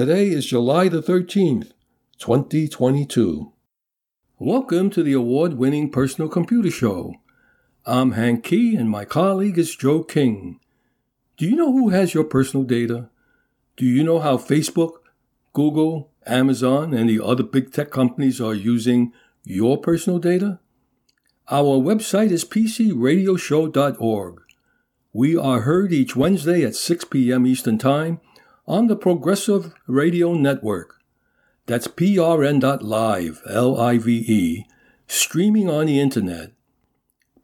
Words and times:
Today 0.00 0.30
is 0.30 0.46
July 0.46 0.88
the 0.88 1.02
13th, 1.02 1.72
2022. 2.20 3.52
Welcome 4.38 4.88
to 4.88 5.02
the 5.02 5.12
award 5.12 5.58
winning 5.58 5.90
Personal 5.90 6.30
Computer 6.30 6.70
Show. 6.70 7.16
I'm 7.84 8.12
Hank 8.12 8.42
Key 8.42 8.76
and 8.76 8.88
my 8.88 9.04
colleague 9.04 9.58
is 9.58 9.76
Joe 9.76 10.02
King. 10.02 10.58
Do 11.36 11.44
you 11.44 11.54
know 11.54 11.70
who 11.70 11.90
has 11.90 12.14
your 12.14 12.24
personal 12.24 12.64
data? 12.64 13.10
Do 13.76 13.84
you 13.84 14.02
know 14.02 14.20
how 14.20 14.38
Facebook, 14.38 14.92
Google, 15.52 16.10
Amazon, 16.24 16.94
and 16.94 17.10
the 17.10 17.22
other 17.22 17.42
big 17.42 17.70
tech 17.70 17.90
companies 17.90 18.40
are 18.40 18.54
using 18.54 19.12
your 19.44 19.76
personal 19.76 20.18
data? 20.18 20.60
Our 21.50 21.78
website 21.78 22.30
is 22.30 22.46
pcradioshow.org. 22.46 24.40
We 25.12 25.36
are 25.36 25.60
heard 25.60 25.92
each 25.92 26.16
Wednesday 26.16 26.64
at 26.64 26.74
6 26.74 27.04
p.m. 27.04 27.46
Eastern 27.46 27.76
Time 27.76 28.20
on 28.70 28.86
the 28.86 28.94
Progressive 28.94 29.74
Radio 29.88 30.32
Network. 30.32 31.00
That's 31.66 31.88
prn.live, 31.88 33.42
L 33.50 33.80
I 33.80 33.98
V 33.98 34.24
E, 34.28 34.66
streaming 35.08 35.68
on 35.68 35.86
the 35.86 35.98
internet. 35.98 36.52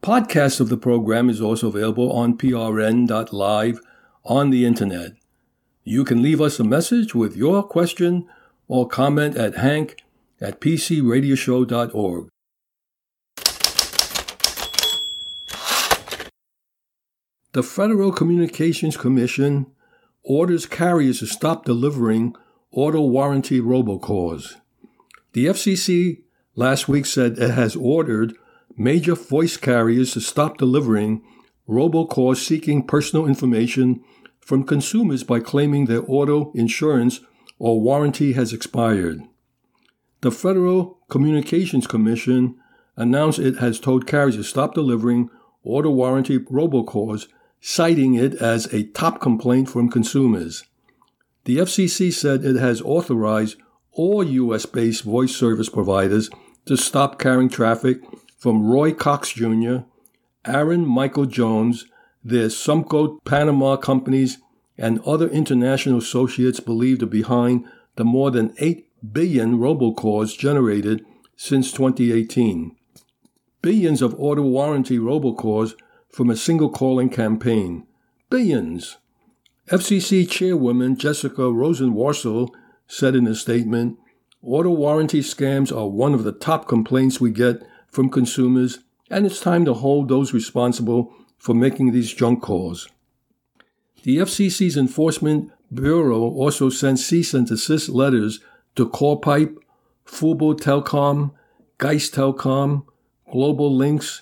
Podcast 0.01 0.61
of 0.61 0.69
the 0.69 0.77
program 0.77 1.29
is 1.29 1.41
also 1.41 1.67
available 1.67 2.13
on 2.13 2.37
prn.live 2.37 3.81
on 4.23 4.51
the 4.51 4.65
internet. 4.65 5.15
You 5.83 6.05
can 6.05 6.21
leave 6.21 6.39
us 6.39 6.61
a 6.61 6.63
message 6.63 7.13
with 7.13 7.35
your 7.35 7.61
question 7.61 8.25
or 8.69 8.87
comment 8.87 9.35
at 9.35 9.57
hank 9.57 9.97
at 10.39 10.61
pcradioshow.org. 10.61 12.29
The 17.51 17.63
Federal 17.63 18.13
Communications 18.13 18.95
Commission 18.95 19.65
orders 20.27 20.65
carriers 20.65 21.19
to 21.19 21.25
stop 21.25 21.63
delivering 21.63 22.35
auto 22.71 23.01
warranty 23.01 23.61
robocalls. 23.61 24.55
The 25.31 25.45
FCC 25.45 26.23
last 26.53 26.89
week 26.89 27.05
said 27.05 27.37
it 27.37 27.51
has 27.51 27.75
ordered 27.77 28.33
major 28.75 29.15
voice 29.15 29.55
carriers 29.55 30.11
to 30.13 30.19
stop 30.19 30.57
delivering 30.57 31.23
robocalls 31.67 32.45
seeking 32.45 32.85
personal 32.85 33.25
information 33.25 34.03
from 34.41 34.65
consumers 34.65 35.23
by 35.23 35.39
claiming 35.39 35.85
their 35.85 36.03
auto 36.07 36.51
insurance 36.53 37.21
or 37.57 37.79
warranty 37.81 38.33
has 38.33 38.51
expired. 38.51 39.21
The 40.21 40.31
Federal 40.31 40.99
Communications 41.09 41.87
Commission 41.87 42.55
announced 42.97 43.39
it 43.39 43.57
has 43.59 43.79
told 43.79 44.07
carriers 44.07 44.35
to 44.35 44.43
stop 44.43 44.73
delivering 44.73 45.29
auto 45.63 45.89
warranty 45.89 46.37
robocalls, 46.39 47.27
citing 47.61 48.15
it 48.15 48.35
as 48.35 48.71
a 48.73 48.83
top 48.83 49.19
complaint 49.19 49.69
from 49.69 49.89
consumers. 49.89 50.63
The 51.45 51.57
FCC 51.57 52.13
said 52.13 52.43
it 52.43 52.57
has 52.57 52.81
authorized 52.81 53.57
all 53.91 54.23
U.S. 54.23 54.65
based 54.65 55.03
voice 55.03 55.35
service 55.35 55.69
providers 55.69 56.29
to 56.65 56.75
stop 56.77 57.19
carrying 57.19 57.49
traffic 57.49 58.01
from 58.37 58.67
Roy 58.67 58.93
Cox 58.93 59.31
Jr., 59.31 59.77
Aaron 60.45 60.85
Michael 60.85 61.25
Jones, 61.25 61.85
their 62.23 62.47
Sumco 62.47 63.17
Panama 63.25 63.75
companies, 63.75 64.37
and 64.77 64.99
other 65.01 65.27
international 65.29 65.97
associates 65.97 66.59
believed 66.59 67.01
are 67.01 67.07
behind 67.07 67.65
the 67.95 68.05
more 68.05 68.29
than 68.29 68.53
8 68.59 68.85
billion 69.13 69.57
robocalls 69.57 70.37
generated 70.37 71.05
since 71.35 71.71
2018. 71.71 72.75
Billions 73.61 74.01
of 74.01 74.19
auto 74.19 74.43
warranty 74.43 74.97
robocalls 74.97 75.73
from 76.09 76.29
a 76.29 76.35
single 76.35 76.69
calling 76.69 77.09
campaign. 77.09 77.85
Billions. 78.29 78.97
FCC 79.69 80.29
Chairwoman 80.29 80.95
Jessica 80.95 81.41
Rosenworcel 81.41 82.49
said 82.87 83.15
in 83.15 83.27
a 83.27 83.35
statement 83.35 83.97
Auto 84.41 84.69
warranty 84.69 85.19
scams 85.19 85.75
are 85.75 85.87
one 85.87 86.13
of 86.13 86.23
the 86.23 86.31
top 86.31 86.67
complaints 86.67 87.19
we 87.19 87.31
get 87.31 87.61
from 87.89 88.09
consumers, 88.09 88.79
and 89.09 89.25
it's 89.25 89.39
time 89.39 89.65
to 89.65 89.73
hold 89.73 90.07
those 90.07 90.33
responsible 90.33 91.13
for 91.37 91.53
making 91.53 91.91
these 91.91 92.13
junk 92.13 92.41
calls. 92.41 92.87
The 94.03 94.17
FCC's 94.17 94.77
Enforcement 94.77 95.51
Bureau 95.73 96.21
also 96.21 96.69
sent 96.69 96.99
cease 96.99 97.33
and 97.33 97.47
desist 97.47 97.89
letters 97.89 98.39
to 98.75 98.87
Callpipe, 98.87 99.57
Fubo 100.05 100.57
Telecom, 100.57 101.31
Geist 101.77 102.13
Telecom, 102.13 102.85
Global 103.29 103.75
Links, 103.75 104.21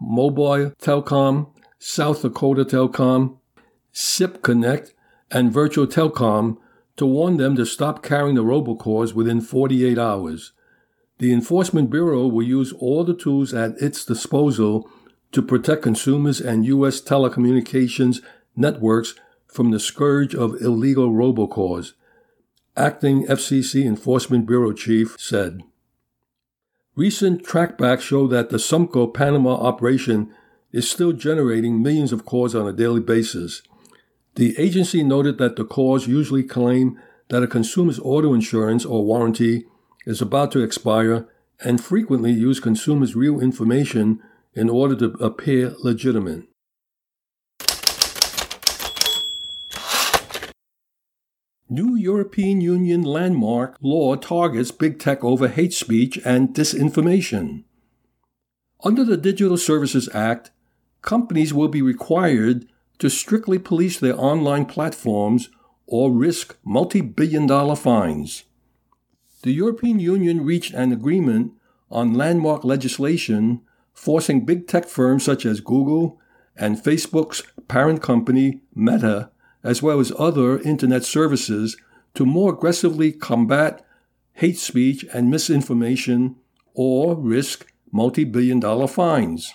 Mobile 0.00 0.72
Telecom, 0.80 1.48
South 1.78 2.22
Dakota 2.22 2.64
Telecom, 2.64 3.38
SIP 3.92 4.42
Connect, 4.42 4.94
and 5.30 5.52
Virtual 5.52 5.86
Telecom 5.86 6.58
to 6.96 7.06
warn 7.06 7.36
them 7.36 7.56
to 7.56 7.66
stop 7.66 8.02
carrying 8.02 8.34
the 8.34 8.44
robocalls 8.44 9.12
within 9.12 9.40
48 9.40 9.98
hours. 9.98 10.52
The 11.18 11.32
Enforcement 11.32 11.90
Bureau 11.90 12.26
will 12.26 12.46
use 12.46 12.72
all 12.74 13.04
the 13.04 13.14
tools 13.14 13.54
at 13.54 13.80
its 13.80 14.04
disposal 14.04 14.88
to 15.32 15.42
protect 15.42 15.82
consumers 15.82 16.40
and 16.40 16.66
U.S. 16.66 17.00
telecommunications 17.00 18.22
networks 18.54 19.14
from 19.46 19.70
the 19.70 19.80
scourge 19.80 20.34
of 20.34 20.60
illegal 20.60 21.10
robocalls. 21.10 21.92
Acting 22.76 23.26
FCC 23.26 23.84
Enforcement 23.84 24.46
Bureau 24.46 24.72
Chief 24.72 25.16
said. 25.18 25.62
Recent 26.96 27.44
tracebacks 27.44 28.00
show 28.00 28.26
that 28.28 28.48
the 28.48 28.56
Sumco 28.56 29.12
Panama 29.12 29.50
operation 29.50 30.34
is 30.72 30.90
still 30.90 31.12
generating 31.12 31.82
millions 31.82 32.10
of 32.10 32.24
calls 32.24 32.54
on 32.54 32.66
a 32.66 32.72
daily 32.72 33.00
basis. 33.00 33.60
The 34.36 34.58
agency 34.58 35.04
noted 35.04 35.36
that 35.36 35.56
the 35.56 35.64
calls 35.66 36.08
usually 36.08 36.42
claim 36.42 36.98
that 37.28 37.42
a 37.42 37.46
consumer's 37.46 37.98
auto 37.98 38.32
insurance 38.32 38.86
or 38.86 39.04
warranty 39.04 39.66
is 40.06 40.22
about 40.22 40.50
to 40.52 40.62
expire 40.62 41.28
and 41.60 41.84
frequently 41.84 42.32
use 42.32 42.60
consumers' 42.60 43.14
real 43.14 43.40
information 43.40 44.22
in 44.54 44.70
order 44.70 44.96
to 44.96 45.22
appear 45.22 45.74
legitimate. 45.80 46.44
New 51.68 51.96
European 51.96 52.60
Union 52.60 53.02
landmark 53.02 53.76
law 53.80 54.14
targets 54.14 54.70
big 54.70 54.98
tech 54.98 55.24
over 55.24 55.48
hate 55.48 55.72
speech 55.72 56.18
and 56.24 56.54
disinformation. 56.54 57.64
Under 58.84 59.04
the 59.04 59.16
Digital 59.16 59.56
Services 59.56 60.08
Act, 60.14 60.50
companies 61.02 61.52
will 61.52 61.68
be 61.68 61.82
required 61.82 62.66
to 62.98 63.10
strictly 63.10 63.58
police 63.58 63.98
their 63.98 64.18
online 64.18 64.66
platforms 64.66 65.50
or 65.86 66.12
risk 66.12 66.56
multi 66.64 67.00
billion 67.00 67.46
dollar 67.46 67.76
fines 67.76 68.44
the 69.46 69.52
European 69.52 70.00
Union 70.00 70.44
reached 70.44 70.74
an 70.74 70.90
agreement 70.90 71.52
on 71.88 72.14
landmark 72.14 72.64
legislation 72.64 73.60
forcing 73.94 74.44
big 74.44 74.66
tech 74.66 74.86
firms 74.86 75.22
such 75.22 75.46
as 75.46 75.60
Google 75.60 76.20
and 76.56 76.76
Facebook's 76.76 77.44
parent 77.68 78.02
company, 78.02 78.62
Meta, 78.74 79.30
as 79.66 79.82
well 79.82 79.98
as 79.98 80.12
other 80.16 80.60
internet 80.60 81.04
services, 81.04 81.76
to 82.14 82.24
more 82.24 82.54
aggressively 82.54 83.12
combat 83.12 83.84
hate 84.34 84.58
speech 84.58 85.04
and 85.12 85.30
misinformation 85.30 86.36
or 86.72 87.16
risk 87.16 87.66
multi 87.90 88.24
billion 88.24 88.60
dollar 88.60 88.86
fines. 88.86 89.54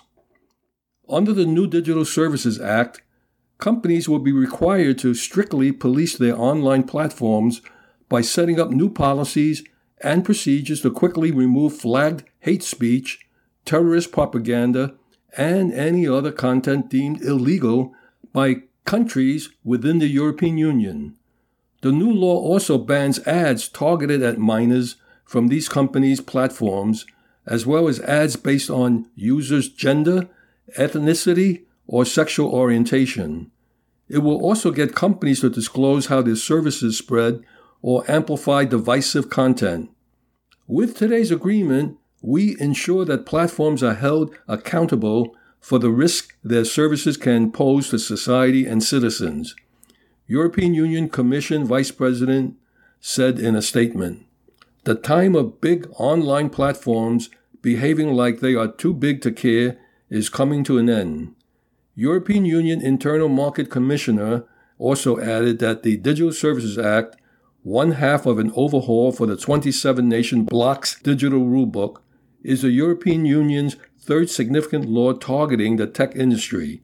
Under 1.07 1.31
the 1.31 1.45
new 1.45 1.65
Digital 1.65 2.03
Services 2.03 2.59
Act, 2.59 3.01
companies 3.57 4.09
will 4.09 4.19
be 4.19 4.33
required 4.33 4.97
to 4.99 5.13
strictly 5.13 5.71
police 5.71 6.17
their 6.17 6.37
online 6.37 6.83
platforms 6.83 7.61
by 8.09 8.21
setting 8.21 8.59
up 8.59 8.71
new 8.71 8.89
policies 8.89 9.63
and 10.01 10.25
procedures 10.25 10.81
to 10.81 10.91
quickly 10.91 11.31
remove 11.31 11.77
flagged 11.77 12.23
hate 12.39 12.63
speech, 12.63 13.25
terrorist 13.63 14.11
propaganda, 14.11 14.95
and 15.37 15.71
any 15.71 16.05
other 16.07 16.31
content 16.31 16.89
deemed 16.89 17.21
illegal 17.21 17.93
by 18.33 18.63
countries 18.85 19.49
within 19.63 19.99
the 19.99 20.07
European 20.07 20.57
Union. 20.57 21.15
The 21.81 21.91
new 21.91 22.11
law 22.11 22.37
also 22.37 22.77
bans 22.77 23.19
ads 23.27 23.67
targeted 23.67 24.21
at 24.21 24.37
minors 24.37 24.97
from 25.25 25.47
these 25.47 25.69
companies' 25.69 26.21
platforms, 26.21 27.05
as 27.45 27.65
well 27.65 27.87
as 27.87 27.99
ads 28.01 28.35
based 28.35 28.69
on 28.69 29.07
users' 29.15 29.69
gender, 29.69 30.29
ethnicity, 30.77 31.63
or 31.87 32.05
sexual 32.05 32.51
orientation. 32.51 33.51
It 34.07 34.19
will 34.19 34.41
also 34.41 34.71
get 34.71 34.93
companies 34.93 35.39
to 35.41 35.49
disclose 35.49 36.07
how 36.07 36.21
their 36.21 36.35
services 36.35 36.97
spread 36.97 37.43
or 37.81 38.09
amplify 38.09 38.65
divisive 38.65 39.29
content. 39.29 39.89
With 40.67 40.95
today's 40.97 41.31
agreement, 41.31 41.97
we 42.21 42.55
ensure 42.59 43.05
that 43.05 43.25
platforms 43.25 43.81
are 43.81 43.95
held 43.95 44.35
accountable 44.47 45.35
for 45.61 45.79
the 45.79 45.89
risk 45.89 46.35
their 46.43 46.65
services 46.65 47.15
can 47.15 47.51
pose 47.51 47.89
to 47.89 47.99
society 47.99 48.65
and 48.65 48.83
citizens. 48.83 49.55
European 50.27 50.73
Union 50.73 51.07
Commission 51.07 51.65
Vice 51.65 51.91
President 51.91 52.55
said 52.99 53.39
in 53.39 53.55
a 53.55 53.61
statement 53.61 54.25
The 54.83 54.95
time 54.95 55.35
of 55.35 55.61
big 55.61 55.87
online 55.95 56.49
platforms 56.49 57.29
behaving 57.61 58.13
like 58.13 58.39
they 58.39 58.55
are 58.55 58.67
too 58.67 58.93
big 58.93 59.21
to 59.21 59.31
care 59.31 59.77
is 60.09 60.27
coming 60.27 60.65
to 60.65 60.77
an 60.77 60.89
end. 60.89 61.35
European 61.95 62.43
Union 62.43 62.81
Internal 62.81 63.29
Market 63.29 63.69
Commissioner 63.69 64.43
also 64.77 65.19
added 65.19 65.59
that 65.59 65.83
the 65.83 65.95
Digital 65.95 66.33
Services 66.33 66.77
Act 66.77 67.15
one 67.63 67.91
half 67.91 68.25
of 68.25 68.39
an 68.39 68.51
overhaul 68.55 69.11
for 69.11 69.27
the 69.27 69.37
27 69.37 70.07
nation 70.07 70.43
bloc's 70.43 70.99
digital 71.01 71.41
rulebook, 71.41 72.01
is 72.43 72.63
the 72.63 72.71
European 72.71 73.25
Union's 73.25 73.75
third 74.01 74.29
significant 74.29 74.89
law 74.89 75.13
targeting 75.13 75.77
the 75.77 75.87
tech 75.87 76.15
industry, 76.15 76.81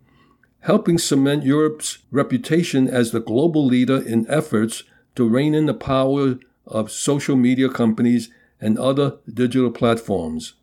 helping 0.61 0.97
cement 0.97 1.43
Europe's 1.43 1.99
reputation 2.11 2.87
as 2.87 3.11
the 3.11 3.19
global 3.19 3.65
leader 3.65 4.01
in 4.01 4.29
efforts 4.29 4.83
to 5.15 5.27
rein 5.27 5.55
in 5.55 5.65
the 5.65 5.73
power 5.73 6.37
of 6.65 6.91
social 6.91 7.35
media 7.35 7.69
companies 7.69 8.29
and 8.61 8.77
other 8.77 9.17
digital 9.31 9.71
platforms. 9.71 10.53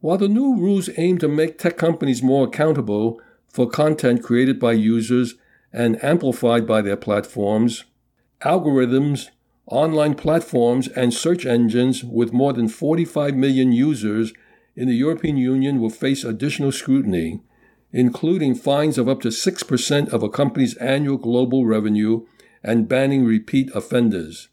While 0.00 0.18
the 0.18 0.28
new 0.28 0.56
rules 0.56 0.90
aim 0.96 1.18
to 1.18 1.28
make 1.28 1.58
tech 1.58 1.76
companies 1.76 2.22
more 2.22 2.46
accountable 2.46 3.20
for 3.48 3.68
content 3.68 4.22
created 4.22 4.60
by 4.60 4.72
users 4.72 5.34
and 5.72 6.02
amplified 6.04 6.66
by 6.66 6.82
their 6.82 6.96
platforms, 6.96 7.84
algorithms, 8.42 9.30
online 9.66 10.14
platforms, 10.14 10.88
and 10.88 11.14
search 11.14 11.46
engines 11.46 12.04
with 12.04 12.32
more 12.32 12.52
than 12.52 12.68
45 12.68 13.34
million 13.34 13.72
users 13.72 14.32
in 14.76 14.88
the 14.88 14.94
European 14.94 15.36
Union 15.36 15.80
will 15.80 15.90
face 15.90 16.24
additional 16.24 16.72
scrutiny, 16.72 17.40
including 17.92 18.54
fines 18.54 18.98
of 18.98 19.08
up 19.08 19.20
to 19.20 19.28
6% 19.28 20.08
of 20.12 20.22
a 20.22 20.28
company's 20.28 20.76
annual 20.76 21.16
global 21.16 21.64
revenue 21.64 22.26
and 22.62 22.88
banning 22.88 23.24
repeat 23.24 23.70
offenders. 23.74 24.48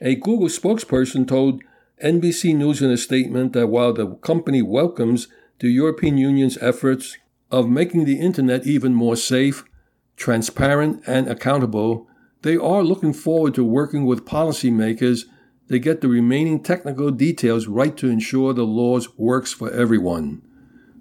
A 0.00 0.14
Google 0.14 0.48
spokesperson 0.48 1.26
told 1.26 1.62
NBC 2.02 2.54
News 2.54 2.80
in 2.80 2.90
a 2.90 2.96
statement 2.96 3.52
that 3.52 3.66
while 3.66 3.92
the 3.92 4.14
company 4.16 4.62
welcomes 4.62 5.28
the 5.58 5.68
European 5.68 6.16
Union's 6.16 6.56
efforts 6.58 7.18
of 7.50 7.68
making 7.68 8.04
the 8.04 8.20
Internet 8.20 8.66
even 8.66 8.94
more 8.94 9.16
safe, 9.16 9.64
transparent, 10.16 11.02
and 11.06 11.28
accountable, 11.28 12.06
they 12.42 12.56
are 12.56 12.82
looking 12.82 13.12
forward 13.12 13.54
to 13.54 13.64
working 13.64 14.06
with 14.06 14.24
policymakers 14.24 15.24
to 15.70 15.78
get 15.78 16.00
the 16.00 16.08
remaining 16.08 16.60
technical 16.60 17.12
details 17.12 17.68
right 17.68 17.96
to 17.96 18.10
ensure 18.10 18.52
the 18.52 18.64
laws 18.64 19.16
works 19.16 19.52
for 19.52 19.70
everyone. 19.70 20.42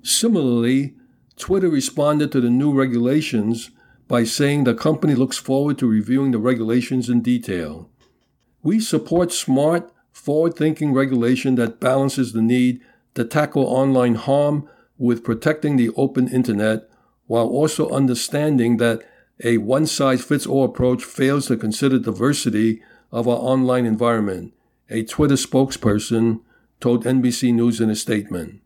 Similarly, 0.04 0.94
Twitter 1.38 1.70
responded 1.70 2.32
to 2.32 2.40
the 2.40 2.52
new 2.52 2.72
regulations 2.72 3.72
by 4.08 4.24
saying 4.24 4.66
the 4.66 4.76
company 4.76 5.16
looks 5.16 5.38
forward 5.38 5.80
to 5.80 5.90
reviewing 5.90 6.30
the 6.32 6.38
regulations 6.38 7.10
in 7.10 7.22
detail. 7.22 7.90
We 8.62 8.80
support 8.80 9.34
smart, 9.34 9.92
forward 10.12 10.56
thinking 10.56 10.94
regulation 10.94 11.56
that 11.56 11.80
balances 11.80 12.34
the 12.34 12.42
need 12.44 12.80
to 13.16 13.26
tackle 13.26 13.64
online 13.64 14.16
harm 14.16 14.70
with 15.00 15.24
protecting 15.24 15.78
the 15.78 15.90
open 15.96 16.28
internet 16.28 16.88
while 17.26 17.48
also 17.48 17.90
understanding 17.90 18.78
that 18.78 19.02
a 19.44 19.58
one 19.58 19.88
size 19.88 20.24
fits 20.24 20.46
all 20.46 20.66
approach 20.66 21.04
fails 21.04 21.48
to 21.48 21.58
consider 21.58 21.98
diversity 21.98 22.84
of 23.12 23.28
our 23.28 23.38
online 23.38 23.88
environment, 23.88 24.54
a 24.90 25.04
Twitter 25.04 25.36
spokesperson 25.36 26.42
told 26.80 27.06
NBC 27.06 27.54
News 27.54 27.80
in 27.80 27.90
a 27.90 27.96
statement. 27.96 28.62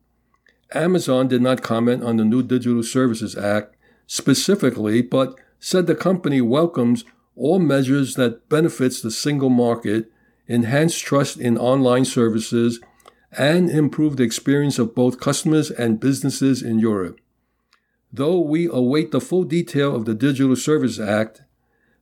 Amazon 0.73 1.27
did 1.27 1.41
not 1.41 1.61
comment 1.61 2.03
on 2.03 2.17
the 2.17 2.25
new 2.25 2.41
Digital 2.41 2.83
Services 2.83 3.35
Act 3.35 3.75
specifically, 4.07 5.01
but 5.01 5.35
said 5.59 5.87
the 5.87 5.95
company 5.95 6.41
welcomes 6.41 7.05
all 7.35 7.59
measures 7.59 8.15
that 8.15 8.47
benefits 8.49 9.01
the 9.01 9.11
single 9.11 9.49
market, 9.49 10.11
enhance 10.47 10.97
trust 10.97 11.37
in 11.37 11.57
online 11.57 12.05
services, 12.05 12.79
and 13.31 13.69
improve 13.69 14.17
the 14.17 14.23
experience 14.23 14.77
of 14.77 14.95
both 14.95 15.19
customers 15.19 15.71
and 15.71 15.99
businesses 15.99 16.61
in 16.61 16.79
Europe. 16.79 17.19
Though 18.11 18.39
we 18.39 18.67
await 18.67 19.11
the 19.11 19.21
full 19.21 19.43
detail 19.43 19.95
of 19.95 20.05
the 20.05 20.13
Digital 20.13 20.55
Services 20.55 20.99
Act, 20.99 21.41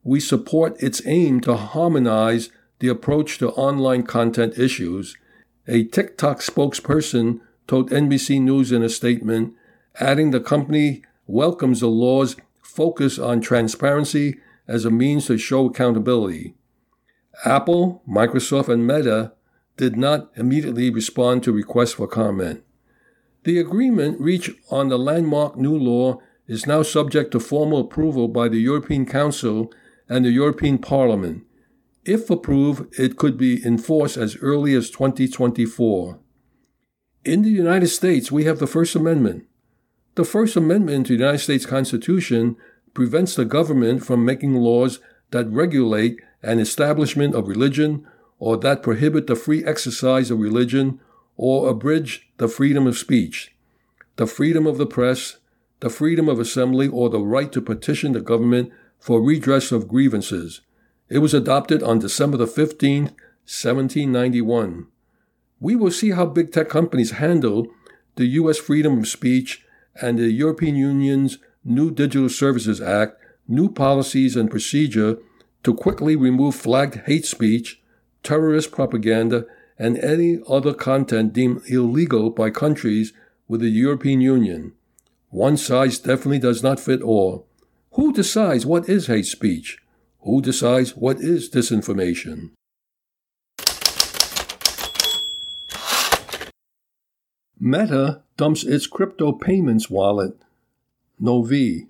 we 0.04 0.20
support 0.20 0.82
its 0.82 1.02
aim 1.06 1.40
to 1.42 1.56
harmonize 1.56 2.50
the 2.82 2.90
approach 2.90 3.38
to 3.38 3.52
online 3.52 4.04
content 4.04 4.58
issues. 4.58 5.16
A 5.68 5.84
TikTok 5.84 6.40
spokesperson 6.40 7.40
told 7.68 7.92
NBC 7.92 8.42
News 8.42 8.72
in 8.72 8.84
a 8.84 8.90
statement, 8.90 9.54
adding 10.00 10.32
the 10.32 10.40
company 10.40 11.04
welcomes 11.28 11.80
the 11.80 11.88
law's 11.88 12.36
focus 12.62 13.20
on 13.20 13.40
transparency 13.40 14.40
as 14.68 14.84
a 14.84 14.90
means 14.90 15.28
to 15.28 15.38
show 15.38 15.68
accountability. 15.68 16.56
Apple, 17.46 18.02
Microsoft, 18.10 18.68
and 18.68 18.86
Meta 18.86 19.34
did 19.78 19.96
not 19.96 20.32
immediately 20.36 20.90
respond 20.90 21.44
to 21.44 21.52
requests 21.52 21.94
for 21.94 22.08
comment. 22.08 22.64
The 23.44 23.60
agreement 23.60 24.20
reached 24.20 24.52
on 24.70 24.90
the 24.90 24.98
landmark 24.98 25.56
new 25.56 25.78
law 25.78 26.20
is 26.48 26.66
now 26.66 26.82
subject 26.82 27.32
to 27.32 27.40
formal 27.40 27.82
approval 27.82 28.28
by 28.28 28.50
the 28.50 28.60
European 28.60 29.06
Council 29.06 29.72
and 30.10 30.26
the 30.26 30.32
European 30.32 30.78
Parliament. 30.78 31.44
If 32.04 32.32
approved, 32.32 33.00
it 33.00 33.18
could 33.18 33.38
be 33.38 33.64
enforced 33.64 34.18
as 34.18 34.36
early 34.38 34.74
as 34.74 34.90
2024. 34.90 36.20
In 37.24 37.44
the 37.44 37.50
United 37.50 37.90
States, 37.90 38.32
we 38.32 38.46
have 38.46 38.58
the 38.58 38.66
First 38.66 38.96
Amendment. 38.96 39.46
The 40.16 40.26
First 40.26 40.56
Amendment 40.56 41.06
to 41.08 41.14
the 41.14 41.20
United 41.24 41.40
States 41.40 41.68
Constitution 41.68 42.58
prevents 42.96 43.36
the 43.36 43.46
government 43.46 44.04
from 44.04 44.26
making 44.26 44.56
laws 44.56 45.00
that 45.30 45.52
regulate 45.52 46.20
an 46.42 46.58
establishment 46.58 47.36
of 47.36 47.48
religion 47.48 48.08
or 48.40 48.58
that 48.58 48.82
prohibit 48.82 49.28
the 49.28 49.36
free 49.36 49.64
exercise 49.64 50.32
of 50.32 50.40
religion 50.40 51.00
or 51.38 51.70
abridge 51.70 52.28
the 52.38 52.48
freedom 52.48 52.88
of 52.88 52.98
speech, 52.98 53.56
the 54.16 54.26
freedom 54.26 54.66
of 54.66 54.80
the 54.80 54.88
press, 54.88 55.38
the 55.82 55.90
freedom 55.90 56.28
of 56.28 56.40
assembly, 56.40 56.88
or 56.88 57.10
the 57.10 57.22
right 57.22 57.52
to 57.52 57.62
petition 57.62 58.14
the 58.14 58.22
government 58.22 58.72
for 59.00 59.22
redress 59.22 59.72
of 59.72 59.88
grievances. 59.88 60.62
It 61.12 61.20
was 61.20 61.34
adopted 61.34 61.84
on 61.84 62.00
December 62.00 62.38
the 62.38 62.46
15th, 62.46 63.12
1791. 63.44 64.88
We 65.60 65.76
will 65.76 65.92
see 65.92 66.12
how 66.12 66.26
big 66.26 66.54
tech 66.54 66.70
companies 66.70 67.12
handle 67.12 67.68
the 68.16 68.28
U.S. 68.40 68.58
freedom 68.58 68.98
of 68.98 69.10
speech 69.10 69.66
and 70.02 70.18
the 70.18 70.32
European 70.32 70.78
Union's 70.78 71.38
new 71.66 71.92
Digital 71.92 72.30
Services 72.30 72.80
Act, 72.80 73.22
new 73.46 73.68
policies 73.68 74.38
and 74.38 74.50
procedure 74.50 75.18
to 75.64 75.74
quickly 75.74 76.16
remove 76.16 76.56
flagged 76.56 77.02
hate 77.06 77.26
speech, 77.26 77.82
terrorist 78.24 78.72
propaganda, 78.72 79.46
and 79.78 79.98
any 79.98 80.40
other 80.48 80.74
content 80.74 81.34
deemed 81.34 81.62
illegal 81.68 82.30
by 82.30 82.50
countries 82.50 83.12
with 83.50 83.60
the 83.60 83.68
European 83.68 84.22
Union. 84.22 84.72
One 85.30 85.58
size 85.58 86.00
definitely 86.00 86.40
does 86.40 86.64
not 86.64 86.80
fit 86.80 87.02
all. 87.02 87.48
Who 87.96 88.14
decides 88.14 88.66
what 88.66 88.88
is 88.88 89.08
hate 89.08 89.26
speech? 89.26 89.81
Who 90.24 90.42
decides 90.42 90.96
what 90.96 91.20
is 91.20 91.50
disinformation? 91.50 92.52
Meta 97.60 98.22
dumps 98.38 98.64
its 98.64 98.86
crypto 98.88 99.32
payments 99.32 99.90
wallet, 99.90 100.34
Novi, 101.20 101.88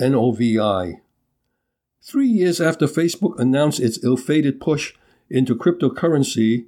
N 0.00 0.14
O 0.14 0.32
V 0.32 0.58
I. 0.58 1.00
Three 2.02 2.28
years 2.28 2.60
after 2.60 2.86
Facebook 2.86 3.38
announced 3.38 3.80
its 3.80 4.02
ill 4.04 4.16
fated 4.16 4.60
push 4.60 4.94
into 5.30 5.54
cryptocurrency, 5.54 6.66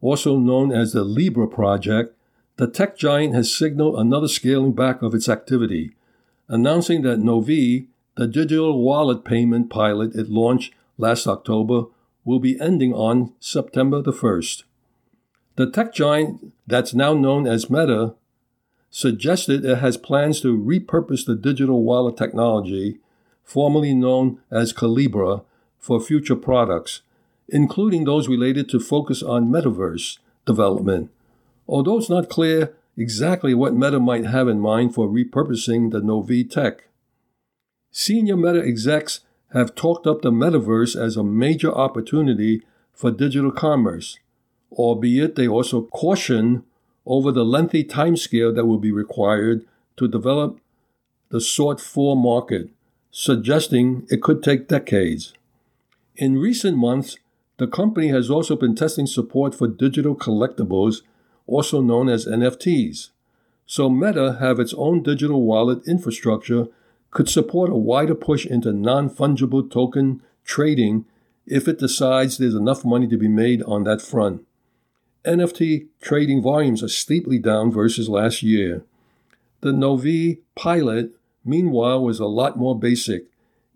also 0.00 0.38
known 0.38 0.72
as 0.72 0.92
the 0.92 1.04
Libra 1.04 1.46
project, 1.46 2.16
the 2.56 2.66
tech 2.66 2.96
giant 2.96 3.34
has 3.34 3.54
signaled 3.54 3.98
another 3.98 4.28
scaling 4.28 4.72
back 4.72 5.02
of 5.02 5.14
its 5.14 5.28
activity, 5.28 5.94
announcing 6.48 7.02
that 7.02 7.18
Novi, 7.18 7.88
the 8.16 8.26
digital 8.26 8.82
wallet 8.82 9.24
payment 9.24 9.70
pilot 9.70 10.14
it 10.14 10.28
launched 10.28 10.74
last 10.98 11.26
October, 11.26 11.84
will 12.24 12.38
be 12.38 12.60
ending 12.60 12.92
on 12.92 13.32
September 13.40 14.00
the 14.00 14.12
1st. 14.12 14.62
The 15.56 15.70
tech 15.70 15.92
giant 15.92 16.52
that's 16.66 16.94
now 16.94 17.14
known 17.14 17.46
as 17.46 17.70
Meta 17.70 18.14
suggested 18.90 19.64
it 19.64 19.78
has 19.78 19.96
plans 19.96 20.40
to 20.42 20.56
repurpose 20.56 21.26
the 21.26 21.34
digital 21.34 21.82
wallet 21.82 22.16
technology, 22.16 22.98
formerly 23.42 23.94
known 23.94 24.38
as 24.50 24.72
Calibra, 24.72 25.44
for 25.78 26.00
future 26.00 26.36
products, 26.36 27.02
including 27.48 28.04
those 28.04 28.28
related 28.28 28.68
to 28.68 28.78
focus 28.78 29.22
on 29.22 29.50
metaverse 29.50 30.18
development. 30.46 31.10
Although 31.66 31.98
it's 31.98 32.10
not 32.10 32.30
clear 32.30 32.74
exactly 32.96 33.54
what 33.54 33.74
Meta 33.74 33.98
might 33.98 34.26
have 34.26 34.46
in 34.46 34.60
mind 34.60 34.94
for 34.94 35.08
repurposing 35.08 35.90
the 35.90 36.00
Novi 36.00 36.44
tech. 36.44 36.84
Senior 37.94 38.38
Meta 38.38 38.64
execs 38.64 39.20
have 39.52 39.74
talked 39.74 40.06
up 40.06 40.22
the 40.22 40.30
metaverse 40.30 40.96
as 40.96 41.14
a 41.14 41.22
major 41.22 41.70
opportunity 41.70 42.62
for 42.94 43.10
digital 43.10 43.52
commerce, 43.52 44.18
albeit 44.72 45.36
they 45.36 45.46
also 45.46 45.82
caution 45.82 46.64
over 47.04 47.30
the 47.30 47.44
lengthy 47.44 47.84
timescale 47.84 48.54
that 48.54 48.64
will 48.64 48.78
be 48.78 48.90
required 48.90 49.66
to 49.98 50.08
develop 50.08 50.58
the 51.28 51.40
sought 51.40 51.82
for 51.82 52.16
market, 52.16 52.70
suggesting 53.10 54.06
it 54.08 54.22
could 54.22 54.42
take 54.42 54.68
decades. 54.68 55.34
In 56.16 56.38
recent 56.38 56.78
months, 56.78 57.18
the 57.58 57.66
company 57.66 58.08
has 58.08 58.30
also 58.30 58.56
been 58.56 58.74
testing 58.74 59.06
support 59.06 59.54
for 59.54 59.68
digital 59.68 60.16
collectibles, 60.16 61.02
also 61.46 61.82
known 61.82 62.08
as 62.08 62.24
NFTs. 62.24 63.10
So 63.66 63.90
Meta 63.90 64.38
have 64.40 64.58
its 64.58 64.72
own 64.74 65.02
digital 65.02 65.42
wallet 65.42 65.86
infrastructure 65.86 66.68
could 67.12 67.28
support 67.28 67.70
a 67.70 67.76
wider 67.76 68.14
push 68.14 68.44
into 68.44 68.72
non-fungible 68.72 69.70
token 69.70 70.20
trading 70.44 71.04
if 71.46 71.68
it 71.68 71.78
decides 71.78 72.36
there's 72.36 72.54
enough 72.54 72.84
money 72.84 73.06
to 73.06 73.16
be 73.16 73.28
made 73.28 73.62
on 73.62 73.84
that 73.84 74.02
front. 74.02 74.42
NFT 75.24 75.86
trading 76.00 76.42
volumes 76.42 76.82
are 76.82 76.88
steeply 76.88 77.38
down 77.38 77.70
versus 77.70 78.08
last 78.08 78.42
year. 78.42 78.82
The 79.60 79.72
Novi 79.72 80.40
pilot, 80.56 81.12
meanwhile, 81.44 82.02
was 82.02 82.18
a 82.18 82.26
lot 82.26 82.58
more 82.58 82.76
basic. 82.76 83.26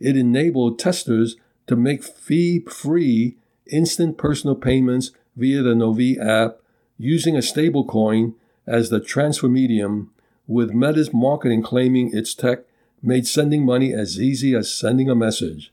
It 0.00 0.16
enabled 0.16 0.78
testers 0.78 1.36
to 1.68 1.76
make 1.76 2.02
fee 2.02 2.60
free 2.60 3.36
instant 3.70 4.18
personal 4.18 4.56
payments 4.56 5.12
via 5.36 5.62
the 5.62 5.74
Novi 5.74 6.18
app 6.18 6.58
using 6.98 7.36
a 7.36 7.40
stablecoin 7.40 8.34
as 8.66 8.90
the 8.90 9.00
transfer 9.00 9.48
medium, 9.48 10.10
with 10.48 10.72
Meta's 10.72 11.12
marketing 11.12 11.62
claiming 11.62 12.16
its 12.16 12.34
tech 12.34 12.60
made 13.06 13.26
sending 13.26 13.64
money 13.64 13.92
as 13.92 14.20
easy 14.20 14.54
as 14.54 14.74
sending 14.74 15.08
a 15.08 15.14
message. 15.14 15.72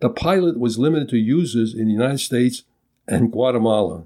The 0.00 0.10
pilot 0.10 0.60
was 0.60 0.78
limited 0.78 1.08
to 1.08 1.16
users 1.16 1.74
in 1.74 1.86
the 1.86 1.94
United 1.94 2.18
States 2.18 2.64
and 3.08 3.32
Guatemala. 3.32 4.04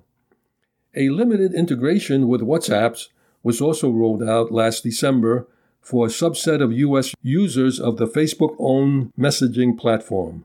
A 0.94 1.08
limited 1.08 1.52
integration 1.52 2.28
with 2.28 2.40
WhatsApps 2.40 3.08
was 3.42 3.60
also 3.60 3.90
rolled 3.90 4.22
out 4.22 4.52
last 4.52 4.84
December 4.84 5.46
for 5.80 6.06
a 6.06 6.10
subset 6.10 6.62
of 6.62 6.72
U.S. 6.72 7.14
users 7.22 7.80
of 7.80 7.96
the 7.96 8.06
Facebook 8.06 8.54
owned 8.58 9.12
messaging 9.18 9.76
platform. 9.76 10.44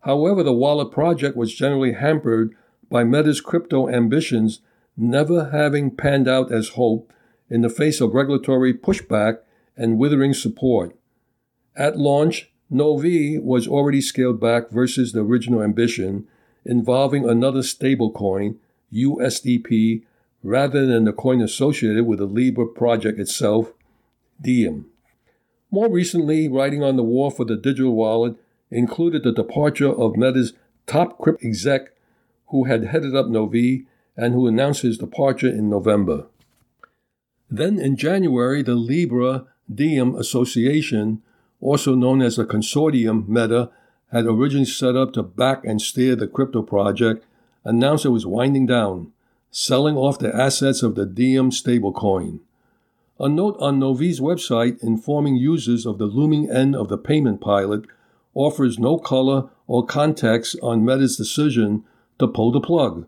However, 0.00 0.42
the 0.42 0.52
wallet 0.52 0.92
project 0.92 1.36
was 1.36 1.54
generally 1.54 1.92
hampered 1.92 2.54
by 2.88 3.04
Meta's 3.04 3.40
crypto 3.40 3.88
ambitions 3.88 4.60
never 4.96 5.50
having 5.50 5.90
panned 5.90 6.28
out 6.28 6.52
as 6.52 6.70
hoped 6.70 7.12
in 7.48 7.62
the 7.62 7.68
face 7.68 8.00
of 8.00 8.14
regulatory 8.14 8.74
pushback 8.74 9.38
and 9.76 9.98
withering 9.98 10.34
support. 10.34 10.94
At 11.80 11.96
launch, 11.96 12.50
Novi 12.68 13.38
was 13.38 13.66
already 13.66 14.02
scaled 14.02 14.38
back 14.38 14.68
versus 14.68 15.12
the 15.12 15.20
original 15.20 15.62
ambition, 15.62 16.28
involving 16.62 17.26
another 17.26 17.60
stablecoin, 17.60 18.56
USDP, 18.92 20.02
rather 20.42 20.84
than 20.84 21.04
the 21.04 21.14
coin 21.14 21.40
associated 21.40 22.04
with 22.04 22.18
the 22.18 22.26
Libra 22.26 22.66
project 22.66 23.18
itself, 23.18 23.72
Diem. 24.38 24.90
More 25.70 25.90
recently, 25.90 26.50
writing 26.50 26.82
on 26.82 26.96
the 26.96 27.02
war 27.02 27.30
for 27.30 27.46
the 27.46 27.56
digital 27.56 27.94
wallet 27.94 28.36
included 28.70 29.22
the 29.22 29.32
departure 29.32 29.90
of 29.90 30.18
Meta's 30.18 30.52
top 30.86 31.18
crypto 31.18 31.48
exec 31.48 31.94
who 32.48 32.64
had 32.64 32.88
headed 32.88 33.16
up 33.16 33.28
Novi 33.28 33.86
and 34.18 34.34
who 34.34 34.46
announced 34.46 34.82
his 34.82 34.98
departure 34.98 35.48
in 35.48 35.70
November. 35.70 36.26
Then 37.50 37.78
in 37.78 37.96
January, 37.96 38.62
the 38.62 38.74
Libra 38.74 39.46
Diem 39.74 40.14
Association, 40.14 41.22
also 41.60 41.94
known 41.94 42.22
as 42.22 42.36
the 42.36 42.44
Consortium 42.44 43.28
Meta, 43.28 43.70
had 44.12 44.26
originally 44.26 44.64
set 44.64 44.96
up 44.96 45.12
to 45.12 45.22
back 45.22 45.64
and 45.64 45.80
steer 45.80 46.16
the 46.16 46.26
crypto 46.26 46.62
project, 46.62 47.24
announced 47.64 48.04
it 48.04 48.10
was 48.10 48.26
winding 48.26 48.66
down, 48.66 49.12
selling 49.50 49.96
off 49.96 50.18
the 50.18 50.34
assets 50.34 50.82
of 50.82 50.94
the 50.94 51.06
Diem 51.06 51.50
stablecoin. 51.50 52.40
A 53.18 53.28
note 53.28 53.56
on 53.60 53.78
Novi's 53.78 54.18
website 54.18 54.82
informing 54.82 55.36
users 55.36 55.84
of 55.84 55.98
the 55.98 56.06
looming 56.06 56.50
end 56.50 56.74
of 56.74 56.88
the 56.88 56.98
payment 56.98 57.40
pilot 57.40 57.84
offers 58.34 58.78
no 58.78 58.96
color 58.96 59.50
or 59.66 59.84
context 59.84 60.56
on 60.62 60.84
Meta's 60.84 61.16
decision 61.16 61.84
to 62.18 62.26
pull 62.26 62.50
the 62.50 62.60
plug, 62.60 63.06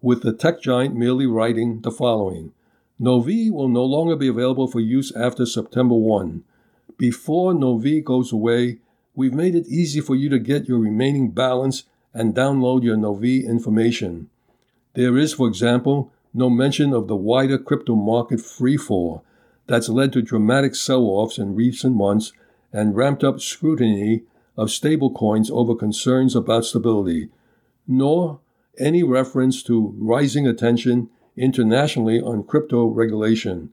with 0.00 0.22
the 0.22 0.32
tech 0.32 0.62
giant 0.62 0.96
merely 0.96 1.26
writing 1.26 1.80
the 1.82 1.90
following 1.90 2.52
Novi 2.98 3.50
will 3.50 3.68
no 3.68 3.84
longer 3.84 4.14
be 4.14 4.28
available 4.28 4.68
for 4.68 4.78
use 4.78 5.10
after 5.16 5.44
September 5.44 5.94
1. 5.94 6.44
Before 6.98 7.52
Novi 7.52 8.00
goes 8.00 8.32
away, 8.32 8.78
we've 9.14 9.34
made 9.34 9.54
it 9.54 9.66
easy 9.66 10.00
for 10.00 10.14
you 10.14 10.28
to 10.28 10.38
get 10.38 10.68
your 10.68 10.78
remaining 10.78 11.30
balance 11.30 11.84
and 12.14 12.34
download 12.34 12.82
your 12.82 12.96
Novi 12.96 13.44
information. 13.44 14.28
There 14.94 15.16
is, 15.16 15.34
for 15.34 15.48
example, 15.48 16.12
no 16.34 16.48
mention 16.48 16.92
of 16.92 17.08
the 17.08 17.16
wider 17.16 17.58
crypto 17.58 17.94
market 17.94 18.38
freefall 18.38 19.22
that's 19.66 19.88
led 19.88 20.12
to 20.12 20.22
dramatic 20.22 20.74
sell 20.74 21.02
offs 21.02 21.38
in 21.38 21.54
recent 21.54 21.96
months 21.96 22.32
and 22.72 22.96
ramped 22.96 23.24
up 23.24 23.40
scrutiny 23.40 24.22
of 24.56 24.68
stablecoins 24.68 25.50
over 25.50 25.74
concerns 25.74 26.34
about 26.34 26.64
stability, 26.64 27.28
nor 27.86 28.40
any 28.78 29.02
reference 29.02 29.62
to 29.62 29.94
rising 29.98 30.46
attention 30.46 31.08
internationally 31.36 32.20
on 32.20 32.42
crypto 32.44 32.86
regulation. 32.86 33.70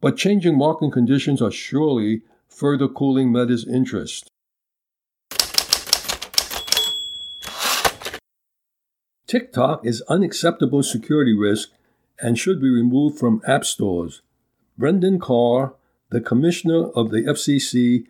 But 0.00 0.16
changing 0.16 0.58
market 0.58 0.92
conditions 0.92 1.40
are 1.40 1.50
surely 1.50 2.22
further 2.54 2.86
cooling 2.86 3.32
Meta's 3.32 3.66
interest. 3.66 4.30
TikTok 9.26 9.84
is 9.84 10.02
unacceptable 10.02 10.82
security 10.82 11.34
risk 11.34 11.70
and 12.20 12.38
should 12.38 12.60
be 12.60 12.70
removed 12.70 13.18
from 13.18 13.42
app 13.46 13.64
stores. 13.64 14.22
Brendan 14.78 15.18
Carr, 15.18 15.74
the 16.10 16.20
commissioner 16.20 16.90
of 16.90 17.10
the 17.10 17.22
FCC, 17.22 18.06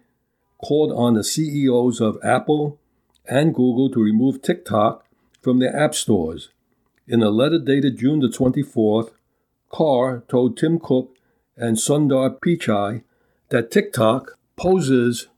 called 0.59 0.93
on 0.93 1.15
the 1.15 1.25
CEOs 1.25 2.01
of 2.01 2.19
Apple 2.23 2.79
and 3.27 3.55
Google 3.55 3.91
to 3.91 4.03
remove 4.03 4.43
TikTok 4.43 5.07
from 5.41 5.59
their 5.59 5.75
app 5.75 5.95
stores. 5.95 6.51
In 7.07 7.23
a 7.23 7.31
letter 7.31 7.59
dated 7.59 7.99
June 7.99 8.21
the 8.21 8.29
24th, 8.29 9.11
Carr 9.71 10.25
told 10.29 10.57
Tim 10.57 10.79
Cook 10.79 11.17
and 11.57 11.77
Sundar 11.77 12.39
Pichai 12.39 13.03
that 13.49 13.71
TikTok 13.71 14.39
poses 14.57 15.29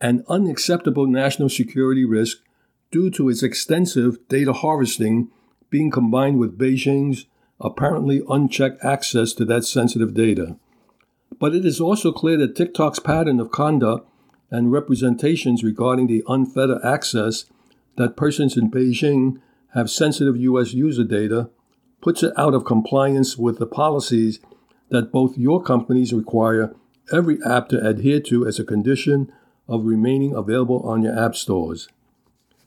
an 0.00 0.24
unacceptable 0.28 1.06
national 1.06 1.48
security 1.48 2.04
risk 2.04 2.38
due 2.90 3.10
to 3.10 3.28
its 3.28 3.42
extensive 3.42 4.18
data 4.28 4.52
harvesting 4.52 5.28
being 5.70 5.90
combined 5.90 6.38
with 6.38 6.58
Beijing's 6.58 7.26
apparently 7.60 8.22
unchecked 8.28 8.84
access 8.84 9.32
to 9.32 9.44
that 9.44 9.64
sensitive 9.64 10.14
data. 10.14 10.56
But 11.40 11.54
it 11.54 11.64
is 11.64 11.80
also 11.80 12.12
clear 12.12 12.36
that 12.38 12.54
TikTok's 12.54 13.00
pattern 13.00 13.40
of 13.40 13.50
conduct 13.50 14.08
and 14.50 14.70
representations 14.70 15.64
regarding 15.64 16.06
the 16.06 16.22
unfettered 16.28 16.84
access 16.84 17.46
that 17.96 18.16
persons 18.16 18.56
in 18.56 18.70
Beijing 18.70 19.40
have 19.74 19.90
sensitive 19.90 20.36
U.S. 20.36 20.72
user 20.72 21.04
data 21.04 21.50
puts 22.00 22.22
it 22.22 22.32
out 22.36 22.54
of 22.54 22.64
compliance 22.64 23.36
with 23.36 23.58
the 23.58 23.66
policies 23.66 24.38
that 24.90 25.10
both 25.10 25.36
your 25.36 25.62
companies 25.62 26.12
require 26.12 26.74
every 27.12 27.38
app 27.44 27.68
to 27.68 27.86
adhere 27.86 28.20
to 28.20 28.46
as 28.46 28.58
a 28.58 28.64
condition 28.64 29.32
of 29.68 29.84
remaining 29.84 30.34
available 30.34 30.80
on 30.80 31.02
your 31.02 31.18
app 31.18 31.34
stores. 31.34 31.88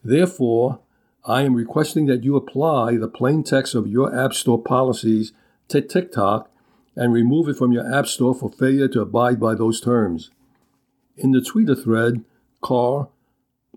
Therefore, 0.04 0.80
I 1.26 1.42
am 1.42 1.56
requesting 1.56 2.06
that 2.06 2.24
you 2.24 2.36
apply 2.36 2.96
the 2.96 3.10
plain 3.10 3.44
text 3.44 3.76
of 3.76 3.88
your 3.88 4.16
App 4.16 4.34
Store 4.34 4.62
policies 4.62 5.34
to 5.68 5.82
TikTok 5.82 6.50
and 6.96 7.14
remove 7.14 7.50
it 7.50 7.58
from 7.58 7.74
your 7.74 7.94
App 7.94 8.08
Store 8.08 8.34
for 8.34 8.50
failure 8.50 8.88
to 8.88 9.02
abide 9.02 9.40
by 9.40 9.54
those 9.54 9.82
terms. 9.82 10.32
In 11.18 11.32
the 11.32 11.42
Twitter 11.42 11.76
thread, 11.76 12.24
Carr 12.62 13.10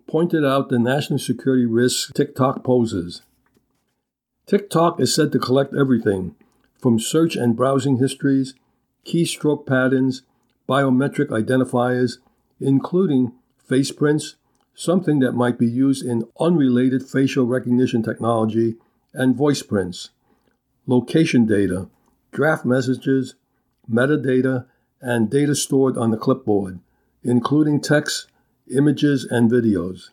pointed 0.06 0.44
out 0.44 0.68
the 0.68 0.78
national 0.78 1.18
security 1.18 1.66
risks 1.66 2.12
TikTok 2.14 2.62
poses. 2.62 3.22
TikTok 4.46 5.00
is 5.00 5.14
said 5.14 5.32
to 5.32 5.38
collect 5.38 5.74
everything 5.74 6.34
from 6.78 6.98
search 6.98 7.36
and 7.36 7.56
browsing 7.56 7.98
histories, 7.98 8.54
keystroke 9.04 9.66
patterns, 9.66 10.22
biometric 10.70 11.28
identifiers, 11.28 12.18
including 12.60 13.32
face 13.58 13.90
prints, 13.90 14.36
something 14.74 15.18
that 15.18 15.32
might 15.32 15.58
be 15.58 15.66
used 15.66 16.06
in 16.06 16.28
unrelated 16.38 17.02
facial 17.02 17.46
recognition 17.46 18.02
technology, 18.02 18.76
and 19.12 19.34
voice 19.34 19.62
prints, 19.62 20.10
location 20.86 21.44
data, 21.44 21.88
draft 22.30 22.64
messages, 22.64 23.34
metadata, 23.90 24.66
and 25.00 25.28
data 25.28 25.56
stored 25.56 25.98
on 25.98 26.12
the 26.12 26.16
clipboard 26.16 26.78
including 27.22 27.80
text, 27.80 28.28
images, 28.74 29.24
and 29.24 29.50
videos. 29.50 30.10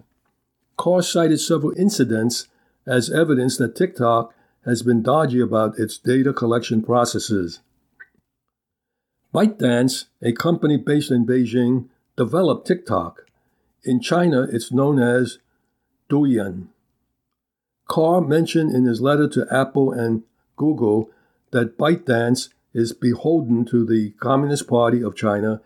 Carr 0.78 1.02
cited 1.02 1.40
several 1.40 1.74
incidents 1.78 2.48
as 2.86 3.10
evidence 3.10 3.58
that 3.58 3.76
TikTok 3.76 4.34
has 4.66 4.82
been 4.82 5.02
dodgy 5.02 5.40
about 5.40 5.80
its 5.80 5.98
data 5.98 6.34
collection 6.34 6.84
processes. 6.84 7.62
ByteDance, 9.34 10.05
a 10.22 10.31
company 10.31 10.77
based 10.77 11.12
in 11.12 11.25
Beijing, 11.25 11.89
developed 12.15 12.65
TikTok. 12.65 13.25
In 13.84 14.00
China, 14.00 14.48
it's 14.51 14.72
known 14.72 15.00
as 15.00 15.39
Douyin. 16.10 16.67
Carr 17.88 18.22
mentioned 18.22 18.74
in 18.74 18.86
his 18.86 19.01
letter 19.01 19.27
to 19.29 19.48
Apple 19.51 19.91
and 19.91 20.24
Google 20.55 21.10
that 21.51 21.77
ByteDance 21.77 22.50
is 22.74 22.93
beholden 22.93 23.65
to 23.65 23.86
the 23.86 24.12
Communist 24.19 24.67
Party 24.67 25.01
of 25.01 25.15
China 25.15 25.62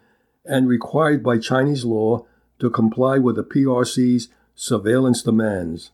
and 0.46 0.68
required 0.68 1.24
by 1.24 1.38
Chinese 1.38 1.86
law 1.86 2.26
to 2.60 2.70
comply 2.70 3.18
with 3.18 3.36
the 3.36 3.44
PRC's 3.44 4.30
surveillance 4.56 5.24
demands. 5.24 5.92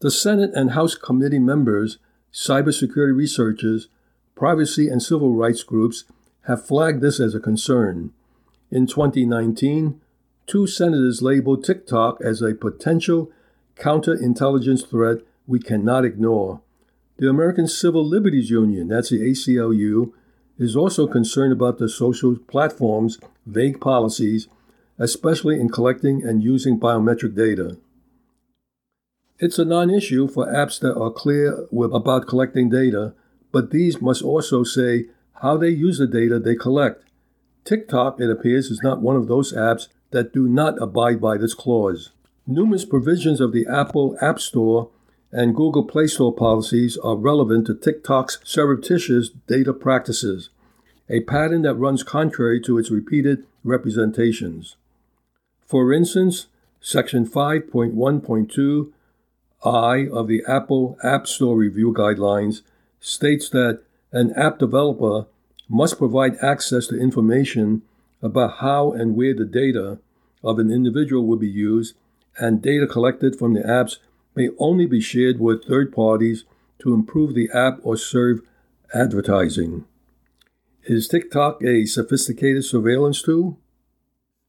The 0.00 0.10
Senate 0.10 0.50
and 0.54 0.72
House 0.72 0.94
committee 0.94 1.38
members, 1.40 1.98
cybersecurity 2.32 3.16
researchers, 3.16 3.88
privacy 4.36 4.88
and 4.88 5.02
civil 5.02 5.34
rights 5.34 5.62
groups 5.62 6.04
have 6.48 6.66
flagged 6.66 7.02
this 7.02 7.20
as 7.20 7.34
a 7.34 7.40
concern. 7.40 8.10
In 8.70 8.86
2019, 8.86 10.00
two 10.46 10.66
senators 10.66 11.20
labeled 11.20 11.62
TikTok 11.62 12.22
as 12.22 12.40
a 12.40 12.54
potential 12.54 13.30
counterintelligence 13.76 14.88
threat 14.88 15.18
we 15.46 15.60
cannot 15.60 16.06
ignore. 16.06 16.62
The 17.18 17.28
American 17.28 17.68
Civil 17.68 18.04
Liberties 18.04 18.48
Union, 18.48 18.88
that's 18.88 19.10
the 19.10 19.20
ACLU, 19.20 20.12
is 20.58 20.74
also 20.74 21.06
concerned 21.06 21.52
about 21.52 21.78
the 21.78 21.88
social 21.88 22.36
platforms' 22.36 23.18
vague 23.44 23.78
policies, 23.78 24.48
especially 24.98 25.60
in 25.60 25.68
collecting 25.68 26.24
and 26.24 26.42
using 26.42 26.80
biometric 26.80 27.36
data. 27.36 27.76
It's 29.38 29.58
a 29.58 29.66
non 29.66 29.90
issue 29.90 30.26
for 30.26 30.46
apps 30.46 30.80
that 30.80 30.98
are 30.98 31.10
clear 31.10 31.66
about 31.92 32.26
collecting 32.26 32.70
data, 32.70 33.12
but 33.52 33.70
these 33.70 34.00
must 34.00 34.22
also 34.22 34.64
say 34.64 35.06
how 35.42 35.56
they 35.56 35.70
use 35.70 35.98
the 35.98 36.06
data 36.06 36.38
they 36.38 36.54
collect. 36.54 37.04
TikTok, 37.64 38.20
it 38.20 38.30
appears, 38.30 38.70
is 38.70 38.80
not 38.82 39.02
one 39.02 39.16
of 39.16 39.28
those 39.28 39.52
apps 39.52 39.88
that 40.10 40.32
do 40.32 40.48
not 40.48 40.80
abide 40.80 41.20
by 41.20 41.36
this 41.36 41.54
clause. 41.54 42.10
Numerous 42.46 42.84
provisions 42.84 43.40
of 43.40 43.52
the 43.52 43.66
Apple 43.66 44.16
App 44.22 44.40
Store 44.40 44.90
and 45.30 45.54
Google 45.54 45.84
Play 45.84 46.06
Store 46.06 46.34
policies 46.34 46.96
are 46.96 47.16
relevant 47.16 47.66
to 47.66 47.74
TikTok's 47.74 48.38
surreptitious 48.42 49.28
data 49.46 49.74
practices, 49.74 50.48
a 51.10 51.20
pattern 51.20 51.62
that 51.62 51.74
runs 51.74 52.02
contrary 52.02 52.60
to 52.62 52.78
its 52.78 52.90
repeated 52.90 53.44
representations. 53.64 54.76
For 55.66 55.92
instance, 55.92 56.46
Section 56.80 57.28
5.1.2 57.28 58.92
I 59.64 60.06
of 60.10 60.28
the 60.28 60.42
Apple 60.48 60.96
App 61.02 61.26
Store 61.26 61.56
Review 61.56 61.92
Guidelines 61.92 62.62
states 63.00 63.50
that 63.50 63.82
an 64.12 64.32
app 64.34 64.58
developer 64.58 65.26
must 65.68 65.98
provide 65.98 66.36
access 66.42 66.86
to 66.86 66.98
information 66.98 67.82
about 68.22 68.58
how 68.58 68.92
and 68.92 69.14
where 69.14 69.34
the 69.34 69.44
data 69.44 69.98
of 70.42 70.58
an 70.58 70.70
individual 70.70 71.26
will 71.26 71.36
be 71.36 71.48
used, 71.48 71.94
and 72.38 72.62
data 72.62 72.86
collected 72.86 73.36
from 73.36 73.54
the 73.54 73.60
apps 73.60 73.98
may 74.34 74.48
only 74.58 74.86
be 74.86 75.00
shared 75.00 75.40
with 75.40 75.64
third 75.64 75.92
parties 75.92 76.44
to 76.78 76.94
improve 76.94 77.34
the 77.34 77.50
app 77.52 77.78
or 77.82 77.96
serve 77.96 78.40
advertising. 78.94 79.84
Is 80.84 81.08
TikTok 81.08 81.62
a 81.62 81.84
sophisticated 81.84 82.64
surveillance 82.64 83.20
tool? 83.20 83.58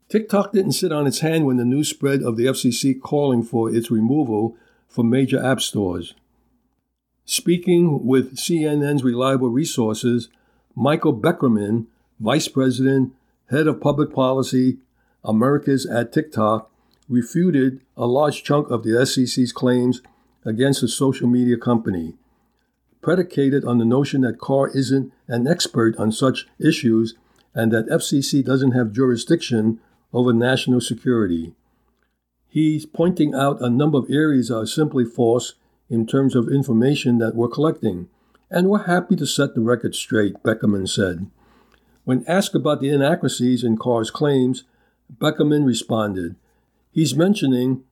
TikTok 0.07 0.53
didn't 0.53 0.71
sit 0.71 0.91
on 0.91 1.05
its 1.05 1.19
hand 1.19 1.45
when 1.45 1.57
the 1.57 1.65
news 1.65 1.89
spread 1.89 2.21
of 2.23 2.37
the 2.37 2.45
FCC 2.45 2.99
calling 2.99 3.43
for 3.43 3.73
its 3.73 3.91
removal 3.91 4.55
from 4.87 5.09
major 5.09 5.43
app 5.43 5.59
stores. 5.59 6.13
Speaking 7.31 8.07
with 8.07 8.37
CNN's 8.37 9.03
Reliable 9.03 9.49
Resources, 9.49 10.29
Michael 10.75 11.15
Beckerman, 11.15 11.85
Vice 12.19 12.47
President, 12.47 13.13
Head 13.51 13.67
of 13.67 13.79
Public 13.79 14.11
Policy, 14.11 14.79
Americas 15.23 15.85
at 15.85 16.11
TikTok, 16.11 16.71
refuted 17.07 17.81
a 17.95 18.07
large 18.07 18.43
chunk 18.43 18.71
of 18.71 18.81
the 18.81 18.93
FCC's 18.93 19.51
claims 19.51 20.01
against 20.43 20.81
the 20.81 20.87
social 20.87 21.27
media 21.27 21.55
company, 21.55 22.15
predicated 22.99 23.63
on 23.63 23.77
the 23.77 23.85
notion 23.85 24.21
that 24.21 24.39
Carr 24.39 24.75
isn't 24.75 25.13
an 25.27 25.47
expert 25.47 25.95
on 25.97 26.11
such 26.11 26.47
issues 26.59 27.13
and 27.53 27.71
that 27.71 27.89
FCC 27.89 28.43
doesn't 28.43 28.71
have 28.71 28.91
jurisdiction 28.91 29.79
over 30.11 30.33
national 30.33 30.81
security. 30.81 31.53
He's 32.47 32.87
pointing 32.87 33.35
out 33.35 33.61
a 33.61 33.69
number 33.69 33.99
of 33.99 34.09
areas 34.09 34.49
are 34.49 34.65
simply 34.65 35.05
false 35.05 35.53
in 35.89 36.05
terms 36.05 36.35
of 36.35 36.49
information 36.49 37.17
that 37.17 37.35
we're 37.35 37.47
collecting, 37.47 38.07
and 38.49 38.69
we're 38.69 38.85
happy 38.85 39.15
to 39.15 39.25
set 39.25 39.55
the 39.55 39.61
record 39.61 39.95
straight, 39.95 40.41
Beckerman 40.43 40.87
said. 40.87 41.29
When 42.03 42.25
asked 42.27 42.55
about 42.55 42.81
the 42.81 42.89
inaccuracies 42.89 43.63
in 43.63 43.77
Carr's 43.77 44.11
claims, 44.11 44.63
Beckerman 45.17 45.65
responded, 45.65 46.35
He's 46.91 47.15
mentioning 47.15 47.83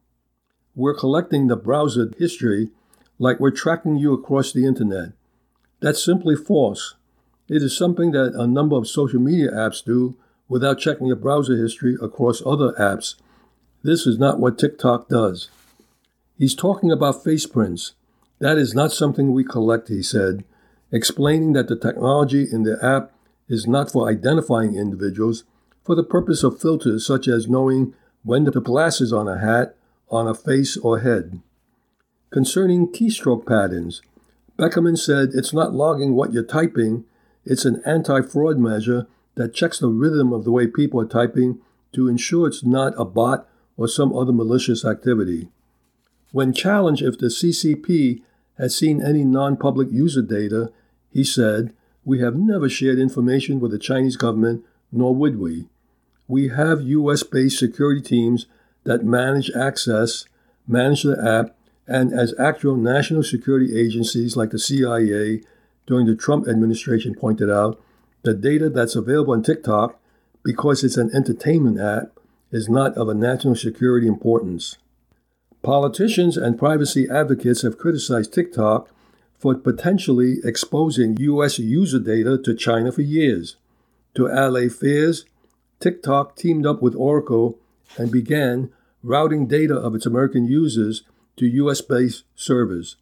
we're 0.76 0.94
collecting 0.94 1.48
the 1.48 1.56
browser 1.56 2.12
history 2.18 2.70
like 3.20 3.40
we're 3.40 3.52
tracking 3.52 3.98
you 3.98 4.14
across 4.14 4.52
the 4.52 4.66
internet. 4.66 5.10
That's 5.80 6.04
simply 6.04 6.36
false. 6.36 6.96
It 7.50 7.62
is 7.62 7.78
something 7.78 8.12
that 8.12 8.34
a 8.36 8.48
number 8.48 8.76
of 8.76 8.88
social 8.88 9.20
media 9.20 9.52
apps 9.52 9.84
do 9.84 10.16
without 10.48 10.80
checking 10.80 11.08
your 11.08 11.16
browser 11.16 11.56
history 11.56 11.96
across 12.02 12.42
other 12.46 12.74
apps. 12.74 13.16
This 13.84 14.06
is 14.06 14.18
not 14.18 14.40
what 14.40 14.58
TikTok 14.58 15.10
does. 15.10 15.50
He's 16.38 16.54
talking 16.54 16.92
about 16.92 17.24
face 17.24 17.48
prints. 17.48 17.94
That 18.40 18.58
is 18.58 18.76
not 18.76 18.92
something 18.92 19.32
we 19.32 19.44
collect, 19.44 19.88
he 19.88 20.04
said, 20.04 20.44
explaining 20.92 21.54
that 21.54 21.68
the 21.68 21.76
technology 21.76 22.48
in 22.52 22.62
the 22.62 22.78
app 22.84 23.12
is 23.50 23.66
not 23.66 23.92
for 23.92 24.08
identifying 24.08 24.76
individuals, 24.76 25.46
for 25.84 25.96
the 25.96 26.04
purpose 26.04 26.44
of 26.44 26.62
filters 26.62 27.06
such 27.06 27.28
as 27.28 27.48
knowing 27.48 27.96
when 28.24 28.46
to 28.46 28.52
put 28.52 28.66
glasses 28.66 29.12
on 29.12 29.28
a 29.28 29.40
hat, 29.40 29.76
on 30.10 30.28
a 30.28 30.36
face 30.36 30.78
or 30.78 31.00
head. 31.00 31.42
Concerning 32.30 32.88
keystroke 32.88 33.48
patterns, 33.48 34.02
Beckerman 34.60 34.98
said 34.98 35.30
it's 35.34 35.54
not 35.54 35.74
logging 35.74 36.14
what 36.14 36.34
you're 36.34 36.44
typing, 36.44 37.06
it's 37.46 37.66
an 37.66 37.82
anti 37.86 38.22
fraud 38.22 38.60
measure 38.60 39.08
that 39.36 39.54
checks 39.54 39.80
the 39.80 39.88
rhythm 39.88 40.34
of 40.34 40.44
the 40.44 40.52
way 40.52 40.68
people 40.68 41.00
are 41.00 41.08
typing 41.08 41.62
to 41.94 42.08
ensure 42.08 42.48
it's 42.48 42.64
not 42.64 42.94
a 42.98 43.06
bot 43.06 43.48
or 43.78 43.88
some 43.88 44.16
other 44.16 44.34
malicious 44.34 44.84
activity. 44.84 45.48
When 46.32 46.54
challenged 46.54 47.02
if 47.02 47.18
the 47.18 47.28
CCP 47.28 48.22
had 48.58 48.72
seen 48.72 49.02
any 49.02 49.24
non 49.24 49.58
public 49.58 49.90
user 49.92 50.22
data, 50.22 50.72
he 51.12 51.24
said, 51.24 51.74
We 52.04 52.20
have 52.20 52.36
never 52.36 52.70
shared 52.70 53.00
information 53.00 53.60
with 53.60 53.72
the 53.72 53.80
Chinese 53.80 54.18
government, 54.18 54.66
nor 54.92 55.16
would 55.16 55.40
we. 55.40 55.68
We 56.28 56.50
have 56.50 56.82
US 56.82 57.24
based 57.24 57.60
security 57.60 58.02
teams 58.02 58.48
that 58.84 59.06
manage 59.06 59.52
access, 59.52 60.26
manage 60.68 61.04
the 61.04 61.18
app, 61.22 61.56
and 61.88 62.12
as 62.12 62.34
actual 62.38 62.76
national 62.76 63.24
security 63.24 63.80
agencies 63.80 64.36
like 64.36 64.52
the 64.52 64.60
CIA 64.60 65.42
during 65.86 66.06
the 66.06 66.16
Trump 66.16 66.48
administration 66.48 67.16
pointed 67.16 67.50
out, 67.50 67.82
the 68.24 68.34
data 68.34 68.70
that's 68.70 68.96
available 68.96 69.34
on 69.34 69.42
TikTok, 69.42 69.98
because 70.44 70.84
it's 70.84 70.98
an 70.98 71.12
entertainment 71.16 71.80
app, 71.80 72.20
is 72.52 72.68
not 72.68 72.96
of 72.98 73.08
a 73.08 73.14
national 73.14 73.56
security 73.56 74.08
importance. 74.08 74.78
Politicians 75.64 76.38
and 76.38 76.58
privacy 76.58 77.08
advocates 77.10 77.62
have 77.64 77.78
criticized 77.78 78.34
TikTok 78.34 78.90
for 79.38 79.56
potentially 79.56 80.38
exposing 80.44 81.18
U.S. 81.18 81.60
user 81.60 82.00
data 82.00 82.38
to 82.38 82.56
China 82.56 82.92
for 82.92 83.02
years. 83.02 83.58
To 84.16 84.28
allay 84.28 84.70
fears, 84.70 85.26
TikTok 85.80 86.36
teamed 86.36 86.66
up 86.66 86.82
with 86.82 86.96
Oracle 86.96 87.60
and 87.98 88.12
began 88.12 88.72
routing 89.04 89.48
data 89.48 89.76
of 89.76 89.94
its 89.94 90.06
American 90.06 90.48
users 90.48 91.04
to 91.38 91.46
US 91.46 91.82
based 91.82 92.24
servers. 92.36 92.96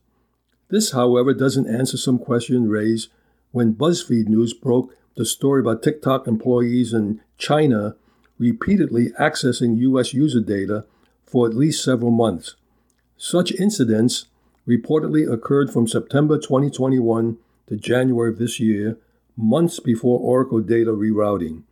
This, 0.70 0.92
however, 0.92 1.34
doesn't 1.34 1.70
answer 1.70 1.98
some 1.98 2.20
question 2.20 2.70
raised 2.70 3.10
when 3.52 3.76
BuzzFeed 3.76 4.28
News 4.28 4.54
broke 4.54 4.94
the 5.16 5.26
story 5.26 5.62
about 5.62 5.82
TikTok 5.82 6.28
employees 6.28 6.94
in 6.94 7.22
China 7.38 7.96
repeatedly 8.38 9.12
accessing 9.20 9.78
US 9.78 10.14
user 10.14 10.42
data 10.42 10.86
for 11.26 11.48
at 11.48 11.56
least 11.56 11.84
several 11.84 12.12
months. 12.12 12.56
Such 13.18 13.52
incidents 13.54 14.28
reportedly 14.68 15.32
occurred 15.32 15.72
from 15.72 15.88
September 15.88 16.38
2021 16.38 17.38
to 17.68 17.76
January 17.76 18.32
of 18.32 18.38
this 18.38 18.60
year, 18.60 18.98
months 19.36 19.80
before 19.80 20.20
Oracle 20.20 20.60
data 20.60 20.92
rerouting. 20.92 21.64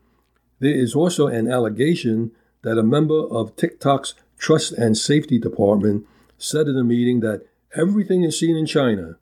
There 0.60 0.74
is 0.74 0.96
also 0.96 1.28
an 1.28 1.52
allegation 1.52 2.32
that 2.62 2.78
a 2.78 2.84
member 2.84 3.28
of 3.28 3.56
TikTok's 3.56 4.16
Trust 4.38 4.74
and 4.74 4.98
Safety 4.98 5.38
Department 5.38 6.06
said 6.38 6.68
in 6.68 6.78
a 6.78 6.84
meeting 6.84 7.20
that 7.22 7.46
everything 7.76 8.24
is 8.24 8.40
seen 8.40 8.56
in 8.56 8.66
China. 8.66 9.18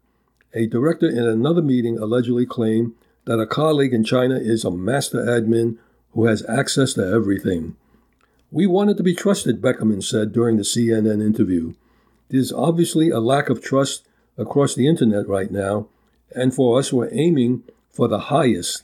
A 0.54 0.66
director 0.66 1.08
in 1.08 1.20
another 1.20 1.62
meeting 1.62 1.98
allegedly 1.98 2.46
claimed 2.46 2.94
that 3.26 3.40
a 3.40 3.46
colleague 3.46 3.94
in 3.94 4.04
China 4.04 4.36
is 4.36 4.66
a 4.66 4.72
master 4.72 5.20
admin 5.20 5.78
who 6.14 6.26
has 6.26 6.48
access 6.50 6.94
to 6.94 7.06
everything. 7.06 7.76
We 8.54 8.68
wanted 8.68 8.98
to 8.98 9.04
be 9.04 9.16
trusted, 9.16 9.62
Beckerman 9.62 10.04
said 10.04 10.34
during 10.34 10.58
the 10.58 10.64
CNN 10.64 11.26
interview. 11.26 11.74
There's 12.28 12.52
obviously 12.52 13.10
a 13.10 13.22
lack 13.22 13.50
of 13.50 13.64
trust 13.64 14.06
across 14.38 14.76
the 14.76 14.88
internet 14.88 15.26
right 15.26 15.50
now, 15.50 15.88
and 16.36 16.54
for 16.54 16.78
us, 16.78 16.92
we're 16.92 17.14
aiming 17.14 17.64
for 17.90 18.10
the 18.10 18.20
highest, 18.20 18.84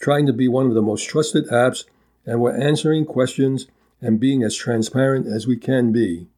trying 0.00 0.26
to 0.26 0.32
be 0.32 0.46
one 0.46 0.66
of 0.66 0.74
the 0.74 0.82
most 0.82 1.08
trusted 1.08 1.48
apps 1.48 1.84
and 2.24 2.40
we're 2.40 2.56
answering 2.56 3.06
questions 3.06 3.66
and 4.02 4.20
being 4.20 4.42
as 4.42 4.54
transparent 4.54 5.26
as 5.26 5.46
we 5.46 5.56
can 5.56 5.90
be. 5.90 6.28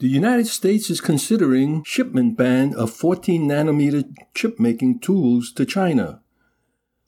The 0.00 0.08
United 0.08 0.48
States 0.48 0.90
is 0.90 1.00
considering 1.00 1.82
shipment 1.84 2.36
ban 2.36 2.74
of 2.74 2.90
14 2.90 3.48
nanometer 3.48 4.04
chip 4.34 4.60
making 4.60 4.98
tools 4.98 5.52
to 5.52 5.64
China. 5.64 6.20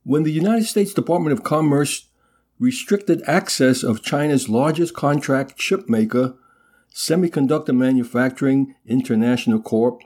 When 0.07 0.23
the 0.23 0.31
United 0.31 0.67
States 0.67 0.95
Department 0.95 1.33
of 1.33 1.43
Commerce 1.43 2.07
restricted 2.61 3.25
access 3.27 3.83
of 3.83 4.05
China's 4.05 4.49
largest 4.49 4.95
contract 4.95 5.57
chip 5.59 5.89
maker, 5.89 6.37
Semiconductor 6.95 7.77
Manufacturing 7.77 8.77
International 8.87 9.61
Corp, 9.61 10.03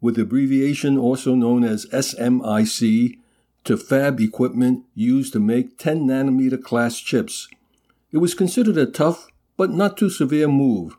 with 0.00 0.18
abbreviation 0.18 0.98
also 0.98 1.36
known 1.36 1.62
as 1.62 1.86
SMIC, 1.92 3.20
to 3.62 3.76
fab 3.76 4.20
equipment 4.20 4.84
used 4.96 5.32
to 5.34 5.38
make 5.38 5.78
10 5.78 6.08
nanometer 6.08 6.60
class 6.60 6.98
chips. 6.98 7.46
It 8.10 8.18
was 8.18 8.34
considered 8.34 8.76
a 8.76 8.84
tough 8.84 9.28
but 9.56 9.70
not 9.70 9.96
too 9.96 10.10
severe 10.10 10.48
move. 10.48 10.96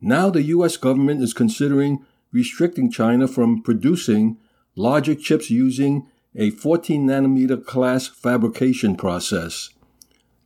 Now 0.00 0.30
the 0.30 0.44
US 0.44 0.78
government 0.78 1.22
is 1.22 1.34
considering 1.34 2.02
restricting 2.32 2.90
China 2.90 3.28
from 3.28 3.62
producing 3.62 4.38
logic 4.74 5.20
chips 5.20 5.50
using 5.50 6.06
a 6.36 6.50
14 6.50 7.06
nanometer 7.06 7.64
class 7.64 8.08
fabrication 8.08 8.96
process. 8.96 9.70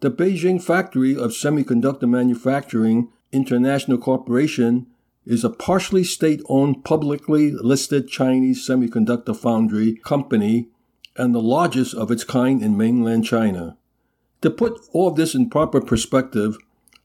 The 0.01 0.11
Beijing 0.11 0.63
Factory 0.63 1.17
of 1.17 1.31
Semiconductor 1.31 2.09
Manufacturing 2.09 3.09
International 3.33 3.99
Corporation 3.99 4.87
is 5.25 5.45
a 5.45 5.51
partially 5.51 6.05
state 6.05 6.41
owned, 6.49 6.85
publicly 6.85 7.51
listed 7.53 8.09
Chinese 8.09 8.67
semiconductor 8.67 9.37
foundry 9.37 9.95
company 9.97 10.69
and 11.17 11.35
the 11.35 11.43
largest 11.43 11.95
of 11.95 12.11
its 12.11 12.25
kind 12.25 12.63
in 12.63 12.77
mainland 12.77 13.25
China. 13.25 13.77
To 14.43 14.51
put 14.51 14.79
all 14.93 15.11
this 15.11 15.35
in 15.35 15.51
proper 15.51 15.81
perspective, 15.81 16.57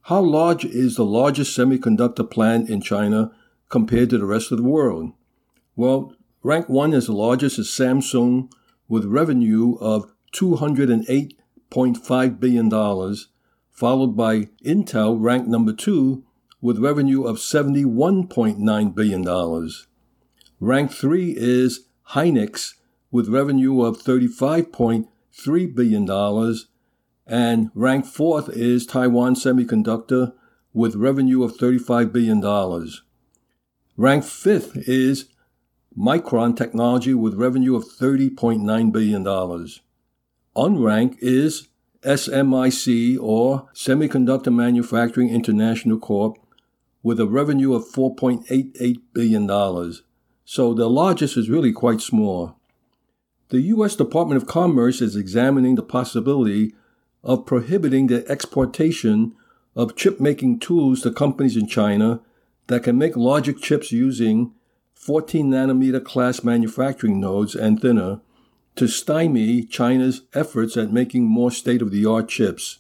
how 0.04 0.22
large 0.22 0.66
is 0.66 0.96
the 0.96 1.06
largest 1.06 1.58
semiconductor 1.58 2.30
plant 2.30 2.70
in 2.70 2.82
China 2.82 3.32
compared 3.70 4.10
to 4.12 4.18
the 4.18 4.26
rest 4.26 4.52
of 4.52 4.58
the 4.58 4.64
world? 4.64 5.14
Well, 5.76 6.14
rank 6.44 6.70
one 6.70 6.94
as 6.94 7.08
the 7.08 7.14
largest 7.14 7.58
is 7.58 7.70
Samsung 7.70 8.50
with 8.88 9.06
revenue 9.06 9.76
of 9.80 10.12
$208.5 10.34 12.40
billion, 12.40 12.70
followed 13.70 14.16
by 14.16 14.50
Intel, 14.66 15.18
ranked 15.20 15.48
number 15.48 15.74
two, 15.74 16.24
with 16.62 16.80
revenue 16.80 17.24
of 17.24 17.38
$71.9 17.38 18.96
billion. 18.96 19.70
Rank 20.60 20.92
three 20.92 21.34
is 21.36 21.88
Hynix, 22.12 22.76
with 23.12 23.28
revenue 23.28 23.82
of 23.82 24.02
$35.3 24.02 25.76
billion, 25.76 26.10
and 27.28 27.72
rank 27.74 28.06
fourth 28.06 28.50
is 28.50 28.86
Taiwan 28.86 29.36
Semiconductor, 29.36 30.34
with 30.74 30.96
revenue 30.96 31.44
of 31.44 31.58
$35 31.58 32.12
billion. 32.12 32.42
Rank 33.96 34.24
fifth 34.24 34.76
is 34.88 35.30
Micron 35.98 36.58
Technology 36.58 37.14
with 37.14 37.36
revenue 37.36 37.76
of 37.76 37.86
$30.9 37.86 38.92
billion. 38.92 39.24
Unranked 40.56 41.18
is 41.20 41.68
SMIC 42.04 43.18
or 43.22 43.70
Semiconductor 43.74 44.54
Manufacturing 44.54 45.30
International 45.30 46.00
Corp 46.00 46.38
with 47.04 47.20
a 47.20 47.28
revenue 47.28 47.74
of 47.74 47.86
$4.88 47.86 49.02
billion. 49.14 49.94
So 50.46 50.74
the 50.74 50.90
largest 50.90 51.38
is 51.38 51.50
really 51.50 51.72
quite 51.72 52.02
small. 52.02 52.56
The 53.50 53.62
U.S. 53.62 53.96
Department 53.96 54.42
of 54.42 54.48
Commerce 54.48 55.02
is 55.02 55.16
examining 55.16 55.76
the 55.76 55.84
possibility 55.84 56.74
of 57.24 57.46
prohibiting 57.46 58.08
the 58.08 58.30
exportation 58.30 59.36
of 59.76 59.96
chip 59.96 60.20
making 60.20 60.60
tools 60.60 61.02
to 61.02 61.12
companies 61.12 61.56
in 61.56 61.68
China 61.68 62.20
that 62.68 62.84
can 62.84 62.98
make 62.98 63.16
logic 63.16 63.60
chips 63.60 63.92
using 63.92 64.54
14 65.06 65.52
nanometer 65.52 66.04
class 66.04 66.46
manufacturing 66.46 67.20
nodes 67.20 67.56
and 67.56 67.82
thinner 67.82 68.22
to 68.76 68.88
stymie 68.88 69.64
China's 69.64 70.22
efforts 70.34 70.78
at 70.78 70.94
making 70.94 71.26
more 71.26 71.52
state 71.52 71.82
of 71.82 71.92
the 71.92 72.06
art 72.06 72.30
chips. 72.30 72.80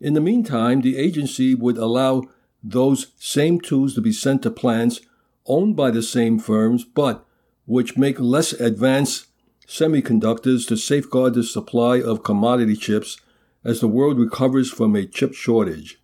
In 0.00 0.14
the 0.14 0.20
meantime, 0.20 0.82
the 0.82 0.96
agency 0.96 1.54
would 1.54 1.76
allow 1.76 2.22
those 2.62 3.08
same 3.18 3.60
tools 3.60 3.94
to 3.94 4.00
be 4.00 4.12
sent 4.12 4.42
to 4.42 4.50
plants 4.52 5.00
owned 5.46 5.74
by 5.74 5.90
the 5.90 6.02
same 6.02 6.38
firms, 6.38 6.84
but 6.84 7.24
which 7.66 7.96
make 7.96 8.20
less 8.20 8.52
advanced 8.52 9.26
semiconductors 9.66 10.66
to 10.68 10.76
safeguard 10.76 11.34
the 11.34 11.42
supply 11.42 12.00
of 12.00 12.22
commodity 12.22 12.76
chips 12.76 13.20
as 13.64 13.80
the 13.80 13.88
world 13.88 14.18
recovers 14.18 14.70
from 14.70 14.94
a 14.94 15.06
chip 15.06 15.34
shortage. 15.34 16.00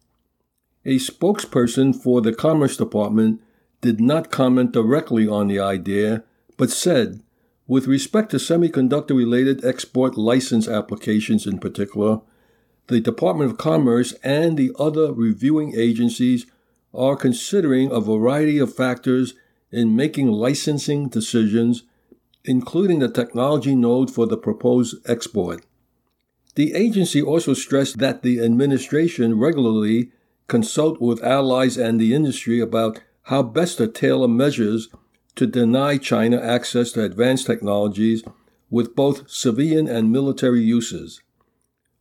A 0.85 0.97
spokesperson 0.97 1.95
for 1.95 2.21
the 2.21 2.33
Commerce 2.33 2.77
Department 2.77 3.41
did 3.81 4.01
not 4.01 4.31
comment 4.31 4.73
directly 4.73 5.29
on 5.29 5.49
the 5.49 5.61
idea, 5.61 6.25
but 6.57 6.71
said, 6.71 7.23
with 7.67 7.87
respect 7.87 8.31
to 8.31 8.39
semiconductor 8.39 9.17
related 9.17 9.65
export 9.65 10.17
license 10.17 10.67
applications 10.67 11.47
in 11.47 11.59
particular, 11.59 12.21
the 12.89 13.01
Department 13.01 13.51
of 13.51 13.59
Commerce 13.59 14.15
and 14.25 14.57
the 14.57 14.73
other 14.79 15.13
reviewing 15.13 15.75
agencies 15.77 16.47
are 16.95 17.17
considering 17.17 17.91
a 17.93 18.01
variety 18.01 18.59
of 18.59 18.75
factors 18.75 19.35
in 19.71 19.95
making 19.95 20.29
licensing 20.29 21.09
decisions, 21.09 21.83
including 22.45 23.01
the 23.01 23.11
technology 23.11 23.75
node 23.75 24.11
for 24.11 24.27
the 24.27 24.39
proposed 24.39 24.97
export. 25.07 25.65
The 26.55 26.75
agency 26.75 27.21
also 27.21 27.53
stressed 27.53 27.99
that 27.99 28.23
the 28.23 28.41
administration 28.41 29.39
regularly 29.39 30.11
consult 30.49 31.01
with 31.01 31.23
allies 31.23 31.77
and 31.77 32.01
the 32.01 32.15
industry 32.15 32.59
about 32.59 33.01
how 33.29 33.43
best 33.43 33.77
to 33.77 33.87
tailor 33.87 34.27
measures 34.27 34.89
to 35.35 35.47
deny 35.47 35.99
China 35.99 36.41
access 36.41 36.93
to 36.93 37.05
advanced 37.05 37.47
technologies 37.47 38.25
with 38.71 38.97
both 38.97 39.29
civilian 39.29 39.87
and 39.87 40.11
military 40.11 40.63
uses. 40.63 41.21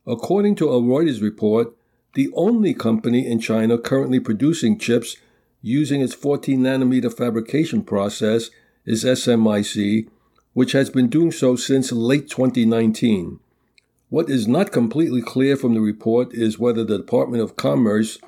According 0.06 0.54
to 0.56 0.70
a 0.70 0.80
Reuters 0.80 1.20
report, 1.20 1.76
the 2.14 2.30
only 2.34 2.72
company 2.72 3.26
in 3.26 3.40
China 3.40 3.76
currently 3.76 4.20
producing 4.20 4.78
chips 4.78 5.16
using 5.60 6.00
its 6.00 6.14
14 6.14 6.60
nanometer 6.60 7.14
fabrication 7.14 7.82
process 7.82 8.48
is 8.86 9.04
SMIC, 9.04 10.08
which 10.54 10.72
has 10.72 10.88
been 10.88 11.08
doing 11.08 11.30
so 11.30 11.56
since 11.56 11.92
late 11.92 12.30
2019. 12.30 13.38
What 14.08 14.30
is 14.30 14.48
not 14.48 14.72
completely 14.72 15.20
clear 15.20 15.58
from 15.58 15.74
the 15.74 15.82
report 15.82 16.32
is 16.32 16.58
whether 16.58 16.84
the 16.84 16.96
Department 16.96 17.42
of 17.42 17.56
Commerce 17.56 18.18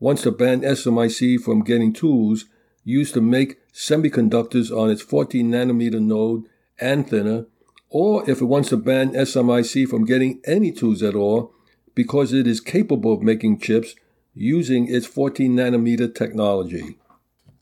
wants 0.00 0.22
to 0.22 0.32
ban 0.32 0.62
SMIC 0.62 1.40
from 1.40 1.62
getting 1.62 1.92
tools 1.92 2.46
used 2.82 3.14
to 3.14 3.20
make 3.20 3.58
semiconductors 3.72 4.76
on 4.76 4.90
its 4.90 5.02
14 5.02 5.48
nanometer 5.48 6.00
node 6.00 6.44
and 6.80 7.08
thinner, 7.08 7.46
or 7.90 8.28
if 8.28 8.40
it 8.40 8.46
wants 8.46 8.70
to 8.70 8.76
ban 8.76 9.12
SMIC 9.12 9.86
from 9.86 10.04
getting 10.04 10.40
any 10.44 10.72
tools 10.72 11.02
at 11.02 11.14
all 11.14 11.52
because 11.94 12.32
it 12.32 12.46
is 12.46 12.60
capable 12.60 13.12
of 13.12 13.22
making 13.22 13.58
chips 13.58 13.94
using 14.34 14.88
its 14.88 15.06
14 15.06 15.54
nanometer 15.54 16.12
technology. 16.12 16.96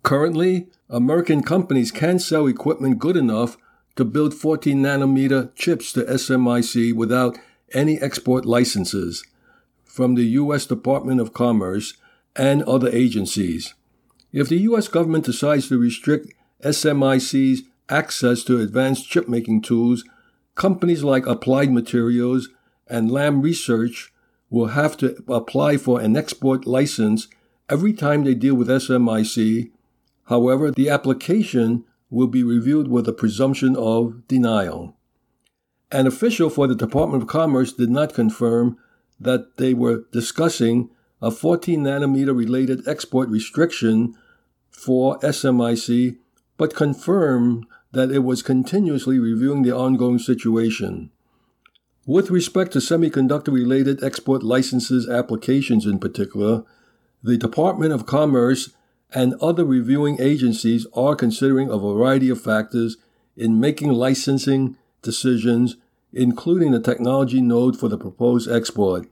Currently, 0.03 0.69
American 0.89 1.43
companies 1.43 1.91
can 1.91 2.19
sell 2.19 2.47
equipment 2.47 2.99
good 2.99 3.17
enough 3.17 3.57
to 3.97 4.05
build 4.05 4.33
14 4.33 4.81
nanometer 4.81 5.53
chips 5.57 5.93
to 5.93 6.05
SMIC 6.05 6.95
without 6.95 7.37
any 7.75 8.01
export 8.01 8.47
licenses 8.47 9.25
from 9.85 10.15
the 10.15 10.25
U.S. 10.25 10.67
Department 10.67 11.21
of 11.21 11.35
Commerce 11.35 11.95
and 12.39 12.63
other 12.63 12.89
agencies. 12.89 13.75
If 14.33 14.49
the 14.49 14.59
U.S. 14.59 14.89
government 14.89 15.25
decides 15.25 15.69
to 15.69 15.79
restrict 15.79 16.33
SMIC's 16.63 17.63
access 17.89 18.45
to 18.45 18.61
advanced 18.61 19.11
chip 19.11 19.29
making 19.29 19.63
tools, 19.63 20.05
companies 20.55 21.03
like 21.03 21.27
Applied 21.27 21.73
Materials 21.73 22.49
and 22.87 23.11
Lam 23.11 23.43
Research 23.43 24.13
will 24.51 24.69
have 24.69 24.97
to 24.99 25.23
apply 25.29 25.77
for 25.77 26.01
an 26.01 26.17
export 26.17 26.67
license 26.67 27.29
every 27.69 27.93
time 27.93 28.25
they 28.25 28.35
deal 28.35 28.55
with 28.55 28.69
SMIC. 28.69 29.71
However, 30.25 30.71
the 30.71 30.89
application 30.89 31.85
will 32.11 32.29
be 32.29 32.43
reviewed 32.43 32.89
with 32.89 33.09
a 33.09 33.13
presumption 33.13 33.77
of 33.77 34.27
denial. 34.29 34.97
An 35.91 36.07
official 36.07 36.51
for 36.51 36.67
the 36.67 36.75
Department 36.75 37.23
of 37.23 37.29
Commerce 37.29 37.73
did 37.73 37.91
not 37.91 38.15
confirm 38.15 38.79
that 39.19 39.57
they 39.57 39.75
were 39.75 40.05
discussing 40.13 40.91
a 41.21 41.31
14 41.31 41.83
nanometer 41.83 42.37
related 42.37 42.87
export 42.87 43.29
restriction 43.29 44.15
for 44.71 45.19
SMIC, 45.21 46.19
but 46.57 46.75
confirmed 46.75 47.67
that 47.93 48.11
it 48.11 48.21
was 48.21 48.43
continuously 48.43 49.19
reviewing 49.19 49.63
the 49.63 49.75
ongoing 49.75 50.19
situation. 50.19 51.11
With 52.07 52.31
respect 52.31 52.73
to 52.73 52.79
semiconductor 52.79 53.53
related 53.53 54.03
export 54.03 54.43
licenses 54.43 55.09
applications 55.09 55.85
in 55.85 55.99
particular, 55.99 56.65
the 57.23 57.37
Department 57.37 57.93
of 57.93 58.07
Commerce 58.07 58.71
and 59.13 59.35
other 59.41 59.65
reviewing 59.65 60.21
agencies 60.21 60.87
are 60.95 61.17
considering 61.17 61.69
a 61.71 61.79
variety 61.79 62.29
of 62.29 62.41
factors 62.41 62.97
in 63.37 63.61
making 63.61 63.91
licensing 63.91 64.77
decisions, 65.03 65.77
including 66.13 66.71
the 66.71 66.81
technology 66.81 67.41
node 67.41 67.79
for 67.79 67.89
the 67.89 67.99
proposed 67.99 68.51
export. 68.51 69.09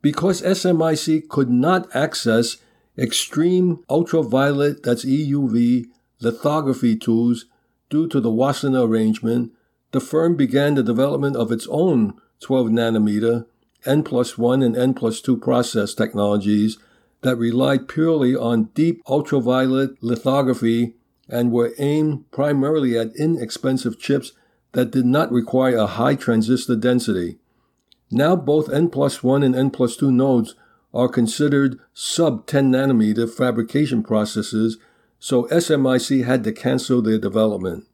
Because 0.00 0.42
SMIC 0.42 1.28
could 1.28 1.50
not 1.50 1.94
access 1.94 2.58
extreme 2.96 3.84
ultraviolet, 3.88 4.82
that's 4.82 5.04
EUV, 5.04 5.86
lithography 6.20 6.96
tools 6.96 7.46
due 7.90 8.08
to 8.08 8.20
the 8.20 8.30
Wassenaar 8.30 8.88
arrangement, 8.88 9.52
the 9.92 10.00
firm 10.00 10.36
began 10.36 10.74
the 10.74 10.82
development 10.82 11.36
of 11.36 11.50
its 11.50 11.66
own 11.70 12.14
12 12.40 12.68
nanometer, 12.68 13.46
N 13.86 14.02
plus 14.02 14.36
1 14.36 14.62
and 14.62 14.76
N 14.76 14.94
plus 14.94 15.20
2 15.20 15.36
process 15.38 15.94
technologies 15.94 16.78
that 17.22 17.36
relied 17.36 17.88
purely 17.88 18.36
on 18.36 18.64
deep 18.74 19.02
ultraviolet 19.08 20.02
lithography 20.02 20.94
and 21.28 21.50
were 21.50 21.74
aimed 21.78 22.30
primarily 22.30 22.98
at 22.98 23.14
inexpensive 23.16 23.98
chips 23.98 24.32
that 24.72 24.90
did 24.90 25.06
not 25.06 25.32
require 25.32 25.76
a 25.76 25.86
high 25.86 26.14
transistor 26.14 26.76
density. 26.76 27.38
Now 28.10 28.36
both 28.36 28.72
N 28.72 28.88
plus 28.88 29.22
1 29.22 29.42
and 29.42 29.54
N 29.54 29.70
plus 29.70 29.96
2 29.96 30.10
nodes 30.10 30.54
are 30.94 31.08
considered 31.08 31.78
sub 31.92 32.46
10 32.46 32.72
nanometer 32.72 33.28
fabrication 33.30 34.02
processes, 34.02 34.78
so 35.18 35.44
SMIC 35.44 36.24
had 36.24 36.44
to 36.44 36.52
cancel 36.52 37.02
their 37.02 37.18
development. 37.18 37.86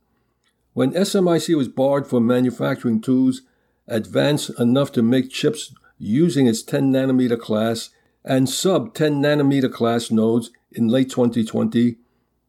When 0.72 0.92
SMIC 0.92 1.56
was 1.56 1.68
barred 1.68 2.06
from 2.06 2.26
manufacturing 2.26 3.00
tools 3.00 3.42
advanced 3.88 4.50
enough 4.58 4.92
to 4.92 5.02
make 5.02 5.30
chips 5.30 5.74
using 5.98 6.46
its 6.46 6.62
10 6.62 6.92
nanometer 6.92 7.38
class 7.38 7.90
and 8.24 8.48
sub 8.48 8.94
10 8.94 9.22
nanometer 9.22 9.72
class 9.72 10.10
nodes 10.10 10.50
in 10.72 10.88
late 10.88 11.10
2020, 11.10 11.96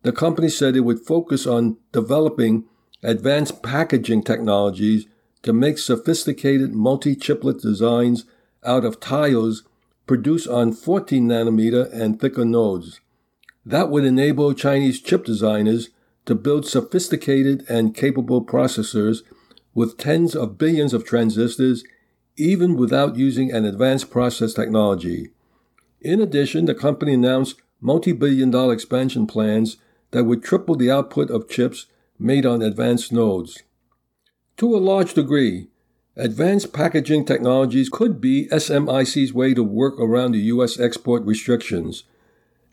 the 0.03 0.11
company 0.11 0.49
said 0.49 0.75
it 0.75 0.81
would 0.81 0.99
focus 0.99 1.47
on 1.47 1.77
developing 1.91 2.65
advanced 3.03 3.63
packaging 3.63 4.23
technologies 4.23 5.07
to 5.45 5.53
make 5.53 5.77
sophisticated 5.77 6.73
multi 6.73 7.15
chiplet 7.15 7.61
designs 7.61 8.25
out 8.63 8.83
of 8.83 8.99
tiles 8.99 9.63
produced 10.07 10.47
on 10.47 10.73
14 10.73 11.27
nanometer 11.27 11.91
and 11.93 12.19
thicker 12.19 12.43
nodes. 12.43 12.99
That 13.63 13.91
would 13.91 14.03
enable 14.03 14.55
Chinese 14.55 14.99
chip 14.99 15.23
designers 15.23 15.89
to 16.25 16.33
build 16.33 16.65
sophisticated 16.65 17.63
and 17.69 17.93
capable 17.93 18.43
processors 18.43 19.21
with 19.75 19.97
tens 19.97 20.35
of 20.35 20.57
billions 20.57 20.93
of 20.93 21.05
transistors, 21.05 21.83
even 22.35 22.75
without 22.75 23.15
using 23.15 23.51
an 23.51 23.65
advanced 23.65 24.09
process 24.09 24.53
technology. 24.53 25.29
In 26.01 26.21
addition, 26.21 26.65
the 26.65 26.73
company 26.73 27.13
announced 27.13 27.61
multi 27.79 28.13
billion 28.13 28.49
dollar 28.49 28.73
expansion 28.73 29.27
plans 29.27 29.77
that 30.09 30.23
would 30.23 30.43
triple 30.43 30.75
the 30.75 30.89
output 30.89 31.29
of 31.29 31.47
chips 31.47 31.85
made 32.17 32.47
on 32.47 32.63
advanced 32.63 33.11
nodes. 33.11 33.61
To 34.57 34.73
a 34.73 34.77
large 34.77 35.13
degree, 35.13 35.67
advanced 36.15 36.71
packaging 36.71 37.25
technologies 37.25 37.89
could 37.89 38.21
be 38.21 38.47
SMIC's 38.47 39.33
way 39.33 39.53
to 39.53 39.63
work 39.63 39.99
around 39.99 40.31
the 40.31 40.47
U.S. 40.55 40.79
export 40.79 41.23
restrictions. 41.25 42.05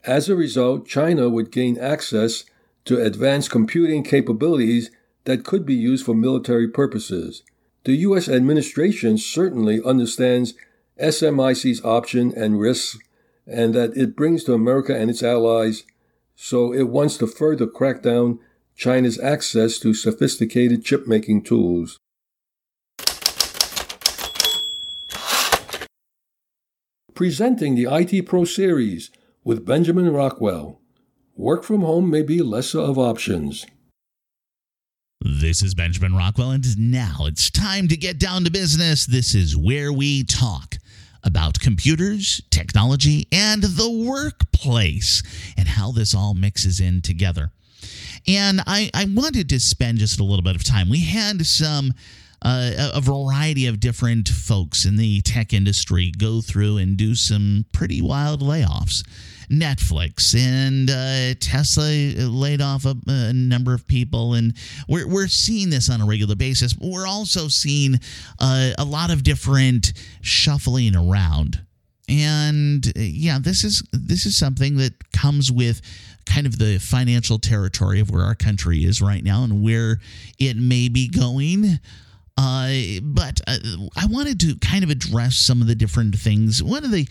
As 0.04 0.28
a 0.28 0.36
result, 0.36 0.86
China 0.86 1.28
would 1.28 1.50
gain 1.50 1.76
access 1.78 2.44
to 2.84 3.02
advanced 3.02 3.50
computing 3.50 4.04
capabilities 4.04 4.90
that 5.24 5.44
could 5.44 5.66
be 5.66 5.74
used 5.74 6.04
for 6.06 6.14
military 6.14 6.68
purposes. 6.68 7.42
The 7.82 7.96
U.S. 7.96 8.28
administration 8.28 9.18
certainly 9.18 9.80
understands 9.84 10.54
SMIC's 11.00 11.84
option 11.84 12.32
and 12.36 12.60
risks 12.60 12.96
and 13.44 13.74
that 13.74 13.96
it 13.96 14.14
brings 14.14 14.44
to 14.44 14.54
America 14.54 14.96
and 14.96 15.10
its 15.10 15.22
allies, 15.22 15.82
so 16.36 16.72
it 16.72 16.88
wants 16.88 17.16
to 17.16 17.26
further 17.26 17.66
crack 17.66 18.02
down 18.02 18.38
China's 18.76 19.20
access 19.20 19.78
to 19.78 19.94
sophisticated 19.94 20.84
chip 20.84 21.06
making 21.06 21.42
tools. 21.42 21.98
Presenting 27.14 27.74
the 27.74 27.86
IT 27.90 28.26
Pro 28.26 28.44
series 28.44 29.10
with 29.44 29.66
Benjamin 29.66 30.12
Rockwell. 30.12 30.80
Work 31.36 31.64
from 31.64 31.82
home 31.82 32.10
may 32.10 32.22
be 32.22 32.42
lesser 32.42 32.80
of 32.80 32.98
options. 32.98 33.66
This 35.24 35.62
is 35.62 35.74
Benjamin 35.74 36.14
Rockwell, 36.16 36.50
and 36.50 36.90
now 36.90 37.26
it's 37.26 37.50
time 37.50 37.86
to 37.88 37.96
get 37.96 38.18
down 38.18 38.44
to 38.44 38.50
business. 38.50 39.06
This 39.06 39.34
is 39.34 39.56
where 39.56 39.92
we 39.92 40.24
talk 40.24 40.76
about 41.22 41.60
computers, 41.60 42.42
technology, 42.50 43.28
and 43.30 43.62
the 43.62 43.90
workplace, 43.90 45.22
and 45.56 45.68
how 45.68 45.92
this 45.92 46.14
all 46.14 46.34
mixes 46.34 46.80
in 46.80 47.02
together. 47.02 47.52
And 48.26 48.60
I, 48.66 48.90
I 48.94 49.06
wanted 49.06 49.48
to 49.50 49.60
spend 49.60 49.98
just 49.98 50.20
a 50.20 50.24
little 50.24 50.42
bit 50.42 50.56
of 50.56 50.64
time. 50.64 50.88
We 50.88 51.00
had 51.00 51.46
some. 51.46 51.92
Uh, 52.44 52.90
a 52.92 53.00
variety 53.00 53.68
of 53.68 53.78
different 53.78 54.28
folks 54.28 54.84
in 54.84 54.96
the 54.96 55.20
tech 55.20 55.52
industry 55.52 56.10
go 56.18 56.40
through 56.40 56.76
and 56.76 56.96
do 56.96 57.14
some 57.14 57.64
pretty 57.72 58.02
wild 58.02 58.42
layoffs. 58.42 59.04
Netflix 59.52 60.34
and 60.34 60.90
uh, 60.90 61.34
Tesla 61.38 61.84
laid 61.84 62.60
off 62.60 62.86
a, 62.86 62.96
a, 63.06 63.32
number 63.32 63.74
of 63.74 63.86
people, 63.86 64.34
and 64.34 64.54
we're, 64.88 65.06
we're 65.06 65.28
seeing 65.28 65.68
this 65.70 65.90
on 65.90 66.00
a 66.00 66.06
regular 66.06 66.34
basis. 66.34 66.74
We're 66.76 67.06
also 67.06 67.48
seeing 67.48 67.96
uh, 68.40 68.70
a 68.78 68.84
lot 68.84 69.12
of 69.12 69.22
different 69.22 69.92
shuffling 70.22 70.96
around. 70.96 71.60
And 72.08 72.86
uh, 72.86 72.92
yeah, 72.96 73.38
this 73.40 73.62
is 73.62 73.82
this 73.92 74.26
is 74.26 74.36
something 74.36 74.76
that 74.78 75.12
comes 75.12 75.52
with 75.52 75.80
kind 76.26 76.46
of 76.46 76.58
the 76.58 76.78
financial 76.78 77.38
territory 77.38 78.00
of 78.00 78.10
where 78.10 78.24
our 78.24 78.34
country 78.34 78.84
is 78.84 79.02
right 79.02 79.22
now 79.22 79.44
and 79.44 79.62
where 79.62 79.98
it 80.38 80.56
may 80.56 80.88
be 80.88 81.08
going. 81.08 81.78
Uh, 82.36 82.72
but 83.02 83.40
uh, 83.46 83.58
I 83.96 84.06
wanted 84.06 84.40
to 84.40 84.56
kind 84.56 84.84
of 84.84 84.90
address 84.90 85.36
some 85.36 85.60
of 85.60 85.68
the 85.68 85.74
different 85.74 86.16
things. 86.16 86.62
One 86.62 86.84
of 86.84 86.90
the 86.90 87.08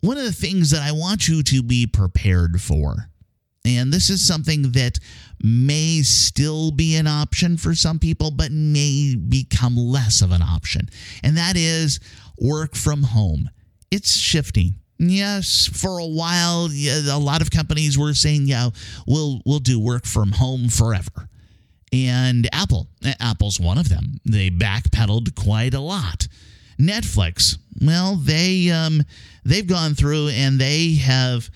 one 0.00 0.18
of 0.18 0.24
the 0.24 0.32
things 0.32 0.70
that 0.70 0.82
I 0.82 0.92
want 0.92 1.28
you 1.28 1.42
to 1.42 1.62
be 1.62 1.86
prepared 1.86 2.60
for, 2.60 3.08
and 3.64 3.90
this 3.90 4.10
is 4.10 4.26
something 4.26 4.72
that 4.72 4.98
may 5.42 6.02
still 6.02 6.70
be 6.70 6.96
an 6.96 7.06
option 7.06 7.56
for 7.56 7.74
some 7.74 7.98
people, 7.98 8.30
but 8.30 8.52
may 8.52 9.14
become 9.14 9.76
less 9.76 10.20
of 10.20 10.32
an 10.32 10.42
option, 10.42 10.88
and 11.22 11.36
that 11.38 11.56
is 11.56 12.00
work 12.38 12.74
from 12.74 13.02
home. 13.02 13.48
It's 13.90 14.16
shifting. 14.16 14.74
Yes, 14.98 15.66
for 15.66 15.98
a 15.98 16.06
while, 16.06 16.68
a 16.70 17.18
lot 17.18 17.42
of 17.42 17.50
companies 17.50 17.98
were 17.98 18.14
saying, 18.14 18.46
"Yeah, 18.46 18.70
we'll 19.06 19.40
we'll 19.44 19.58
do 19.58 19.80
work 19.80 20.06
from 20.06 20.32
home 20.32 20.68
forever." 20.68 21.28
And 21.92 22.48
Apple, 22.52 22.88
Apple's 23.20 23.60
one 23.60 23.78
of 23.78 23.88
them. 23.88 24.20
They 24.24 24.50
backpedaled 24.50 25.34
quite 25.34 25.74
a 25.74 25.80
lot. 25.80 26.26
Netflix, 26.78 27.56
well, 27.80 28.16
they 28.16 28.70
um, 28.70 29.02
they've 29.44 29.66
gone 29.66 29.94
through 29.94 30.28
and 30.28 30.58
they 30.58 30.94
have 30.96 31.48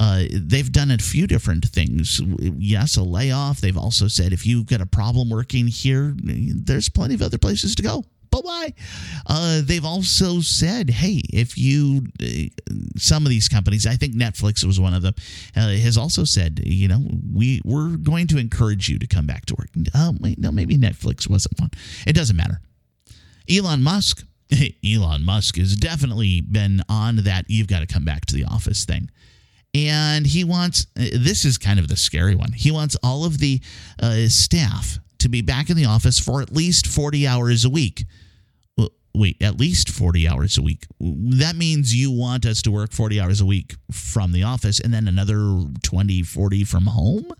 uh, 0.00 0.24
they've 0.32 0.70
done 0.70 0.90
a 0.90 0.98
few 0.98 1.26
different 1.26 1.64
things. 1.64 2.20
Yes, 2.40 2.96
a 2.96 3.02
layoff. 3.02 3.60
They've 3.60 3.76
also 3.76 4.08
said 4.08 4.32
if 4.32 4.46
you've 4.46 4.66
got 4.66 4.80
a 4.80 4.86
problem 4.86 5.30
working 5.30 5.66
here, 5.66 6.14
there's 6.18 6.88
plenty 6.88 7.14
of 7.14 7.22
other 7.22 7.38
places 7.38 7.74
to 7.76 7.82
go. 7.82 8.04
Bye. 8.42 8.74
Uh, 9.26 9.60
they've 9.64 9.84
also 9.84 10.40
said, 10.40 10.90
hey, 10.90 11.22
if 11.32 11.56
you, 11.58 12.06
uh, 12.22 12.70
some 12.96 13.24
of 13.24 13.30
these 13.30 13.48
companies, 13.48 13.86
I 13.86 13.94
think 13.94 14.14
Netflix 14.14 14.64
was 14.64 14.80
one 14.80 14.94
of 14.94 15.02
them, 15.02 15.14
uh, 15.56 15.68
has 15.68 15.96
also 15.96 16.24
said, 16.24 16.60
you 16.64 16.88
know, 16.88 17.00
we 17.34 17.60
we're 17.64 17.96
going 17.96 18.26
to 18.28 18.38
encourage 18.38 18.88
you 18.88 18.98
to 18.98 19.06
come 19.06 19.26
back 19.26 19.46
to 19.46 19.54
work. 19.58 19.68
Oh, 19.94 20.14
wait, 20.20 20.38
no, 20.38 20.50
maybe 20.50 20.76
Netflix 20.76 21.28
wasn't 21.28 21.58
one. 21.60 21.70
It 22.06 22.14
doesn't 22.14 22.36
matter. 22.36 22.60
Elon 23.50 23.82
Musk 23.82 24.24
Elon 24.84 25.24
Musk 25.24 25.56
has 25.56 25.76
definitely 25.76 26.40
been 26.40 26.82
on 26.88 27.16
that 27.16 27.46
you've 27.48 27.66
got 27.66 27.80
to 27.80 27.86
come 27.86 28.04
back 28.04 28.26
to 28.26 28.34
the 28.34 28.44
office 28.44 28.84
thing. 28.84 29.10
And 29.74 30.26
he 30.26 30.44
wants, 30.44 30.86
this 30.94 31.44
is 31.44 31.58
kind 31.58 31.78
of 31.78 31.88
the 31.88 31.96
scary 31.96 32.34
one. 32.34 32.52
He 32.52 32.70
wants 32.70 32.96
all 33.02 33.24
of 33.24 33.38
the 33.38 33.60
uh, 34.02 34.28
staff 34.28 34.98
to 35.18 35.28
be 35.28 35.42
back 35.42 35.68
in 35.68 35.76
the 35.76 35.84
office 35.84 36.18
for 36.18 36.40
at 36.40 36.52
least 36.52 36.86
40 36.86 37.26
hours 37.26 37.64
a 37.64 37.70
week. 37.70 38.04
Wait, 39.14 39.40
at 39.42 39.58
least 39.58 39.88
40 39.90 40.28
hours 40.28 40.58
a 40.58 40.62
week. 40.62 40.86
That 41.00 41.56
means 41.56 41.94
you 41.94 42.10
want 42.10 42.46
us 42.46 42.62
to 42.62 42.70
work 42.70 42.92
40 42.92 43.20
hours 43.20 43.40
a 43.40 43.46
week 43.46 43.74
from 43.90 44.32
the 44.32 44.44
office 44.44 44.80
and 44.80 44.92
then 44.92 45.08
another 45.08 45.64
20, 45.82 46.22
40 46.22 46.64
from 46.64 46.86
home? 46.86 47.32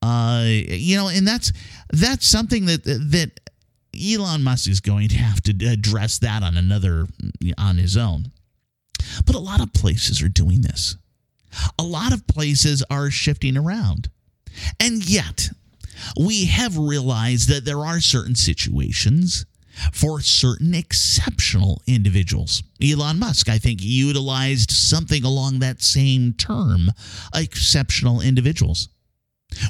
Uh, 0.00 0.44
you 0.46 0.96
know, 0.96 1.08
and 1.08 1.26
that's 1.26 1.52
that's 1.92 2.26
something 2.26 2.66
that 2.66 2.84
that 2.84 3.40
Elon 4.00 4.42
Musk 4.42 4.68
is 4.68 4.80
going 4.80 5.08
to 5.08 5.16
have 5.16 5.40
to 5.42 5.66
address 5.66 6.18
that 6.18 6.42
on 6.42 6.56
another 6.56 7.06
on 7.58 7.78
his 7.78 7.96
own. 7.96 8.30
But 9.24 9.34
a 9.34 9.40
lot 9.40 9.60
of 9.60 9.72
places 9.72 10.22
are 10.22 10.28
doing 10.28 10.62
this. 10.62 10.96
A 11.78 11.82
lot 11.82 12.12
of 12.12 12.26
places 12.26 12.84
are 12.90 13.10
shifting 13.10 13.56
around. 13.56 14.10
And 14.78 15.08
yet, 15.08 15.48
we 16.18 16.46
have 16.46 16.76
realized 16.76 17.48
that 17.48 17.64
there 17.64 17.84
are 17.84 18.00
certain 18.00 18.34
situations 18.34 19.46
for 19.92 20.20
certain 20.20 20.74
exceptional 20.74 21.82
individuals. 21.86 22.62
Elon 22.82 23.18
Musk, 23.18 23.48
I 23.48 23.58
think, 23.58 23.80
utilized 23.82 24.70
something 24.70 25.24
along 25.24 25.58
that 25.58 25.82
same 25.82 26.32
term 26.34 26.90
exceptional 27.34 28.20
individuals. 28.20 28.88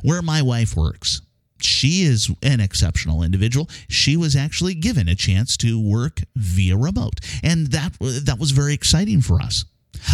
Where 0.03 0.23
my 0.23 0.43
wife 0.43 0.77
works, 0.77 1.21
she 1.61 2.03
is 2.03 2.31
an 2.43 2.61
exceptional 2.61 3.23
individual. 3.23 3.69
She 3.89 4.17
was 4.17 4.37
actually 4.37 4.75
given 4.75 5.09
a 5.09 5.15
chance 5.15 5.57
to 5.59 5.81
work 5.81 6.21
via 6.35 6.77
remote, 6.77 7.21
and 7.43 7.69
that 7.69 7.93
that 8.01 8.39
was 8.39 8.51
very 8.51 8.75
exciting 8.75 9.21
for 9.21 9.41
us. 9.41 9.65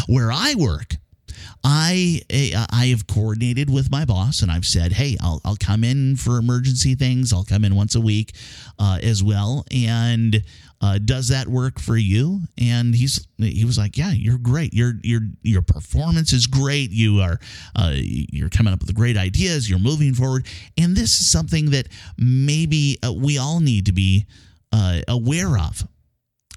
Where 0.07 0.31
I 0.31 0.55
work, 0.57 0.97
I 1.65 2.21
I 2.71 2.87
have 2.87 3.07
coordinated 3.07 3.71
with 3.71 3.91
my 3.91 4.05
boss, 4.05 4.43
and 4.43 4.51
I've 4.51 4.67
said, 4.67 4.93
"Hey, 4.93 5.17
I'll 5.21 5.41
I'll 5.45 5.57
come 5.57 5.85
in 5.85 6.17
for 6.17 6.39
emergency 6.39 6.95
things. 6.95 7.33
I'll 7.33 7.45
come 7.45 7.65
in 7.65 7.75
once 7.75 7.95
a 7.95 8.01
week, 8.01 8.35
uh, 8.79 8.99
as 9.03 9.23
well." 9.23 9.65
And 9.71 10.43
uh, 10.83 10.99
does 10.99 11.29
that 11.29 11.47
work 11.47 11.79
for 11.79 11.97
you? 11.97 12.41
And 12.59 12.95
he's 12.95 13.25
he 13.39 13.65
was 13.65 13.79
like, 13.79 13.97
yeah, 13.97 14.11
you're 14.11 14.39
great. 14.39 14.75
Your 14.75 14.95
your 15.03 15.21
your 15.43 15.63
performance 15.63 16.33
is 16.33 16.49
great. 16.49 16.91
You 16.91 17.21
are 17.21 17.39
uh, 17.77 17.93
you're 17.95 18.49
coming 18.49 18.73
up 18.73 18.81
with 18.81 18.93
great 18.95 19.17
ideas. 19.17 19.71
You're 19.71 19.79
moving 19.79 20.13
forward, 20.13 20.47
and 20.77 20.97
this 20.97 21.21
is 21.21 21.31
something 21.31 21.71
that 21.71 21.87
maybe 22.19 22.99
uh, 23.07 23.13
we 23.13 23.39
all 23.39 23.61
need 23.61 23.87
to 23.87 23.93
be 23.93 24.27
uh, 24.73 25.03
aware 25.07 25.57
of. 25.57 25.87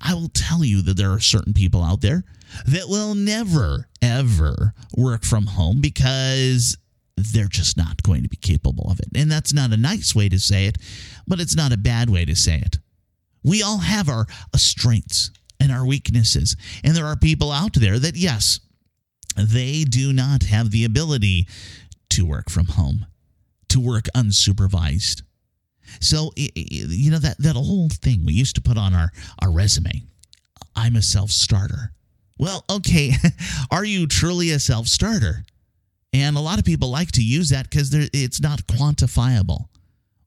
I 0.01 0.15
will 0.15 0.29
tell 0.33 0.63
you 0.63 0.81
that 0.83 0.97
there 0.97 1.11
are 1.11 1.19
certain 1.19 1.53
people 1.53 1.83
out 1.83 2.01
there 2.01 2.23
that 2.65 2.87
will 2.87 3.15
never, 3.15 3.87
ever 4.01 4.73
work 4.95 5.23
from 5.23 5.47
home 5.47 5.81
because 5.81 6.77
they're 7.17 7.47
just 7.47 7.77
not 7.77 8.03
going 8.03 8.23
to 8.23 8.29
be 8.29 8.37
capable 8.37 8.89
of 8.89 8.99
it. 8.99 9.07
And 9.15 9.31
that's 9.31 9.53
not 9.53 9.71
a 9.71 9.77
nice 9.77 10.13
way 10.15 10.29
to 10.29 10.39
say 10.39 10.65
it, 10.65 10.77
but 11.27 11.39
it's 11.39 11.55
not 11.55 11.71
a 11.71 11.77
bad 11.77 12.09
way 12.09 12.25
to 12.25 12.35
say 12.35 12.57
it. 12.57 12.77
We 13.43 13.63
all 13.63 13.79
have 13.79 14.09
our 14.09 14.25
uh, 14.53 14.57
strengths 14.57 15.31
and 15.59 15.71
our 15.71 15.85
weaknesses. 15.85 16.57
And 16.83 16.95
there 16.95 17.05
are 17.05 17.15
people 17.15 17.51
out 17.51 17.73
there 17.73 17.99
that, 17.99 18.15
yes, 18.15 18.59
they 19.37 19.83
do 19.83 20.13
not 20.13 20.43
have 20.43 20.71
the 20.71 20.85
ability 20.85 21.47
to 22.09 22.25
work 22.25 22.49
from 22.49 22.67
home, 22.67 23.05
to 23.69 23.79
work 23.79 24.05
unsupervised. 24.15 25.21
So, 26.01 26.31
you 26.35 27.11
know, 27.11 27.19
that, 27.19 27.37
that 27.39 27.55
whole 27.55 27.89
thing 27.89 28.25
we 28.25 28.33
used 28.33 28.55
to 28.55 28.61
put 28.61 28.77
on 28.77 28.93
our, 28.93 29.11
our 29.41 29.51
resume 29.51 30.03
I'm 30.75 30.95
a 30.95 31.01
self 31.01 31.31
starter. 31.31 31.93
Well, 32.37 32.65
okay, 32.69 33.11
are 33.71 33.85
you 33.85 34.07
truly 34.07 34.51
a 34.51 34.59
self 34.59 34.87
starter? 34.87 35.45
And 36.13 36.37
a 36.37 36.41
lot 36.41 36.59
of 36.59 36.65
people 36.65 36.89
like 36.89 37.11
to 37.13 37.23
use 37.23 37.49
that 37.49 37.69
because 37.69 37.93
it's 37.93 38.41
not 38.41 38.65
quantifiable. 38.67 39.65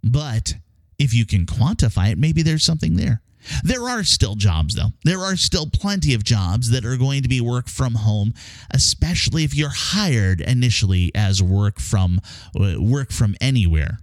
But 0.04 0.54
if 0.98 1.14
you 1.14 1.24
can 1.24 1.46
quantify 1.46 2.12
it, 2.12 2.18
maybe 2.18 2.42
there's 2.42 2.64
something 2.64 2.96
there. 2.96 3.22
There 3.62 3.88
are 3.88 4.04
still 4.04 4.34
jobs, 4.34 4.74
though. 4.74 4.90
There 5.04 5.20
are 5.20 5.36
still 5.36 5.66
plenty 5.66 6.12
of 6.12 6.24
jobs 6.24 6.70
that 6.70 6.84
are 6.84 6.96
going 6.96 7.22
to 7.22 7.28
be 7.28 7.40
work 7.40 7.68
from 7.68 7.94
home, 7.94 8.34
especially 8.70 9.44
if 9.44 9.54
you're 9.54 9.72
hired 9.74 10.40
initially 10.40 11.12
as 11.14 11.42
work 11.42 11.80
from 11.80 12.20
uh, 12.58 12.74
work 12.78 13.10
from 13.10 13.34
anywhere. 13.40 13.98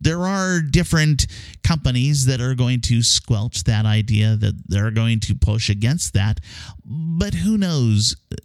There 0.00 0.26
are 0.26 0.60
different 0.60 1.26
companies 1.62 2.26
that 2.26 2.40
are 2.40 2.54
going 2.54 2.80
to 2.82 3.02
squelch 3.02 3.64
that 3.64 3.84
idea, 3.84 4.36
that 4.36 4.54
they're 4.66 4.90
going 4.90 5.20
to 5.20 5.34
push 5.34 5.68
against 5.68 6.14
that. 6.14 6.40
But 6.84 7.34
who 7.34 7.58
knows 7.58 8.16
uh, 8.32 8.36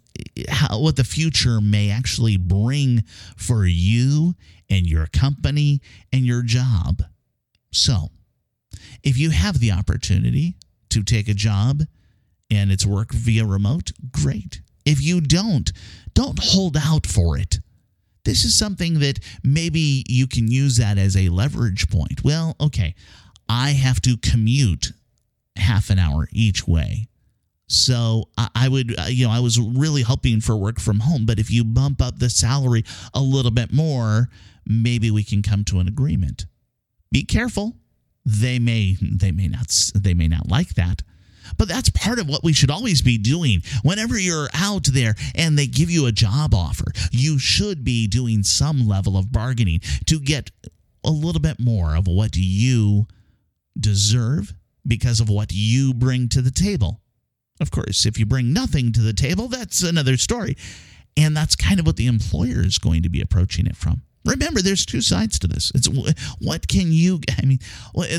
how, 0.50 0.80
what 0.80 0.98
the 0.98 1.04
future 1.04 1.62
may 1.62 1.89
actually 1.89 2.38
bring 2.38 3.04
for 3.38 3.65
you 3.65 4.36
and 4.70 4.86
your 4.86 5.08
company 5.08 5.82
and 6.12 6.26
your 6.26 6.41
job. 6.41 7.04
So, 7.72 8.10
if 9.04 9.18
you 9.18 9.30
have 9.30 9.60
the 9.60 9.72
opportunity 9.72 10.56
to 10.89 11.04
take 11.04 11.28
a 11.28 11.34
job 11.34 11.84
and 12.50 12.72
it's 12.72 12.86
work 12.86 13.12
via 13.12 13.46
remote, 13.46 13.91
great. 14.12 14.62
If 14.86 15.02
you 15.02 15.22
don't, 15.22 15.72
don't 16.13 16.39
hold 16.41 16.78
out 16.78 17.06
for 17.06 17.38
it. 17.38 17.60
This 18.26 18.44
is 18.44 18.58
something 18.58 19.00
that 19.00 19.20
maybe 19.44 20.04
you 20.08 20.28
can 20.28 20.50
use 20.50 20.78
that 20.78 20.98
as 20.98 21.16
a 21.16 21.30
leverage 21.30 21.90
point. 21.90 22.24
Well, 22.24 22.56
okay, 22.60 22.96
I 23.48 23.72
have 23.72 24.02
to 24.02 24.18
commute 24.18 24.92
half 25.56 25.90
an 25.90 26.00
hour 26.00 26.28
each 26.32 26.68
way. 26.68 27.08
So 27.68 28.30
I 28.38 28.68
would, 28.68 29.00
uh, 29.00 29.06
you 29.08 29.26
know, 29.26 29.32
I 29.32 29.40
was 29.40 29.60
really 29.60 30.04
hoping 30.04 30.40
for 30.40 30.56
work 30.56 30.80
from 30.80 31.00
home, 31.00 31.26
but 31.26 31.40
if 31.40 31.50
you 31.50 31.64
bump 31.64 32.00
up 32.00 32.20
the 32.20 32.30
salary 32.30 32.84
a 33.14 33.22
little 33.22 33.50
bit 33.50 33.74
more, 33.74 34.30
maybe 34.68 35.10
we 35.10 35.24
can 35.24 35.42
come 35.42 35.64
to 35.66 35.80
an 35.80 35.88
agreement. 35.88 36.46
Be 37.12 37.24
careful 37.24 37.76
they 38.26 38.58
may 38.58 38.98
they 39.02 39.32
may 39.32 39.48
not 39.48 39.92
they 39.94 40.14
may 40.14 40.28
not 40.28 40.50
like 40.50 40.70
that 40.74 41.04
but 41.58 41.67
that's 41.67 41.89
part 41.89 42.19
of 42.19 42.27
what 42.27 42.43
we 42.43 42.53
should 42.53 42.71
always 42.71 43.01
be 43.01 43.17
doing. 43.17 43.62
Whenever 43.84 44.17
you're 44.17 44.49
out 44.53 44.86
there 44.86 45.15
and 45.36 45.58
they 45.58 45.67
give 45.67 45.89
you 45.89 46.05
a 46.05 46.12
job 46.12 46.53
offer 46.53 46.86
you 47.12 47.39
should 47.39 47.84
be 47.84 48.08
doing 48.08 48.43
some 48.43 48.88
level 48.88 49.17
of 49.17 49.31
bargaining 49.31 49.79
to 50.05 50.19
get 50.19 50.51
a 51.03 51.12
little 51.12 51.41
bit 51.41 51.60
more 51.60 51.95
of 51.95 52.08
what 52.08 52.36
you 52.36 53.05
deserve 53.79 54.53
because 54.88 55.19
of 55.19 55.29
what 55.29 55.51
you 55.51 55.93
bring 55.93 56.29
to 56.29 56.41
the 56.41 56.51
table. 56.51 57.01
Of 57.60 57.71
course 57.71 58.05
if 58.05 58.19
you 58.19 58.25
bring 58.25 58.53
nothing 58.53 58.91
to 58.93 59.01
the 59.01 59.13
table 59.13 59.47
that's 59.47 59.84
another 59.84 60.17
story. 60.17 60.58
And 61.17 61.36
that's 61.36 61.55
kind 61.55 61.79
of 61.79 61.86
what 61.86 61.95
the 61.95 62.08
employer 62.08 62.62
is 62.65 62.77
going 62.77 63.03
to 63.03 63.10
be 63.10 63.21
approaching 63.21 63.67
it 63.67 63.77
from 63.77 64.01
Remember, 64.26 64.62
there's 64.62 64.86
two 64.86 65.02
sides 65.02 65.38
to 65.40 65.48
this. 65.48 65.72
It's 65.76 65.88
what 66.40 66.68
can 66.68 66.92
you? 66.92 67.22
I 67.42 67.46
mean, 67.46 67.60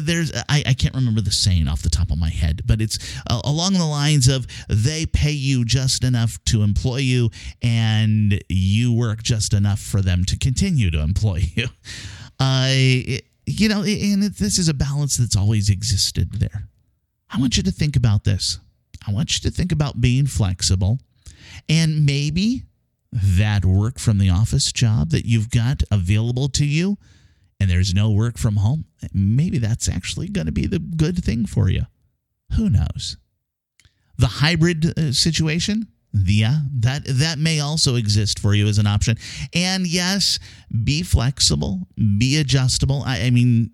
there's 0.01 0.33
I, 0.49 0.63
I 0.67 0.75
can't 0.75 0.95
remember 0.95 1.21
the 1.21 1.33
saying 1.33 1.67
off 1.69 1.83
the 1.83 1.91
top 1.91 2.11
of 2.11 2.19
my 2.19 2.31
head, 2.31 2.63
but 2.65 2.81
it's 2.81 2.99
uh, 3.29 3.41
along 3.45 3.75
the 3.75 3.85
lines 3.85 4.29
of 4.29 4.47
they 4.69 5.07
pay 5.07 5.33
you 5.33 5.65
just 5.65 6.05
enough 6.05 6.43
to 6.47 6.63
employ 6.63 6.99
you, 6.99 7.31
and 7.61 8.41
you 8.49 8.93
work 8.93 9.23
just 9.23 9.53
enough 9.53 9.81
for 9.81 10.01
them 10.01 10.25
to 10.27 10.39
continue 10.39 10.91
to 10.91 11.01
employ 11.01 11.43
you. 11.55 11.67
Uh, 12.39 12.69
it, 12.69 13.25
you 13.47 13.69
know, 13.69 13.83
and 13.83 14.25
it, 14.25 14.37
this 14.37 14.59
is 14.59 14.69
a 14.69 14.75
balance 14.75 15.17
that's 15.17 15.37
always 15.37 15.71
existed 15.71 16.33
there. 16.35 16.69
I 17.31 17.41
want 17.41 17.57
you 17.57 17.63
to 17.65 17.73
think 17.73 17.97
about 17.97 18.25
this. 18.25 18.59
I 19.07 19.13
want 19.13 19.35
you 19.35 19.51
to 19.51 19.55
think 19.55 19.73
about 19.73 20.01
being 20.01 20.27
flexible, 20.27 20.99
and 21.69 22.07
maybe 22.07 22.63
that 23.13 23.65
work 23.65 23.99
from 23.99 24.19
the 24.19 24.31
office 24.31 24.73
job 24.73 25.11
that 25.11 25.27
you've 25.27 25.51
got 25.51 25.83
available 25.91 26.49
to 26.51 26.65
you 26.65 26.99
and 27.59 27.71
there's 27.71 27.95
no 27.95 28.11
work 28.11 28.39
from 28.39 28.57
home, 28.57 28.85
maybe 29.13 29.59
that's 29.59 29.89
actually 29.89 30.29
going 30.29 30.47
to 30.47 30.53
be 30.53 30.67
the 30.67 30.79
good 30.79 31.25
thing 31.25 31.47
for 31.47 31.69
you. 31.69 31.83
Who 32.57 32.71
knows? 32.71 33.17
The 34.19 34.27
hybrid 34.27 34.99
uh, 34.99 35.13
situation, 35.13 35.89
yeah, 36.13 36.61
that 36.81 37.03
that 37.07 37.39
may 37.39 37.61
also 37.61 37.97
exist 37.97 38.39
for 38.39 38.55
you 38.55 38.67
as 38.67 38.79
an 38.79 38.87
option. 38.87 39.17
And 39.55 39.87
yes, 39.87 40.39
be 40.85 41.03
flexible, 41.03 41.87
be 41.97 42.39
adjustable. 42.39 43.03
I, 43.05 43.23
I 43.23 43.31
mean, 43.31 43.71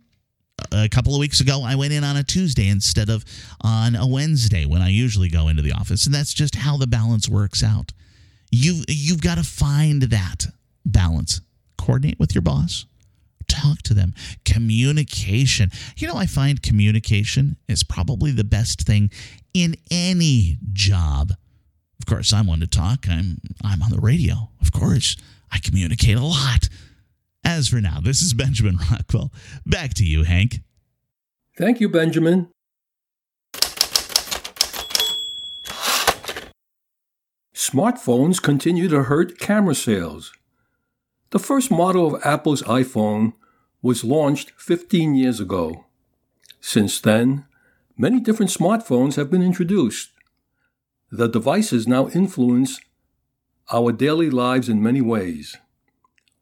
a 0.73 0.89
couple 0.89 1.15
of 1.15 1.21
weeks 1.21 1.41
ago, 1.41 1.63
I 1.65 1.77
went 1.77 1.93
in 1.93 2.05
on 2.05 2.17
a 2.17 2.25
Tuesday 2.25 2.69
instead 2.69 3.09
of 3.09 3.25
on 3.61 3.95
a 3.95 4.07
Wednesday 4.07 4.65
when 4.65 4.83
I 4.83 4.89
usually 4.89 5.29
go 5.29 5.49
into 5.49 5.63
the 5.63 5.73
office, 5.73 6.07
and 6.07 6.15
that's 6.15 6.35
just 6.35 6.57
how 6.57 6.77
the 6.77 6.87
balance 6.87 7.29
works 7.29 7.63
out. 7.63 7.93
You 8.53 8.85
you've 8.87 9.23
got 9.23 9.37
to 9.37 9.43
find 9.43 10.03
that 10.03 10.47
balance. 10.85 11.41
Coordinate 11.79 12.21
with 12.21 12.35
your 12.35 12.43
boss. 12.43 12.87
Talk 13.49 13.83
to 13.83 13.95
them. 13.95 14.15
Communication. 14.45 15.71
You 15.97 16.07
know, 16.07 16.17
I 16.17 16.27
find 16.27 16.63
communication 16.63 17.57
is 17.67 17.83
probably 17.83 18.31
the 18.31 18.45
best 18.45 18.83
thing 18.83 19.11
in 19.53 19.75
any 19.91 20.59
job. 20.73 21.33
Of 22.01 22.07
course, 22.07 22.33
I'm 22.33 22.47
one 22.47 22.61
to 22.61 22.67
talk. 22.67 23.07
I'm 23.09 23.39
I'm 23.65 23.83
on 23.83 23.91
the 23.91 24.01
radio. 24.01 24.51
Of 24.61 24.71
course, 24.71 25.17
I 25.51 25.59
communicate 25.59 26.17
a 26.17 26.23
lot. 26.23 26.69
As 27.45 27.69
for 27.69 27.81
now, 27.81 28.01
this 28.01 28.23
is 28.23 28.35
Benjamin 28.35 28.79
Rockwell. 28.91 29.33
Back 29.67 29.95
to 29.95 30.05
you, 30.05 30.25
Hank. 30.25 30.61
Thank 31.59 31.81
you, 31.81 31.89
Benjamin. 31.89 32.49
Smartphones 37.63 38.43
continue 38.43 38.89
to 38.89 39.05
hurt 39.05 39.39
camera 39.39 39.77
sales. 39.77 40.33
The 41.31 41.39
first 41.39 41.71
model 41.71 42.13
of 42.13 42.21
Apple's 42.25 42.61
iPhone 42.63 43.35
was 43.81 44.03
launched 44.03 44.51
15 44.57 45.15
years 45.15 45.39
ago. 45.39 45.85
Since 46.61 47.01
then, 47.01 47.47
many 47.97 48.19
different 48.19 48.51
smartphones 48.51 49.15
have 49.15 49.31
been 49.31 49.45
introduced. 49.45 50.11
The 51.13 51.29
devices 51.29 51.87
now 51.87 52.09
influence 52.09 52.81
our 53.73 53.93
daily 53.93 54.29
lives 54.29 54.69
in 54.69 54.83
many 54.83 55.01
ways. 55.01 55.57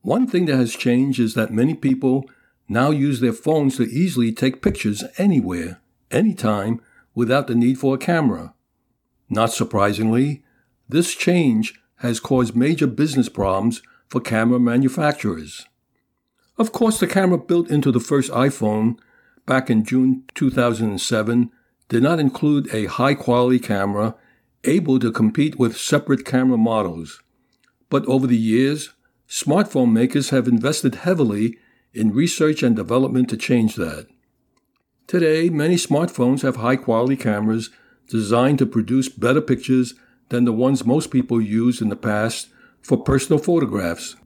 One 0.00 0.26
thing 0.26 0.46
that 0.46 0.56
has 0.56 0.74
changed 0.74 1.20
is 1.20 1.34
that 1.34 1.52
many 1.52 1.74
people 1.74 2.24
now 2.66 2.92
use 2.92 3.20
their 3.20 3.34
phones 3.34 3.76
to 3.76 3.82
easily 3.82 4.32
take 4.32 4.62
pictures 4.62 5.04
anywhere, 5.18 5.82
anytime, 6.10 6.80
without 7.14 7.46
the 7.46 7.54
need 7.54 7.78
for 7.78 7.94
a 7.94 7.98
camera. 7.98 8.54
Not 9.28 9.52
surprisingly, 9.52 10.44
this 10.90 11.14
change 11.14 11.80
has 11.96 12.20
caused 12.20 12.56
major 12.56 12.86
business 12.86 13.28
problems 13.28 13.82
for 14.08 14.20
camera 14.20 14.58
manufacturers. 14.58 15.66
Of 16.58 16.72
course, 16.72 16.98
the 16.98 17.06
camera 17.06 17.38
built 17.38 17.70
into 17.70 17.92
the 17.92 18.00
first 18.00 18.30
iPhone 18.32 18.98
back 19.46 19.70
in 19.70 19.84
June 19.84 20.24
2007 20.34 21.50
did 21.88 22.02
not 22.02 22.20
include 22.20 22.72
a 22.74 22.86
high 22.86 23.14
quality 23.14 23.58
camera 23.58 24.14
able 24.64 24.98
to 24.98 25.10
compete 25.10 25.58
with 25.58 25.76
separate 25.76 26.24
camera 26.24 26.58
models. 26.58 27.22
But 27.88 28.04
over 28.06 28.26
the 28.26 28.36
years, 28.36 28.90
smartphone 29.28 29.92
makers 29.92 30.30
have 30.30 30.46
invested 30.46 30.96
heavily 30.96 31.56
in 31.92 32.12
research 32.12 32.62
and 32.62 32.76
development 32.76 33.28
to 33.30 33.36
change 33.36 33.76
that. 33.76 34.06
Today, 35.06 35.50
many 35.50 35.74
smartphones 35.74 36.42
have 36.42 36.56
high 36.56 36.76
quality 36.76 37.16
cameras 37.16 37.70
designed 38.08 38.58
to 38.58 38.66
produce 38.66 39.08
better 39.08 39.40
pictures 39.40 39.94
than 40.30 40.44
the 40.44 40.52
ones 40.52 40.86
most 40.86 41.10
people 41.10 41.40
used 41.40 41.82
in 41.82 41.90
the 41.90 41.96
past 41.96 42.48
for 42.80 42.96
personal 42.96 43.38
photographs. 43.38 44.16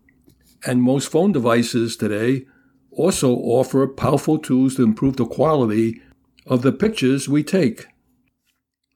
And 0.65 0.83
most 0.83 1.11
phone 1.11 1.33
devices 1.33 1.97
today 1.97 2.47
also 2.93 3.35
offer 3.35 3.87
powerful 3.87 4.39
tools 4.39 4.77
to 4.77 4.85
improve 4.85 5.17
the 5.17 5.27
quality 5.27 6.01
of 6.47 6.63
the 6.63 6.73
pictures 6.73 7.29
we 7.29 7.43
take. 7.43 7.87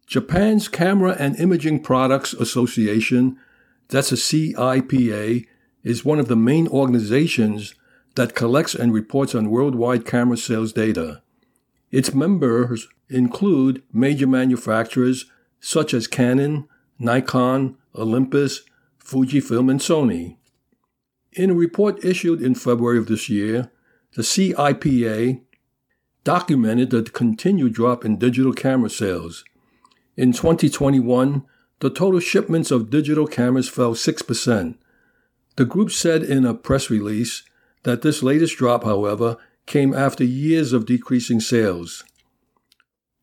Japan's 0.06 0.68
Camera 0.68 1.16
and 1.18 1.38
Imaging 1.38 1.82
Products 1.82 2.32
Association, 2.32 3.36
that's 3.88 4.12
a 4.12 4.14
CIPA, 4.14 5.46
is 5.82 6.04
one 6.04 6.18
of 6.18 6.28
the 6.28 6.36
main 6.36 6.68
organizations 6.68 7.74
that 8.14 8.34
collects 8.34 8.74
and 8.74 8.92
reports 8.92 9.34
on 9.34 9.50
worldwide 9.50 10.06
camera 10.06 10.36
sales 10.36 10.72
data. 10.72 11.22
Its 11.90 12.14
members 12.14 12.88
include 13.08 13.82
major 13.92 14.26
manufacturers 14.26 15.26
such 15.60 15.92
as 15.92 16.06
Canon, 16.06 16.68
Nikon, 16.98 17.76
Olympus, 17.94 18.62
Fujifilm, 19.02 19.70
and 19.70 19.80
Sony. 19.80 20.36
In 21.32 21.50
a 21.50 21.54
report 21.54 22.04
issued 22.04 22.42
in 22.42 22.54
February 22.54 22.98
of 22.98 23.06
this 23.06 23.28
year, 23.28 23.70
the 24.14 24.22
CIPA 24.22 25.40
documented 26.24 26.90
the 26.90 27.02
continued 27.02 27.74
drop 27.74 28.04
in 28.04 28.18
digital 28.18 28.52
camera 28.52 28.90
sales. 28.90 29.44
In 30.16 30.32
2021, 30.32 31.44
the 31.80 31.90
total 31.90 32.20
shipments 32.20 32.70
of 32.70 32.90
digital 32.90 33.26
cameras 33.26 33.68
fell 33.68 33.94
6%. 33.94 34.74
The 35.56 35.64
group 35.64 35.90
said 35.90 36.22
in 36.22 36.44
a 36.44 36.54
press 36.54 36.90
release 36.90 37.44
that 37.84 38.02
this 38.02 38.22
latest 38.22 38.56
drop, 38.56 38.84
however, 38.84 39.36
came 39.66 39.94
after 39.94 40.24
years 40.24 40.72
of 40.72 40.86
decreasing 40.86 41.40
sales. 41.40 42.04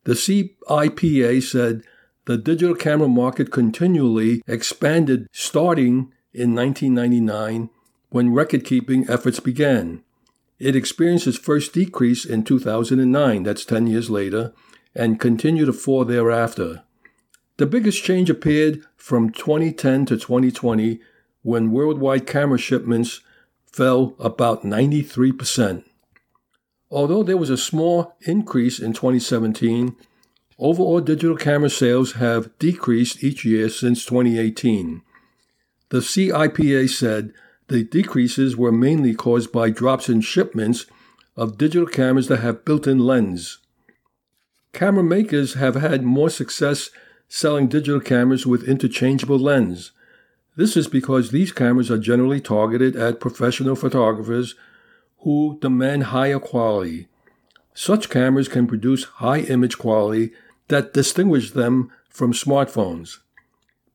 The 0.06 0.14
CIPA 0.14 1.44
said 1.44 1.84
the 2.26 2.38
digital 2.38 2.76
camera 2.76 3.08
market 3.08 3.52
continually 3.52 4.42
expanded 4.48 5.28
starting 5.32 6.12
in 6.34 6.56
1999 6.56 7.70
when 8.10 8.34
record 8.34 8.66
keeping 8.66 9.10
efforts 9.10 9.40
began. 9.40 10.04
It 10.58 10.76
experienced 10.76 11.28
its 11.28 11.38
first 11.38 11.74
decrease 11.74 12.26
in 12.26 12.44
2009, 12.44 13.44
that's 13.44 13.66
10 13.66 13.88
years 13.88 14.10
later, 14.10 14.54
and 14.96 15.20
continued 15.20 15.66
to 15.66 15.74
fall 15.74 16.06
thereafter. 16.06 16.84
The 17.58 17.66
biggest 17.66 18.04
change 18.04 18.30
appeared 18.30 18.84
from 18.96 19.32
2010 19.32 20.06
to 20.08 20.18
2020 20.18 21.00
when 21.42 21.72
worldwide 21.72 22.26
camera 22.26 22.58
shipments 22.58 23.22
fell 23.66 24.16
about 24.20 24.64
93%. 24.64 25.84
Although 26.90 27.24
there 27.24 27.38
was 27.38 27.50
a 27.50 27.58
small 27.58 28.16
increase 28.22 28.80
in 28.80 28.94
2017, 28.94 29.96
overall 30.58 31.02
digital 31.02 31.36
camera 31.36 31.70
sales 31.70 32.14
have 32.14 32.58
decreased 32.60 33.24
each 33.24 33.46
year 33.46 33.70
since 33.70 34.06
2018. 34.06 35.02
The 35.90 36.00
CIPA 36.00 36.90
said 36.90 37.34
the 37.68 37.84
decreases 37.84 38.56
were 38.56 38.72
mainly 38.72 39.14
caused 39.14 39.52
by 39.52 39.70
drops 39.70 40.10
in 40.10 40.22
shipments 40.22 40.86
of 41.36 41.58
digital 41.58 41.88
cameras 41.88 42.28
that 42.28 42.40
have 42.40 42.66
built 42.66 42.88
in 42.88 43.00
lens. 43.00 43.60
Camera 44.72 45.04
makers 45.04 45.54
have 45.56 45.76
had 45.76 46.04
more 46.04 46.30
success 46.30 46.90
selling 47.28 47.68
digital 47.68 48.00
cameras 48.00 48.46
with 48.46 48.68
interchangeable 48.68 49.40
lens. 49.40 49.92
This 50.56 50.78
is 50.78 50.88
because 50.88 51.32
these 51.32 51.52
cameras 51.52 51.92
are 51.92 51.98
generally 51.98 52.40
targeted 52.40 52.96
at 52.96 53.20
professional 53.20 53.76
photographers 53.76 54.56
who 55.20 55.58
demand 55.62 56.06
higher 56.06 56.40
quality. 56.40 57.08
Such 57.74 58.10
cameras 58.10 58.48
can 58.48 58.68
produce 58.68 59.04
high 59.06 59.40
image 59.40 59.78
quality 59.78 60.32
that 60.68 60.94
distinguish 60.94 61.52
them 61.52 61.92
from 62.10 62.34
smartphones. 62.34 63.20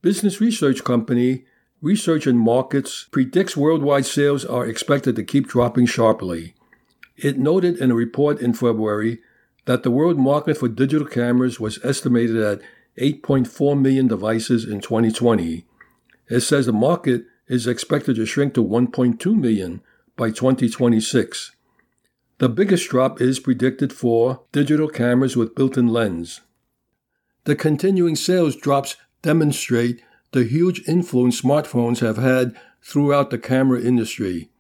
Business 0.02 0.40
research 0.40 0.84
company 0.84 1.44
Research 1.82 2.26
and 2.26 2.38
Markets 2.38 3.06
predicts 3.10 3.56
worldwide 3.56 4.04
sales 4.04 4.44
are 4.44 4.66
expected 4.66 5.16
to 5.16 5.24
keep 5.24 5.48
dropping 5.48 5.86
sharply. 5.86 6.54
It 7.16 7.38
noted 7.38 7.78
in 7.78 7.90
a 7.90 7.94
report 7.94 8.40
in 8.40 8.52
February 8.52 9.20
that 9.64 9.82
the 9.82 9.90
world 9.90 10.18
market 10.18 10.58
for 10.58 10.68
digital 10.68 11.06
cameras 11.06 11.58
was 11.58 11.82
estimated 11.82 12.36
at 12.36 12.60
8.4 12.98 13.80
million 13.80 14.08
devices 14.08 14.64
in 14.64 14.80
2020. 14.80 15.64
It 16.28 16.40
says 16.40 16.66
the 16.66 16.72
market 16.72 17.24
is 17.48 17.66
expected 17.66 18.16
to 18.16 18.26
shrink 18.26 18.52
to 18.54 18.64
1.2 18.64 19.34
million 19.34 19.80
by 20.16 20.28
2026. 20.28 21.52
The 22.38 22.48
biggest 22.48 22.90
drop 22.90 23.22
is 23.22 23.40
predicted 23.40 23.90
for 23.90 24.42
digital 24.52 24.88
cameras 24.88 25.36
with 25.36 25.54
built 25.54 25.78
in 25.78 25.88
lens. 25.88 26.42
The 27.44 27.56
continuing 27.56 28.16
sales 28.16 28.54
drops 28.54 28.96
demonstrate 29.22 30.02
the 30.32 30.44
huge 30.44 30.86
influence 30.86 31.40
smartphones 31.40 32.00
have 32.00 32.18
had 32.18 32.54
throughout 32.82 33.30
the 33.30 33.38
camera 33.38 33.80
industry. 33.80 34.50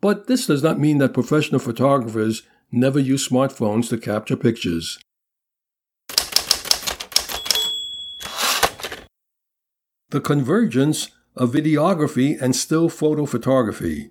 But 0.00 0.26
this 0.26 0.46
does 0.46 0.62
not 0.62 0.78
mean 0.78 0.98
that 0.98 1.14
professional 1.14 1.60
photographers 1.60 2.42
never 2.70 2.98
use 2.98 3.28
smartphones 3.28 3.88
to 3.88 3.98
capture 3.98 4.36
pictures. 4.36 4.98
The 10.10 10.20
convergence 10.20 11.10
of 11.36 11.52
videography 11.52 12.40
and 12.40 12.56
still 12.56 12.88
photo 12.88 13.26
photography. 13.26 14.10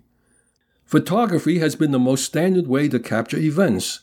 Photography 0.84 1.58
has 1.58 1.74
been 1.74 1.90
the 1.90 1.98
most 1.98 2.24
standard 2.24 2.66
way 2.66 2.88
to 2.88 2.98
capture 3.00 3.38
events. 3.38 4.00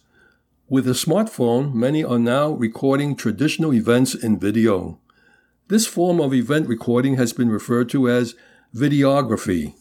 With 0.70 0.88
a 0.88 0.91
smartphone, 0.91 1.74
many 1.74 2.05
are 2.05 2.18
now 2.18 2.51
recording 2.51 3.18
traditional 3.18 3.74
events 3.74 4.16
in 4.16 4.39
video. 4.39 4.97
This 5.68 5.86
form 5.86 6.22
of 6.22 6.34
event 6.34 6.70
recording 6.70 7.18
has 7.18 7.34
been 7.34 7.49
referred 7.49 7.89
to 7.89 8.09
as 8.09 8.34
videography. 8.74 9.74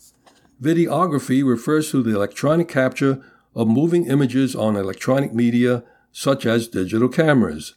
Videography 0.60 1.48
refers 1.48 1.92
to 1.92 2.02
the 2.02 2.16
electronic 2.16 2.66
capture 2.66 3.22
of 3.54 3.68
moving 3.68 4.06
images 4.06 4.56
on 4.56 4.74
electronic 4.74 5.32
media 5.32 5.84
such 6.10 6.44
as 6.44 6.66
digital 6.66 7.08
cameras. 7.08 7.74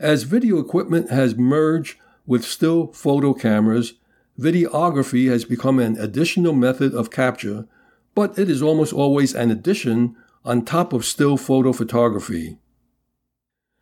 As 0.00 0.24
video 0.24 0.58
equipment 0.58 1.08
has 1.08 1.36
merged 1.36 1.98
with 2.26 2.44
still 2.44 2.88
photo 2.88 3.32
cameras, 3.32 3.94
videography 4.36 5.30
has 5.30 5.44
become 5.44 5.78
an 5.78 5.96
additional 5.98 6.52
method 6.52 6.94
of 6.94 7.12
capture, 7.12 7.68
but 8.16 8.36
it 8.36 8.50
is 8.50 8.60
almost 8.60 8.92
always 8.92 9.34
an 9.34 9.52
addition 9.52 10.16
on 10.44 10.64
top 10.64 10.92
of 10.92 11.04
still 11.04 11.36
photo 11.36 11.72
photography. 11.72 12.58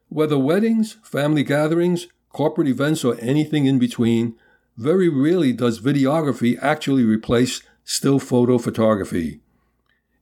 Whether 0.08 0.38
weddings, 0.38 0.96
family 1.02 1.44
gatherings, 1.44 2.08
corporate 2.30 2.68
events, 2.68 3.04
or 3.04 3.16
anything 3.20 3.66
in 3.66 3.78
between, 3.78 4.34
very 4.76 5.08
rarely 5.08 5.52
does 5.52 5.80
videography 5.80 6.58
actually 6.62 7.04
replace 7.04 7.62
still 7.84 8.18
photo 8.18 8.58
photography. 8.58 9.40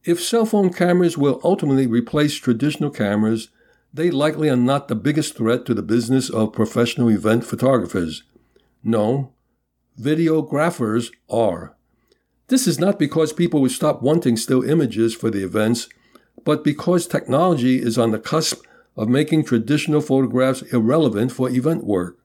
If 0.04 0.22
cell 0.22 0.46
phone 0.46 0.72
cameras 0.72 1.18
will 1.18 1.40
ultimately 1.42 1.86
replace 1.86 2.34
traditional 2.36 2.90
cameras, 2.90 3.48
they 3.92 4.10
likely 4.10 4.48
are 4.48 4.56
not 4.56 4.88
the 4.88 4.94
biggest 4.94 5.36
threat 5.36 5.66
to 5.66 5.74
the 5.74 5.82
business 5.82 6.30
of 6.30 6.52
professional 6.52 7.08
event 7.08 7.44
photographers. 7.44 8.22
No, 8.84 9.32
videographers 10.00 11.10
are. 11.28 11.74
This 12.48 12.66
is 12.66 12.78
not 12.78 12.98
because 12.98 13.32
people 13.32 13.60
will 13.60 13.70
stop 13.70 14.02
wanting 14.02 14.36
still 14.36 14.62
images 14.62 15.14
for 15.14 15.30
the 15.30 15.42
events, 15.42 15.88
but 16.44 16.64
because 16.64 17.06
technology 17.06 17.82
is 17.82 17.98
on 17.98 18.10
the 18.10 18.18
cusp 18.18 18.64
of 18.96 19.08
making 19.08 19.44
traditional 19.44 20.00
photographs 20.00 20.62
irrelevant 20.72 21.32
for 21.32 21.50
event 21.50 21.84
work. 21.84 22.18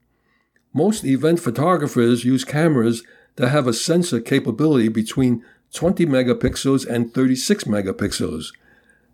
Most 0.72 1.04
event 1.04 1.38
photographers 1.40 2.24
use 2.24 2.44
cameras 2.44 3.02
that 3.36 3.48
have 3.48 3.66
a 3.66 3.72
sensor 3.72 4.20
capability 4.20 4.88
between 4.88 5.44
20 5.74 6.06
megapixels 6.06 6.86
and 6.86 7.12
36 7.12 7.64
megapixels. 7.64 8.52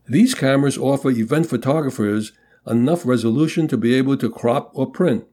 These 0.08 0.34
cameras 0.34 0.78
offer 0.78 1.10
event 1.10 1.46
photographers 1.46 2.32
enough 2.66 3.04
resolution 3.04 3.68
to 3.68 3.76
be 3.76 3.94
able 3.94 4.16
to 4.16 4.30
crop 4.30 4.70
or 4.74 4.90
print, 4.90 5.24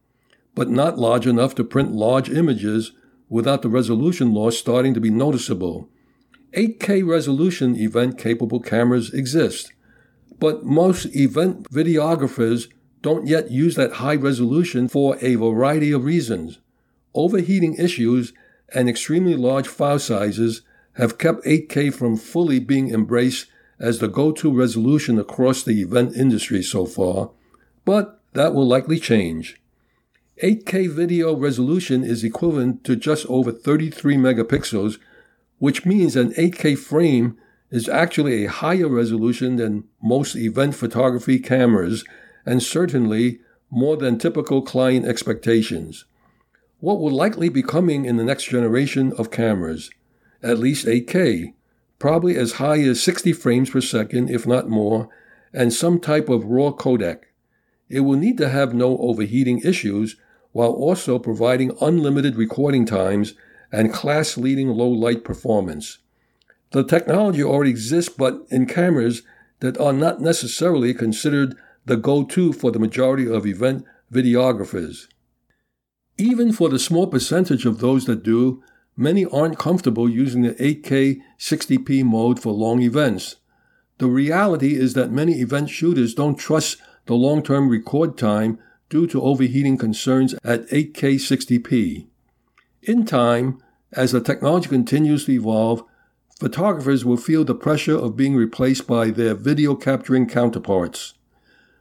but 0.53 0.70
not 0.70 0.97
large 0.97 1.28
enough 1.28 1.55
to 1.55 1.63
print 1.63 1.91
large 1.91 2.30
images 2.30 2.91
without 3.30 3.61
the 3.61 3.70
resolution 3.70 4.34
loss 4.34 4.57
starting 4.57 4.93
to 4.93 4.99
be 4.99 5.09
noticeable. 5.09 5.89
8K 6.56 7.06
resolution 7.06 7.76
event 7.76 8.18
capable 8.18 8.62
cameras 8.62 9.14
exist. 9.14 9.74
But 10.39 10.66
most 10.66 11.06
event 11.16 11.70
videographers 11.70 12.70
don't 13.01 13.28
yet 13.28 13.51
use 13.51 13.76
that 13.76 13.93
high 13.93 14.16
resolution 14.16 14.88
for 14.88 15.18
a 15.22 15.36
variety 15.36 15.91
of 15.91 16.06
reasons. 16.06 16.60
Overheating 17.14 17.76
issues 17.76 18.34
and 18.74 18.89
extremely 18.89 19.36
large 19.36 19.68
file 19.68 19.99
sizes 19.99 20.62
have 20.93 21.18
kept 21.18 21.45
8K 21.45 21.93
from 21.93 22.18
fully 22.18 22.60
being 22.60 22.89
embraced 22.89 23.47
as 23.80 23.99
the 23.99 24.08
go 24.08 24.32
to 24.32 24.51
resolution 24.51 25.20
across 25.20 25.62
the 25.62 25.82
event 25.82 26.16
industry 26.16 26.64
so 26.64 26.86
far, 26.86 27.32
but 27.84 28.22
that 28.34 28.53
will 28.53 28.68
likely 28.68 28.99
change. 28.99 29.62
8K 30.41 30.89
video 30.89 31.36
resolution 31.36 32.03
is 32.03 32.24
equivalent 32.24 32.84
to 32.86 32.95
just 32.95 33.26
over 33.28 33.51
33 33.51 34.16
megapixels, 34.16 34.97
which 35.60 35.86
means 35.86 36.16
an 36.16 36.34
8K 36.34 36.78
frame 36.78 37.38
is 37.72 37.89
actually 37.89 38.45
a 38.45 38.49
higher 38.49 38.88
resolution 38.88 39.56
than 39.56 39.86
most 40.01 40.36
event 40.36 40.76
photography 40.76 41.39
cameras 41.39 42.03
and 42.45 42.62
certainly 42.62 43.39
more 43.70 43.97
than 43.97 44.18
typical 44.18 44.62
client 44.62 45.06
expectations. 45.06 46.06
What 46.80 46.99
will 46.99 47.12
likely 47.12 47.49
be 47.49 47.64
coming 47.64 48.06
in 48.06 48.18
the 48.18 48.24
next 48.24 48.45
generation 48.45 49.14
of 49.18 49.32
cameras? 49.32 49.89
At 50.43 50.60
least 50.60 50.86
8K, 50.86 51.53
probably 51.97 52.38
as 52.38 52.53
high 52.53 52.80
as 52.82 53.01
60 53.01 53.34
frames 53.34 53.70
per 53.72 53.82
second, 53.82 54.30
if 54.30 54.45
not 54.45 54.70
more, 54.70 55.10
and 55.53 55.74
some 55.74 55.99
type 55.99 56.30
of 56.30 56.45
RAW 56.45 56.74
codec. 56.74 57.24
It 57.89 58.01
will 58.01 58.18
need 58.18 58.38
to 58.38 58.49
have 58.49 58.74
no 58.74 58.97
overheating 58.97 59.60
issues 59.60 60.18
while 60.51 60.72
also 60.72 61.18
providing 61.18 61.76
unlimited 61.82 62.36
recording 62.36 62.86
times 62.86 63.34
and 63.76 63.92
class 63.92 64.38
leading 64.38 64.70
low 64.70 64.88
light 64.88 65.26
performance. 65.26 65.98
The 66.72 66.84
technology 66.84 67.44
already 67.44 67.72
exists, 67.72 68.14
but 68.16 68.46
in 68.50 68.68
cameras 68.68 69.22
that 69.60 69.78
are 69.78 69.94
not 69.94 70.22
necessarily 70.22 70.94
considered 70.94 71.56
the 71.86 71.98
go 71.98 72.24
to 72.24 72.54
for 72.54 72.72
the 72.72 72.80
majority 72.80 73.30
of 73.30 73.46
event 73.46 73.86
videographers. 74.12 75.08
Even 76.18 76.54
for 76.54 76.70
the 76.70 76.80
small 76.80 77.08
percentage 77.08 77.66
of 77.66 77.80
those 77.80 78.06
that 78.06 78.24
do, 78.24 78.64
many 78.96 79.26
aren't 79.26 79.60
comfortable 79.60 80.10
using 80.10 80.44
the 80.44 80.54
8K 80.54 81.20
60p 81.38 82.04
mode 82.06 82.40
for 82.42 82.54
long 82.54 82.82
events. 82.82 83.36
The 83.98 84.08
reality 84.08 84.76
is 84.76 84.94
that 84.94 85.12
many 85.12 85.42
event 85.42 85.70
shooters 85.70 86.14
don't 86.14 86.36
trust 86.36 86.78
the 87.08 87.16
long 87.16 87.44
term 87.44 87.68
record 87.68 88.18
time 88.18 88.58
due 88.90 89.06
to 89.08 89.22
overheating 89.22 89.78
concerns 89.78 90.34
at 90.46 90.68
8K 90.70 91.16
60p. 91.16 92.08
In 92.84 93.06
time, 93.06 93.60
as 93.96 94.12
the 94.12 94.22
technology 94.22 94.68
continues 94.68 95.26
to 95.26 95.32
evolve, 95.32 95.84
photographers 96.39 97.06
will 97.06 97.18
feel 97.18 97.43
the 97.43 97.56
pressure 97.56 97.98
of 97.98 98.18
being 98.18 98.36
replaced 98.36 98.88
by 98.88 99.10
their 99.10 99.34
video 99.34 99.76
capturing 99.76 100.28
counterparts. 100.28 101.14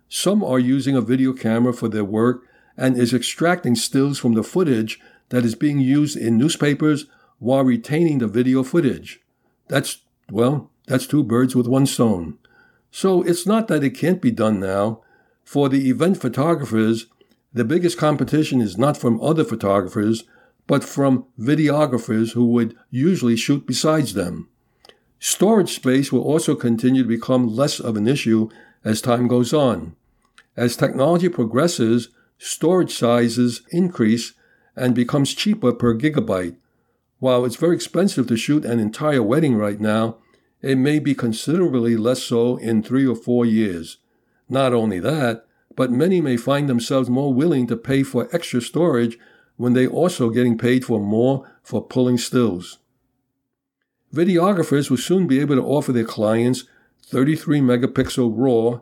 Some 0.09 0.45
are 0.45 0.59
using 0.59 0.95
a 0.97 1.01
video 1.01 1.33
camera 1.33 1.73
for 1.73 1.89
their 1.89 2.05
work 2.05 2.43
and 2.77 2.97
is 2.97 3.13
extracting 3.13 3.75
stills 3.75 4.19
from 4.19 4.35
the 4.35 4.45
footage 4.45 5.01
that 5.31 5.45
is 5.45 5.55
being 5.55 5.81
used 5.81 6.17
in 6.17 6.39
newspapers 6.39 7.07
while 7.39 7.65
retaining 7.65 8.19
the 8.19 8.29
video 8.29 8.63
footage. 8.63 9.21
That's, 9.69 9.99
well, 10.31 10.71
that's 10.87 11.07
two 11.07 11.25
birds 11.25 11.57
with 11.57 11.67
one 11.67 11.87
stone. 11.87 12.39
So 12.91 13.23
it's 13.23 13.47
not 13.47 13.69
that 13.69 13.83
it 13.83 13.91
can't 13.91 14.23
be 14.23 14.31
done 14.31 14.61
now. 14.61 15.03
For 15.43 15.69
the 15.69 15.89
event 15.89 16.21
photographers, 16.21 17.07
the 17.53 17.65
biggest 17.65 17.99
competition 17.99 18.61
is 18.61 18.79
not 18.79 18.97
from 18.97 19.21
other 19.21 19.45
photographers, 19.45 20.25
but 20.67 20.85
from 20.85 21.27
videographers 21.39 22.33
who 22.33 22.47
would 22.47 22.77
usually 22.91 23.37
shoot 23.37 23.67
besides 23.67 24.15
them. 24.15 24.49
Storage 25.19 25.75
space 25.75 26.13
will 26.13 26.23
also 26.23 26.55
continue 26.55 27.03
to 27.03 27.09
become 27.09 27.55
less 27.55 27.81
of 27.81 27.97
an 27.97 28.07
issue 28.07 28.49
as 28.85 29.01
time 29.01 29.27
goes 29.27 29.53
on. 29.53 29.97
As 30.57 30.77
technology 30.77 31.29
progresses, 31.29 32.11
storage 32.39 32.95
sizes 32.95 33.63
increase 33.71 34.35
and 34.77 34.95
becomes 34.95 35.35
cheaper 35.35 35.73
per 35.73 35.95
gigabyte. 35.95 36.57
While 37.19 37.45
it's 37.45 37.57
very 37.57 37.75
expensive 37.75 38.27
to 38.29 38.37
shoot 38.37 38.65
an 38.65 38.79
entire 38.79 39.23
wedding 39.23 39.57
right 39.57 39.81
now, 39.81 40.19
it 40.61 40.77
may 40.77 40.99
be 40.99 41.15
considerably 41.15 41.97
less 41.97 42.23
so 42.23 42.57
in 42.57 42.83
three 42.83 43.07
or 43.07 43.17
four 43.17 43.47
years. 43.47 43.99
Not 44.49 44.73
only 44.73 44.99
that, 45.01 45.47
but 45.77 45.91
many 45.91 46.21
may 46.21 46.37
find 46.37 46.69
themselves 46.69 47.11
more 47.11 47.33
willing 47.33 47.67
to 47.67 47.77
pay 47.77 48.03
for 48.03 48.29
extra 48.33 48.61
storage 48.61 49.19
when 49.57 49.73
they 49.73 49.87
also 49.87 50.31
getting 50.31 50.59
paid 50.59 50.85
for 50.85 51.01
more 51.01 51.51
for 51.63 51.85
pulling 51.85 52.19
stills. 52.19 52.79
Videographers 54.13 54.91
will 54.91 54.97
soon 54.97 55.27
be 55.27 55.41
able 55.41 55.57
to 55.57 55.63
offer 55.63 55.93
their 55.93 56.05
clients 56.05 56.65
33 57.07 57.61
megapixel 57.61 58.33
raw, 58.35 58.81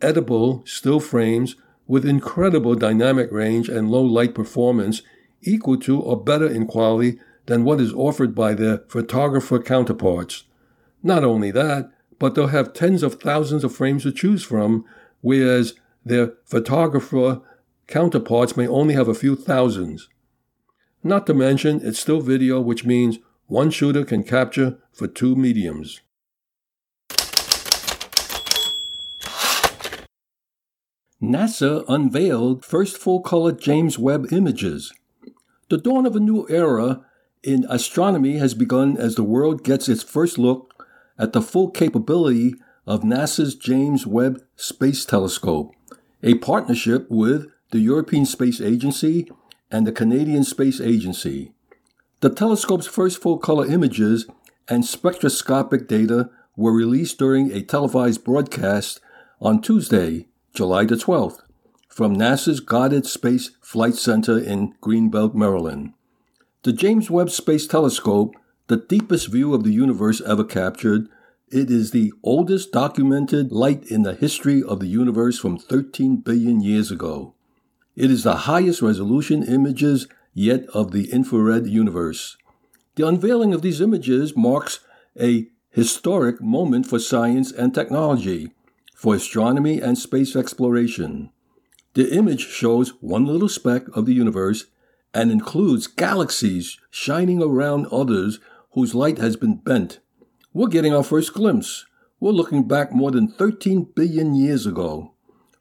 edible 0.00 0.62
still 0.66 1.00
frames 1.00 1.56
with 1.86 2.06
incredible 2.06 2.74
dynamic 2.74 3.30
range 3.32 3.68
and 3.68 3.90
low 3.90 4.02
light 4.02 4.34
performance 4.34 5.02
equal 5.42 5.76
to 5.78 6.00
or 6.00 6.22
better 6.22 6.46
in 6.46 6.66
quality 6.66 7.18
than 7.46 7.64
what 7.64 7.80
is 7.80 7.92
offered 7.92 8.34
by 8.34 8.54
their 8.54 8.78
photographer 8.88 9.58
counterparts. 9.58 10.44
Not 11.02 11.24
only 11.24 11.50
that, 11.50 11.90
but 12.18 12.34
they'll 12.34 12.48
have 12.48 12.72
tens 12.72 13.02
of 13.02 13.20
thousands 13.20 13.64
of 13.64 13.74
frames 13.74 14.04
to 14.04 14.12
choose 14.12 14.44
from, 14.44 14.84
whereas 15.20 15.74
their 16.04 16.34
photographer 16.44 17.40
counterparts 17.88 18.56
may 18.56 18.66
only 18.66 18.94
have 18.94 19.08
a 19.08 19.14
few 19.14 19.34
thousands. 19.34 20.08
Not 21.04 21.26
to 21.26 21.34
mention, 21.34 21.80
it's 21.82 21.98
still 21.98 22.20
video, 22.20 22.60
which 22.60 22.84
means 22.84 23.18
one 23.46 23.70
shooter 23.70 24.04
can 24.04 24.22
capture 24.22 24.78
for 24.92 25.08
two 25.08 25.34
mediums. 25.34 26.00
NASA 31.20 31.84
unveiled 31.88 32.64
first 32.64 32.98
full 32.98 33.20
color 33.20 33.52
James 33.52 33.98
Webb 33.98 34.32
images. 34.32 34.92
The 35.70 35.78
dawn 35.78 36.06
of 36.06 36.16
a 36.16 36.20
new 36.20 36.46
era 36.48 37.04
in 37.42 37.66
astronomy 37.68 38.38
has 38.38 38.54
begun 38.54 38.96
as 38.96 39.14
the 39.14 39.22
world 39.22 39.64
gets 39.64 39.88
its 39.88 40.02
first 40.02 40.38
look 40.38 40.86
at 41.18 41.32
the 41.32 41.42
full 41.42 41.70
capability 41.70 42.54
of 42.86 43.02
NASA's 43.02 43.54
James 43.54 44.06
Webb 44.06 44.42
Space 44.56 45.04
Telescope, 45.04 45.72
a 46.22 46.34
partnership 46.34 47.06
with 47.10 47.46
the 47.70 47.80
European 47.80 48.26
Space 48.26 48.60
Agency 48.60 49.28
and 49.72 49.86
the 49.86 49.92
Canadian 49.92 50.44
Space 50.44 50.80
Agency. 50.80 51.52
The 52.20 52.30
telescope's 52.30 52.86
first 52.86 53.20
full 53.20 53.38
color 53.38 53.66
images 53.66 54.26
and 54.68 54.84
spectroscopic 54.84 55.88
data 55.88 56.30
were 56.56 56.72
released 56.72 57.18
during 57.18 57.50
a 57.50 57.62
televised 57.62 58.22
broadcast 58.22 59.00
on 59.40 59.62
Tuesday, 59.62 60.28
July 60.54 60.84
the 60.84 60.94
12th, 60.94 61.40
from 61.88 62.14
NASA's 62.14 62.60
Goddard 62.60 63.06
Space 63.06 63.50
Flight 63.62 63.94
Center 63.94 64.38
in 64.38 64.74
Greenbelt, 64.82 65.34
Maryland. 65.34 65.94
The 66.62 66.72
James 66.72 67.10
Webb 67.10 67.30
Space 67.30 67.66
Telescope, 67.66 68.34
the 68.68 68.76
deepest 68.76 69.32
view 69.32 69.54
of 69.54 69.64
the 69.64 69.72
universe 69.72 70.20
ever 70.20 70.44
captured, 70.44 71.08
it 71.48 71.70
is 71.70 71.90
the 71.90 72.12
oldest 72.22 72.72
documented 72.72 73.50
light 73.52 73.84
in 73.90 74.02
the 74.02 74.14
history 74.14 74.62
of 74.62 74.80
the 74.80 74.86
universe 74.86 75.38
from 75.38 75.58
13 75.58 76.16
billion 76.16 76.60
years 76.60 76.90
ago. 76.90 77.34
It 77.94 78.10
is 78.10 78.22
the 78.22 78.48
highest 78.48 78.80
resolution 78.80 79.42
images 79.42 80.08
yet 80.32 80.64
of 80.72 80.92
the 80.92 81.12
infrared 81.12 81.66
universe. 81.66 82.38
The 82.94 83.06
unveiling 83.06 83.52
of 83.52 83.60
these 83.60 83.82
images 83.82 84.34
marks 84.34 84.80
a 85.20 85.48
historic 85.70 86.40
moment 86.40 86.86
for 86.86 86.98
science 86.98 87.52
and 87.52 87.74
technology, 87.74 88.52
for 88.94 89.14
astronomy 89.14 89.80
and 89.80 89.98
space 89.98 90.34
exploration. 90.34 91.30
The 91.92 92.14
image 92.14 92.48
shows 92.48 92.90
one 93.02 93.26
little 93.26 93.48
speck 93.48 93.84
of 93.94 94.06
the 94.06 94.14
universe 94.14 94.66
and 95.12 95.30
includes 95.30 95.86
galaxies 95.86 96.78
shining 96.90 97.42
around 97.42 97.86
others 97.92 98.38
whose 98.70 98.94
light 98.94 99.18
has 99.18 99.36
been 99.36 99.56
bent. 99.56 100.00
We're 100.54 100.68
getting 100.68 100.94
our 100.94 101.02
first 101.02 101.34
glimpse. 101.34 101.84
We're 102.20 102.32
looking 102.32 102.66
back 102.66 102.92
more 102.92 103.10
than 103.10 103.28
13 103.28 103.92
billion 103.94 104.34
years 104.34 104.64
ago. 104.64 105.11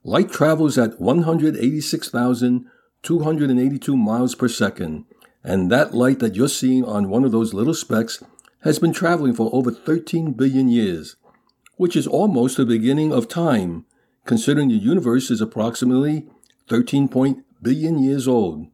Light 0.03 0.31
travels 0.31 0.79
at 0.79 0.99
186,282 0.99 3.97
miles 3.97 4.33
per 4.33 4.47
second, 4.47 5.05
and 5.43 5.71
that 5.71 5.93
light 5.93 6.17
that 6.17 6.35
you're 6.35 6.47
seeing 6.47 6.83
on 6.83 7.07
one 7.07 7.23
of 7.23 7.31
those 7.31 7.53
little 7.53 7.75
specks 7.75 8.23
has 8.61 8.79
been 8.79 8.93
traveling 8.93 9.35
for 9.35 9.51
over 9.53 9.69
13 9.69 10.31
billion 10.31 10.69
years, 10.69 11.17
which 11.75 11.95
is 11.95 12.07
almost 12.07 12.57
the 12.57 12.65
beginning 12.65 13.13
of 13.13 13.27
time, 13.27 13.85
considering 14.25 14.69
the 14.69 14.75
universe 14.75 15.29
is 15.29 15.39
approximately 15.39 16.25
13 16.67 17.07
billion 17.61 17.99
years 17.99 18.27
old. 18.27 18.65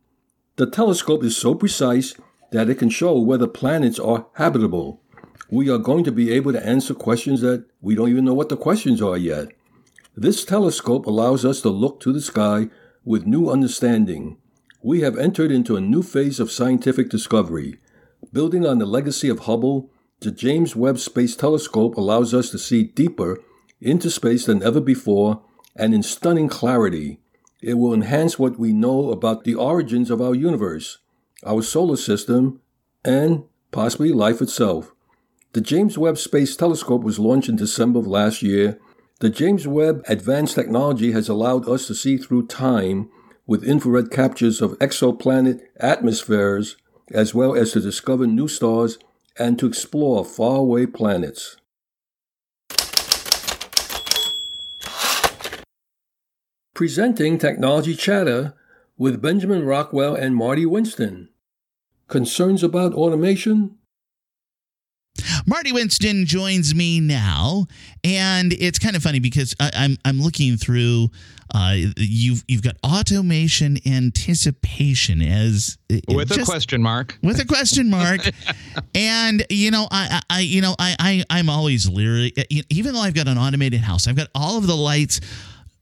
The 0.55 0.65
telescope 0.65 1.25
is 1.25 1.35
so 1.35 1.55
precise 1.55 2.15
that 2.51 2.69
it 2.69 2.75
can 2.75 2.89
show 2.89 3.19
whether 3.19 3.47
planets 3.47 3.99
are 3.99 4.27
habitable. 4.35 5.01
We 5.49 5.69
are 5.69 5.77
going 5.77 6.05
to 6.05 6.11
be 6.13 6.31
able 6.31 6.53
to 6.53 6.65
answer 6.65 6.93
questions 6.93 7.41
that 7.41 7.65
we 7.81 7.95
don't 7.95 8.09
even 8.09 8.23
know 8.23 8.33
what 8.33 8.47
the 8.47 8.55
questions 8.55 9.01
are 9.01 9.17
yet. 9.17 9.49
This 10.19 10.43
telescope 10.43 11.05
allows 11.05 11.45
us 11.45 11.61
to 11.61 11.69
look 11.69 11.99
to 11.99 12.11
the 12.11 12.21
sky 12.21 12.69
with 13.05 13.27
new 13.27 13.51
understanding. 13.51 14.37
We 14.81 15.01
have 15.01 15.15
entered 15.15 15.51
into 15.51 15.75
a 15.75 15.81
new 15.81 16.01
phase 16.01 16.39
of 16.39 16.51
scientific 16.51 17.09
discovery. 17.09 17.77
Building 18.33 18.65
on 18.65 18.79
the 18.79 18.87
legacy 18.87 19.29
of 19.29 19.41
Hubble, 19.41 19.91
the 20.21 20.31
James 20.31 20.75
Webb 20.75 20.97
Space 20.97 21.35
Telescope 21.35 21.95
allows 21.95 22.33
us 22.33 22.49
to 22.49 22.57
see 22.57 22.81
deeper 22.81 23.39
into 23.79 24.09
space 24.09 24.47
than 24.47 24.63
ever 24.63 24.81
before 24.81 25.43
and 25.75 25.93
in 25.93 26.01
stunning 26.01 26.49
clarity. 26.49 27.19
It 27.61 27.75
will 27.75 27.93
enhance 27.93 28.39
what 28.39 28.57
we 28.57 28.73
know 28.73 29.11
about 29.11 29.43
the 29.43 29.53
origins 29.53 30.09
of 30.09 30.19
our 30.19 30.33
universe, 30.33 30.97
our 31.45 31.61
solar 31.61 31.95
system, 31.95 32.59
and 33.05 33.43
possibly 33.71 34.11
life 34.11 34.41
itself. 34.41 34.95
The 35.53 35.61
James 35.61 35.95
Webb 35.95 36.17
Space 36.17 36.55
Telescope 36.55 37.03
was 37.03 37.19
launched 37.19 37.49
in 37.49 37.55
December 37.55 37.99
of 37.99 38.07
last 38.07 38.41
year 38.41 38.79
the 39.19 39.29
James 39.29 39.67
Webb 39.67 40.03
advanced 40.07 40.53
technology 40.53 41.11
has 41.11 41.27
allowed 41.27 41.67
us 41.67 41.87
to 41.87 41.95
see 41.95 42.17
through 42.17 42.47
time 42.47 43.09
with 43.47 43.63
infrared 43.63 44.11
captures 44.11 44.61
of 44.61 44.77
exoplanet 44.77 45.61
atmospheres, 45.79 46.77
as 47.11 47.33
well 47.33 47.55
as 47.55 47.71
to 47.71 47.79
discover 47.79 48.27
new 48.27 48.47
stars 48.47 48.99
and 49.39 49.57
to 49.57 49.65
explore 49.65 50.23
faraway 50.23 50.85
planets. 50.85 51.57
Presenting 56.75 57.39
Technology 57.39 57.95
Chatter 57.95 58.53
with 58.99 59.21
Benjamin 59.21 59.65
Rockwell 59.65 60.13
and 60.13 60.35
Marty 60.35 60.65
Winston. 60.65 61.29
Concerns 62.07 62.61
about 62.61 62.93
automation? 62.93 63.76
Marty 65.45 65.71
Winston 65.71 66.25
joins 66.25 66.75
me 66.75 66.99
now, 66.99 67.67
and 68.03 68.53
it's 68.53 68.79
kind 68.79 68.95
of 68.95 69.03
funny 69.03 69.19
because 69.19 69.55
I, 69.59 69.67
am 69.67 69.71
I'm, 69.75 69.97
I'm 70.05 70.21
looking 70.21 70.57
through. 70.57 71.09
Uh, 71.53 71.75
you've 71.95 72.43
you've 72.47 72.61
got 72.61 72.75
automation 72.83 73.77
anticipation 73.85 75.21
as 75.21 75.77
with 76.09 76.27
just, 76.27 76.41
a 76.41 76.45
question 76.45 76.81
mark. 76.81 77.17
With 77.23 77.39
a 77.39 77.45
question 77.45 77.89
mark, 77.89 78.19
and 78.95 79.45
you 79.49 79.71
know 79.71 79.87
I, 79.89 80.21
I 80.29 80.39
you 80.41 80.61
know 80.61 80.75
I, 80.77 80.95
I 80.99 81.23
I'm 81.29 81.49
always 81.49 81.87
leery. 81.87 82.33
Even 82.69 82.93
though 82.93 83.01
I've 83.01 83.13
got 83.13 83.27
an 83.27 83.37
automated 83.37 83.79
house, 83.79 84.07
I've 84.07 84.17
got 84.17 84.27
all 84.35 84.57
of 84.57 84.67
the 84.67 84.75
lights 84.75 85.21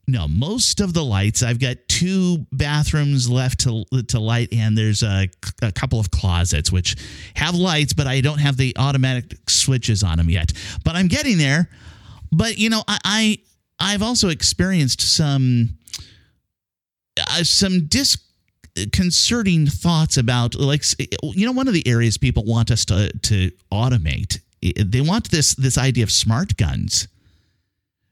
No, 0.08 0.28
most 0.28 0.82
of 0.82 0.94
the 0.94 1.04
lights. 1.04 1.42
I've 1.42 1.60
got 1.60 1.78
two 1.88 2.46
bathrooms 2.52 3.28
left 3.30 3.62
to 3.62 3.86
to 4.10 4.20
light, 4.20 4.50
and 4.54 4.78
there's 4.78 5.02
a, 5.02 5.28
a 5.64 5.72
couple 5.72 6.00
of 6.00 6.12
closets 6.12 6.72
which 6.72 6.96
have 7.36 7.56
lights, 7.56 7.94
but 7.94 8.06
I 8.06 8.22
don't 8.22 8.38
have 8.40 8.56
the 8.58 8.76
automatic 8.78 9.38
switches 9.50 10.04
on 10.04 10.18
them 10.18 10.30
yet. 10.30 10.54
But 10.84 10.96
I'm 10.96 11.08
getting 11.08 11.38
there. 11.38 11.70
But 12.32 12.60
you 12.60 12.70
know, 12.70 12.84
I, 12.88 13.00
I 13.04 13.38
I've 13.80 14.04
also 14.04 14.30
experienced 14.30 15.02
some 15.02 15.78
uh, 17.20 17.44
some 17.44 17.88
disconcerting 17.88 19.66
thoughts 19.66 20.18
about 20.18 20.54
like 20.54 20.84
you 21.24 21.48
know 21.48 21.52
one 21.52 21.68
of 21.68 21.74
the 21.74 21.88
areas 21.88 22.20
people 22.20 22.44
want 22.44 22.70
us 22.70 22.86
to 22.86 23.12
to 23.12 23.50
automate. 23.72 24.40
They 24.62 25.02
want 25.02 25.32
this 25.32 25.56
this 25.56 25.80
idea 25.80 26.04
of 26.04 26.12
smart 26.12 26.58
guns 26.58 27.08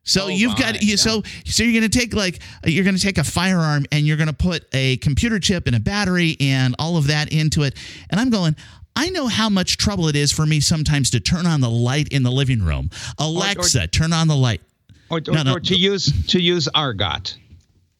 so 0.04 0.26
oh 0.26 0.28
you've 0.28 0.54
my, 0.54 0.60
got 0.60 0.82
you 0.82 0.92
yeah. 0.92 0.96
so 0.96 1.24
so 1.46 1.64
you're 1.64 1.80
going 1.80 1.90
to 1.90 2.00
take 2.00 2.14
like 2.14 2.40
you're 2.66 2.84
going 2.84 2.96
to 2.96 3.02
take 3.02 3.18
a 3.18 3.24
firearm 3.24 3.86
and 3.92 4.06
you're 4.06 4.18
going 4.18 4.28
to 4.28 4.34
put 4.34 4.66
a 4.74 4.98
computer 4.98 5.40
chip 5.40 5.66
and 5.66 5.76
a 5.76 5.80
battery 5.80 6.38
and 6.40 6.76
all 6.78 6.98
of 6.98 7.08
that 7.08 7.32
into 7.32 7.64
it. 7.64 7.76
And 8.10 8.20
I'm 8.20 8.30
going 8.30 8.56
I 8.96 9.10
know 9.10 9.28
how 9.28 9.50
much 9.50 9.78
trouble 9.78 10.08
it 10.08 10.16
is 10.16 10.32
for 10.32 10.46
me 10.46 10.60
sometimes 10.60 11.10
to 11.12 11.20
turn 11.20 11.48
on 11.48 11.62
the 11.62 11.70
light 11.70 12.10
in 12.10 12.24
the 12.24 12.32
living 12.32 12.64
room. 12.64 12.90
Alexa, 13.18 13.80
or, 13.80 13.84
or, 13.84 13.88
turn 13.88 14.14
on 14.14 14.28
the 14.28 14.36
light. 14.36 14.62
Or, 15.10 15.20
no, 15.28 15.44
no. 15.44 15.56
or 15.56 15.60
to 15.60 15.76
use 15.76 16.28
to 16.28 16.40
use 16.40 16.68
Argot. 16.76 17.38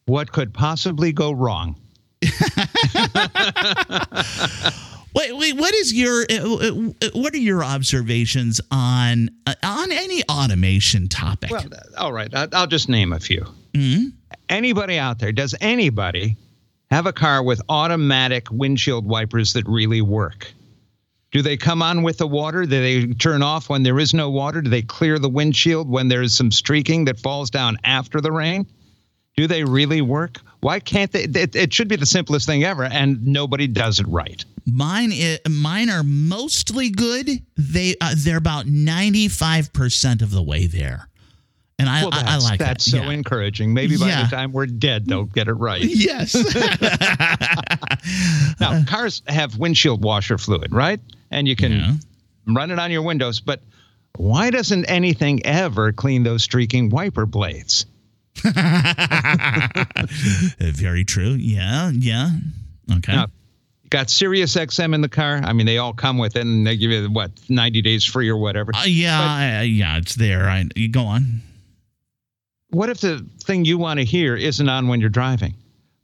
What 0.06 0.30
could 0.30 0.52
possibly 0.52 1.12
go 1.12 1.32
wrong? 1.32 1.76
Wait, 5.14 5.36
wait, 5.36 5.56
what 5.56 5.72
is 5.74 5.92
your 5.92 6.26
uh, 6.28 6.34
uh, 6.34 7.10
what 7.14 7.32
are 7.34 7.38
your 7.38 7.62
observations 7.62 8.60
on 8.70 9.30
uh, 9.46 9.54
on 9.62 9.92
any 9.92 10.22
automation 10.24 11.08
topic? 11.08 11.50
Well, 11.50 11.68
all 11.96 12.12
right, 12.12 12.30
I'll 12.52 12.66
just 12.66 12.88
name 12.88 13.12
a 13.12 13.20
few. 13.20 13.46
Mm-hmm. 13.74 14.08
Anybody 14.48 14.98
out 14.98 15.20
there? 15.20 15.32
Does 15.32 15.54
anybody 15.60 16.36
have 16.90 17.06
a 17.06 17.12
car 17.12 17.42
with 17.42 17.62
automatic 17.68 18.50
windshield 18.50 19.06
wipers 19.06 19.52
that 19.52 19.66
really 19.68 20.02
work? 20.02 20.52
Do 21.30 21.42
they 21.42 21.56
come 21.56 21.82
on 21.82 22.02
with 22.02 22.18
the 22.18 22.28
water? 22.28 22.62
Do 22.62 22.80
they 22.80 23.06
turn 23.14 23.42
off 23.42 23.68
when 23.68 23.82
there 23.82 23.98
is 23.98 24.14
no 24.14 24.30
water? 24.30 24.62
Do 24.62 24.70
they 24.70 24.82
clear 24.82 25.18
the 25.18 25.28
windshield 25.28 25.88
when 25.88 26.08
there 26.08 26.22
is 26.22 26.36
some 26.36 26.52
streaking 26.52 27.04
that 27.06 27.18
falls 27.18 27.50
down 27.50 27.76
after 27.82 28.20
the 28.20 28.30
rain? 28.30 28.66
Do 29.36 29.48
they 29.48 29.64
really 29.64 30.00
work? 30.00 30.40
Why 30.64 30.80
can't 30.80 31.12
they? 31.12 31.24
It, 31.24 31.54
it 31.54 31.74
should 31.74 31.88
be 31.88 31.96
the 31.96 32.06
simplest 32.06 32.46
thing 32.46 32.64
ever, 32.64 32.84
and 32.84 33.26
nobody 33.26 33.66
does 33.66 34.00
it 34.00 34.08
right. 34.08 34.42
Mine, 34.64 35.12
is, 35.12 35.38
mine 35.46 35.90
are 35.90 36.02
mostly 36.02 36.88
good. 36.88 37.28
They 37.58 37.96
uh, 38.00 38.14
they're 38.16 38.38
about 38.38 38.64
ninety 38.64 39.28
five 39.28 39.74
percent 39.74 40.22
of 40.22 40.30
the 40.30 40.42
way 40.42 40.66
there. 40.66 41.10
And 41.78 41.86
I, 41.86 42.04
well, 42.04 42.14
I, 42.14 42.36
I, 42.36 42.38
like 42.38 42.60
that's 42.60 42.86
that. 42.86 42.90
so 42.90 42.96
yeah. 42.96 43.10
encouraging. 43.10 43.74
Maybe 43.74 43.98
by 43.98 44.08
yeah. 44.08 44.22
the 44.22 44.34
time 44.34 44.52
we're 44.52 44.64
dead, 44.64 45.04
they'll 45.04 45.24
get 45.24 45.48
it 45.48 45.52
right. 45.52 45.84
Yes. 45.84 46.34
now, 48.58 48.84
cars 48.84 49.20
have 49.26 49.58
windshield 49.58 50.02
washer 50.02 50.38
fluid, 50.38 50.72
right? 50.72 50.98
And 51.30 51.46
you 51.46 51.56
can 51.56 51.72
yeah. 51.72 51.92
run 52.46 52.70
it 52.70 52.78
on 52.78 52.90
your 52.90 53.02
windows. 53.02 53.38
But 53.38 53.60
why 54.16 54.48
doesn't 54.48 54.86
anything 54.86 55.44
ever 55.44 55.92
clean 55.92 56.22
those 56.22 56.42
streaking 56.42 56.88
wiper 56.88 57.26
blades? 57.26 57.84
Very 60.58 61.04
true. 61.04 61.32
Yeah. 61.32 61.90
Yeah. 61.90 62.30
Okay. 62.96 63.14
Now, 63.14 63.26
got 63.90 64.10
Sirius 64.10 64.56
XM 64.56 64.94
in 64.94 65.00
the 65.00 65.08
car. 65.08 65.40
I 65.44 65.52
mean, 65.52 65.66
they 65.66 65.78
all 65.78 65.92
come 65.92 66.18
with 66.18 66.36
it, 66.36 66.42
and 66.42 66.66
they 66.66 66.76
give 66.76 66.90
you 66.90 67.08
what 67.10 67.30
ninety 67.48 67.80
days 67.80 68.04
free 68.04 68.28
or 68.28 68.36
whatever. 68.36 68.72
Uh, 68.74 68.84
yeah, 68.86 69.60
but, 69.60 69.68
yeah, 69.68 69.98
it's 69.98 70.16
there. 70.16 70.48
I, 70.48 70.64
you 70.74 70.88
go 70.88 71.04
on. 71.04 71.42
What 72.70 72.90
if 72.90 73.00
the 73.00 73.24
thing 73.44 73.64
you 73.64 73.78
want 73.78 74.00
to 74.00 74.04
hear 74.04 74.34
isn't 74.34 74.68
on 74.68 74.88
when 74.88 75.00
you're 75.00 75.10
driving? 75.10 75.54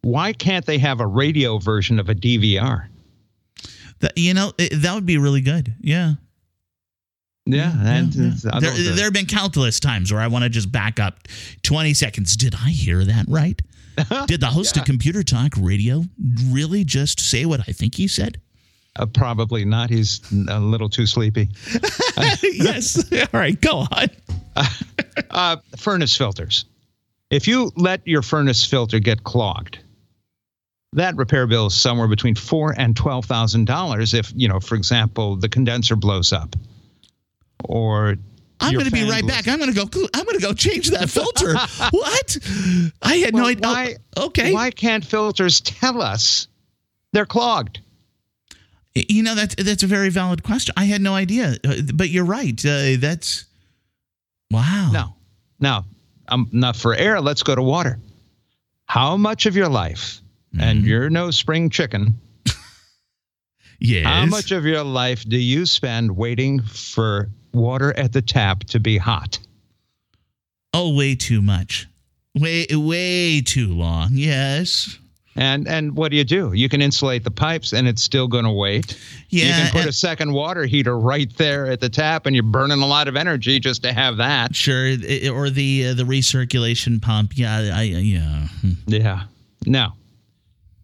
Why 0.02 0.32
can't 0.32 0.64
they 0.64 0.78
have 0.78 1.00
a 1.00 1.06
radio 1.06 1.58
version 1.58 1.98
of 1.98 2.08
a 2.08 2.14
DVR? 2.14 2.86
That 3.98 4.16
you 4.16 4.34
know 4.34 4.52
that 4.56 4.92
would 4.94 5.06
be 5.06 5.18
really 5.18 5.42
good. 5.42 5.74
Yeah. 5.80 6.12
Yeah, 7.46 7.72
and 7.80 8.14
yeah, 8.14 8.32
yeah. 8.44 8.60
There, 8.60 8.72
there 8.72 9.04
have 9.04 9.12
been 9.12 9.26
countless 9.26 9.80
times 9.80 10.12
where 10.12 10.20
I 10.20 10.26
want 10.26 10.44
to 10.44 10.50
just 10.50 10.70
back 10.70 11.00
up 11.00 11.26
20 11.62 11.94
seconds. 11.94 12.36
Did 12.36 12.54
I 12.54 12.70
hear 12.70 13.04
that 13.04 13.26
right? 13.28 13.60
Did 14.26 14.40
the 14.40 14.46
host 14.46 14.76
yeah. 14.76 14.82
of 14.82 14.86
Computer 14.86 15.22
Talk 15.22 15.52
Radio 15.58 16.04
really 16.46 16.84
just 16.84 17.20
say 17.20 17.44
what 17.44 17.60
I 17.60 17.72
think 17.72 17.94
he 17.94 18.08
said? 18.08 18.40
Uh, 18.96 19.06
probably 19.06 19.64
not. 19.64 19.90
He's 19.90 20.20
a 20.48 20.60
little 20.60 20.88
too 20.88 21.06
sleepy. 21.06 21.48
yes. 22.42 23.10
All 23.12 23.40
right, 23.40 23.60
go 23.60 23.86
on. 23.90 24.08
Uh, 24.56 24.66
uh, 25.30 25.56
furnace 25.76 26.16
filters. 26.16 26.64
If 27.30 27.46
you 27.46 27.70
let 27.76 28.06
your 28.06 28.22
furnace 28.22 28.64
filter 28.64 28.98
get 28.98 29.22
clogged, 29.22 29.78
that 30.94 31.16
repair 31.16 31.46
bill 31.46 31.66
is 31.66 31.74
somewhere 31.74 32.08
between 32.08 32.34
four 32.34 32.74
and 32.76 32.96
twelve 32.96 33.24
thousand 33.26 33.66
dollars. 33.66 34.12
If 34.12 34.32
you 34.34 34.48
know, 34.48 34.58
for 34.58 34.74
example, 34.74 35.36
the 35.36 35.48
condenser 35.48 35.94
blows 35.94 36.32
up, 36.32 36.56
or 37.64 38.16
I'm 38.60 38.74
going 38.74 38.84
to 38.84 38.90
be 38.90 39.08
right 39.08 39.26
back. 39.26 39.48
I'm 39.48 39.58
going 39.58 39.72
to 39.72 39.76
go. 39.76 40.06
I'm 40.14 40.24
going 40.24 40.36
to 40.36 40.42
go 40.42 40.52
change 40.52 40.90
that 40.90 41.08
filter. 41.10 41.54
what? 41.90 42.38
I 43.02 43.16
had 43.16 43.34
well, 43.34 43.44
no 43.44 43.48
idea. 43.48 43.68
Why, 43.68 43.96
oh, 44.16 44.26
okay. 44.26 44.52
Why 44.52 44.70
can't 44.70 45.04
filters 45.04 45.60
tell 45.60 46.02
us 46.02 46.48
they're 47.12 47.26
clogged? 47.26 47.80
You 48.94 49.22
know 49.22 49.36
that's 49.36 49.54
that's 49.54 49.82
a 49.84 49.86
very 49.86 50.08
valid 50.08 50.42
question. 50.42 50.74
I 50.76 50.84
had 50.84 51.00
no 51.00 51.14
idea, 51.14 51.56
uh, 51.64 51.76
but 51.94 52.10
you're 52.10 52.24
right. 52.24 52.58
Uh, 52.64 52.96
that's 52.98 53.44
wow. 54.50 54.90
No, 54.92 55.14
now, 55.60 55.84
um, 56.28 56.48
not 56.52 56.74
for 56.74 56.94
air. 56.94 57.20
Let's 57.20 57.44
go 57.44 57.54
to 57.54 57.62
water. 57.62 58.00
How 58.86 59.16
much 59.16 59.46
of 59.46 59.54
your 59.54 59.68
life, 59.68 60.20
mm. 60.54 60.62
and 60.62 60.84
you're 60.84 61.08
no 61.08 61.30
spring 61.30 61.70
chicken. 61.70 62.20
yes. 63.78 64.04
How 64.04 64.26
much 64.26 64.50
of 64.50 64.64
your 64.64 64.82
life 64.82 65.22
do 65.22 65.38
you 65.38 65.66
spend 65.66 66.16
waiting 66.16 66.60
for 66.60 67.30
water 67.52 67.96
at 67.96 68.12
the 68.12 68.22
tap 68.22 68.64
to 68.64 68.80
be 68.80 68.98
hot? 68.98 69.38
Oh, 70.72 70.94
way 70.94 71.14
too 71.14 71.42
much. 71.42 71.88
Way 72.34 72.66
way 72.70 73.40
too 73.40 73.68
long. 73.74 74.10
Yes. 74.12 74.98
And 75.36 75.66
and 75.68 75.96
what 75.96 76.10
do 76.10 76.16
you 76.16 76.24
do? 76.24 76.52
You 76.52 76.68
can 76.68 76.82
insulate 76.82 77.24
the 77.24 77.30
pipes 77.30 77.72
and 77.72 77.88
it's 77.88 78.02
still 78.02 78.28
going 78.28 78.44
to 78.44 78.52
wait. 78.52 78.98
Yeah. 79.30 79.46
You 79.46 79.52
can 79.52 79.72
put 79.72 79.86
a 79.86 79.92
second 79.92 80.32
water 80.32 80.64
heater 80.64 80.98
right 80.98 81.34
there 81.36 81.66
at 81.66 81.80
the 81.80 81.88
tap 81.88 82.26
and 82.26 82.34
you're 82.34 82.42
burning 82.42 82.82
a 82.82 82.86
lot 82.86 83.08
of 83.08 83.16
energy 83.16 83.58
just 83.58 83.82
to 83.84 83.92
have 83.92 84.16
that. 84.18 84.54
Sure, 84.54 84.92
or 85.32 85.50
the 85.50 85.88
uh, 85.88 85.94
the 85.94 86.04
recirculation 86.04 87.00
pump. 87.00 87.36
Yeah, 87.36 87.72
I 87.74 87.82
yeah. 87.82 88.46
Yeah. 88.86 89.22
Now, 89.66 89.96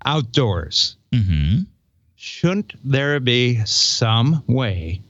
outdoors. 0.05 0.97
hmm 1.13 1.61
Shouldn't 2.15 2.73
there 2.83 3.21
be 3.21 3.65
some 3.67 4.43
way 4.49 5.01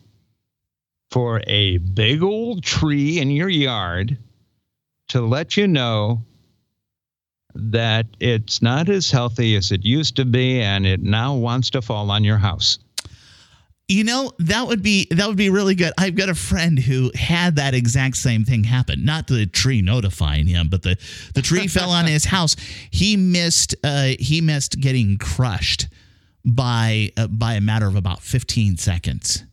for 1.11 1.43
a 1.47 1.79
big 1.79 2.23
old 2.23 2.63
tree 2.63 3.21
in 3.21 3.31
your 3.31 3.49
yard 3.49 4.19
to 5.09 5.21
let 5.21 5.57
you 5.57 5.69
know 5.69 6.25
that 7.55 8.07
it's 8.21 8.61
not 8.61 8.89
as 8.89 9.11
healthy 9.11 9.57
as 9.57 9.73
it 9.73 9.85
used 9.85 10.17
to 10.17 10.25
be 10.25 10.61
and 10.61 10.87
it 10.87 11.03
now 11.03 11.35
wants 11.35 11.71
to 11.71 11.81
fall 11.81 12.11
on 12.11 12.23
your 12.23 12.37
house. 12.37 12.79
You 13.89 14.03
know, 14.03 14.33
that 14.41 14.67
would 14.67 14.83
be 14.83 15.07
that 15.13 15.29
would 15.29 15.37
be 15.37 15.49
really 15.49 15.77
good. 15.77 15.93
I've 15.97 16.17
got 16.17 16.29
a 16.29 16.35
friend 16.35 16.77
who 16.77 17.13
had 17.15 17.55
that 17.57 17.73
exact 17.73 18.17
same 18.17 18.45
thing 18.45 18.65
happen. 18.65 19.05
Not 19.05 19.29
the 19.29 19.47
tree 19.47 19.81
notifying 19.81 20.49
him, 20.49 20.69
but 20.69 20.83
the 20.83 20.97
the 21.35 21.43
tree 21.43 21.69
fell 21.69 21.91
on 21.91 22.07
his 22.07 22.25
house. 22.25 22.57
He 22.91 23.17
missed 23.17 23.77
uh 23.85 24.15
he 24.19 24.41
missed 24.41 24.81
getting 24.81 25.19
crushed 25.19 25.87
by 26.45 27.13
uh, 27.17 27.29
by 27.29 27.55
a 27.55 27.61
matter 27.61 27.87
of 27.87 27.95
about 27.95 28.23
15 28.23 28.77
seconds 28.77 29.45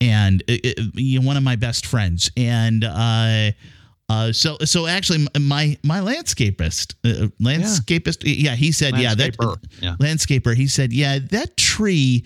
and 0.00 0.42
it, 0.46 0.64
it, 0.64 0.78
you 0.94 1.20
know, 1.20 1.26
one 1.26 1.36
of 1.36 1.42
my 1.42 1.56
best 1.56 1.86
friends, 1.86 2.30
and 2.36 2.84
uh, 2.84 3.50
uh, 4.08 4.32
so 4.32 4.58
so 4.64 4.86
actually 4.86 5.26
my 5.40 5.78
my 5.82 6.00
landscapist 6.00 6.94
uh, 7.04 7.28
landscapist 7.40 8.22
yeah. 8.24 8.50
yeah. 8.50 8.54
he 8.54 8.70
said 8.70 8.96
yeah 8.98 9.14
that 9.14 9.34
yeah. 9.80 9.96
landscaper 9.98 10.54
he 10.54 10.66
said 10.66 10.92
yeah 10.92 11.18
that 11.30 11.56
tree 11.56 12.22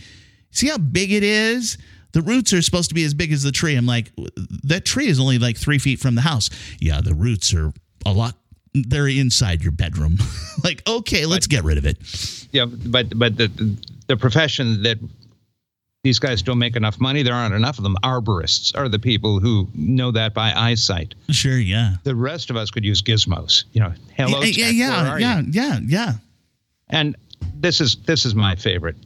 see 0.51 0.69
how 0.69 0.77
big 0.79 1.13
it 1.13 1.23
is 1.23 1.79
the 2.13 2.23
roots 2.23 2.53
are 2.53 2.63
supposed 2.63 2.89
to 2.89 2.95
be 2.97 3.05
as 3.05 3.15
big 3.15 3.33
as 3.33 3.45
the 3.45 3.53
tree 3.53 3.77
i'm 3.77 3.87
like 3.87 4.11
that 4.65 4.85
tree 4.85 5.07
is 5.07 5.21
only 5.21 5.39
like 5.39 5.57
three 5.57 5.79
feet 5.79 6.01
from 6.01 6.17
the 6.17 6.21
house 6.21 6.51
yeah 6.81 7.01
the 7.01 7.15
roots 7.15 7.55
are 7.55 7.73
a 8.05 8.13
lot 8.13 8.35
they're 8.75 9.07
inside 9.07 9.63
your 9.63 9.73
bedroom 9.73 10.19
like 10.65 10.83
okay 10.89 11.27
let's 11.27 11.47
but, 11.47 11.51
get 11.51 11.65
rid 11.65 11.79
of 11.79 11.87
it 11.87 11.97
yeah 12.51 12.65
but 12.65 13.17
but 13.17 13.37
the 13.37 13.49
the 14.09 14.17
profession 14.17 14.83
that 14.83 14.99
these 16.05 16.19
guys 16.19 16.43
don't 16.43 16.59
make 16.59 16.77
enough 16.77 17.01
money. 17.01 17.23
There 17.23 17.35
aren't 17.35 17.55
enough 17.55 17.79
of 17.79 17.85
them. 17.85 17.97
Arborists 18.03 18.77
are 18.77 18.89
the 18.89 18.99
people 18.99 19.41
who 19.41 19.69
know 19.75 20.11
that 20.13 20.33
by 20.35 20.53
eyesight. 20.53 21.15
Sure, 21.31 21.59
yeah. 21.59 21.97
The 22.05 22.15
rest 22.15 22.51
of 22.51 22.57
us 22.57 22.71
could 22.71 22.85
use 22.85 23.03
gizmos. 23.03 23.65
You 23.73 23.81
know, 23.81 23.93
hello, 24.17 24.41
yeah, 24.43 24.67
tech, 24.67 24.75
yeah, 24.75 25.19
yeah, 25.19 25.43
yeah, 25.51 25.81
yeah. 25.85 26.13
And 26.89 27.17
this 27.55 27.81
is 27.81 27.97
this 28.07 28.25
is 28.25 28.35
my 28.35 28.55
favorite. 28.55 28.97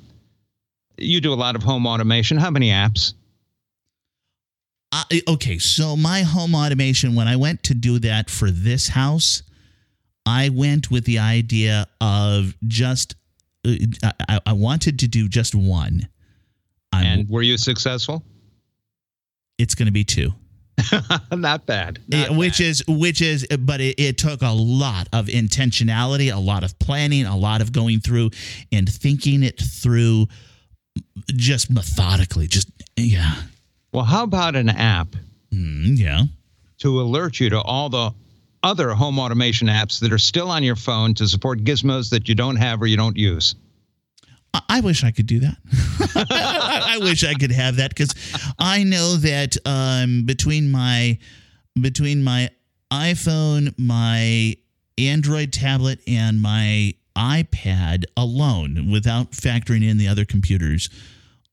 You 0.98 1.20
do 1.20 1.32
a 1.32 1.34
lot 1.34 1.56
of 1.56 1.62
home 1.62 1.86
automation. 1.86 2.36
How 2.36 2.50
many 2.50 2.68
apps? 2.68 3.14
Okay, 5.26 5.58
so 5.58 5.96
my 5.96 6.20
home 6.20 6.54
automation, 6.54 7.14
when 7.14 7.26
I 7.26 7.36
went 7.36 7.62
to 7.64 7.74
do 7.74 7.98
that 8.00 8.28
for 8.28 8.50
this 8.50 8.88
house, 8.88 9.42
I 10.26 10.50
went 10.50 10.90
with 10.90 11.06
the 11.06 11.18
idea 11.18 11.86
of 11.98 12.54
just, 12.68 13.16
uh, 13.66 14.12
I, 14.28 14.40
I 14.44 14.52
wanted 14.52 14.98
to 14.98 15.08
do 15.08 15.28
just 15.28 15.54
one. 15.54 16.08
I'm, 16.92 17.06
and 17.06 17.28
were 17.28 17.42
you 17.42 17.56
successful? 17.58 18.22
It's 19.58 19.74
going 19.74 19.86
to 19.86 19.92
be 19.92 20.04
two. 20.04 20.32
Not 21.32 21.66
bad. 21.66 22.00
Not 22.08 22.30
it, 22.30 22.36
which 22.36 22.58
bad. 22.58 22.66
is 22.66 22.84
which 22.88 23.22
is 23.22 23.46
but 23.60 23.80
it, 23.80 24.00
it, 24.00 24.18
took 24.18 24.42
a 24.42 24.50
lot 24.50 25.08
of 25.12 25.26
intentionality, 25.26 26.34
a 26.34 26.38
lot 26.38 26.64
of 26.64 26.78
planning, 26.78 27.26
a 27.26 27.36
lot 27.36 27.60
of 27.60 27.72
going 27.72 28.00
through 28.00 28.30
and 28.70 28.88
thinking 28.88 29.42
it 29.42 29.60
through 29.60 30.26
just 31.28 31.70
methodically. 31.70 32.46
Just 32.46 32.70
yeah. 32.96 33.34
Well, 33.92 34.04
how 34.04 34.24
about 34.24 34.56
an 34.56 34.70
app? 34.70 35.08
Mm, 35.52 35.98
yeah. 35.98 36.22
To 36.78 37.00
alert 37.00 37.38
you 37.38 37.50
to 37.50 37.60
all 37.60 37.88
the 37.88 38.12
other 38.62 38.90
home 38.90 39.18
automation 39.18 39.68
apps 39.68 40.00
that 40.00 40.12
are 40.12 40.18
still 40.18 40.50
on 40.50 40.62
your 40.62 40.76
phone 40.76 41.14
to 41.14 41.28
support 41.28 41.64
gizmos 41.64 42.10
that 42.10 42.28
you 42.28 42.34
don't 42.34 42.56
have 42.56 42.80
or 42.80 42.86
you 42.86 42.96
don't 42.96 43.16
use. 43.16 43.54
I 44.54 44.80
wish 44.80 45.02
I 45.02 45.10
could 45.10 45.26
do 45.26 45.40
that. 45.40 45.56
I 46.30 46.98
wish 47.00 47.24
I 47.24 47.34
could 47.34 47.52
have 47.52 47.76
that 47.76 47.90
because 47.90 48.14
I 48.58 48.84
know 48.84 49.16
that 49.16 49.56
um, 49.64 50.24
between 50.26 50.70
my 50.70 51.18
between 51.80 52.22
my 52.22 52.50
iPhone, 52.92 53.74
my 53.78 54.56
Android 54.98 55.52
tablet, 55.52 56.00
and 56.06 56.40
my 56.40 56.94
iPad 57.16 58.04
alone, 58.16 58.90
without 58.90 59.32
factoring 59.32 59.88
in 59.88 59.96
the 59.96 60.08
other 60.08 60.26
computers, 60.26 60.90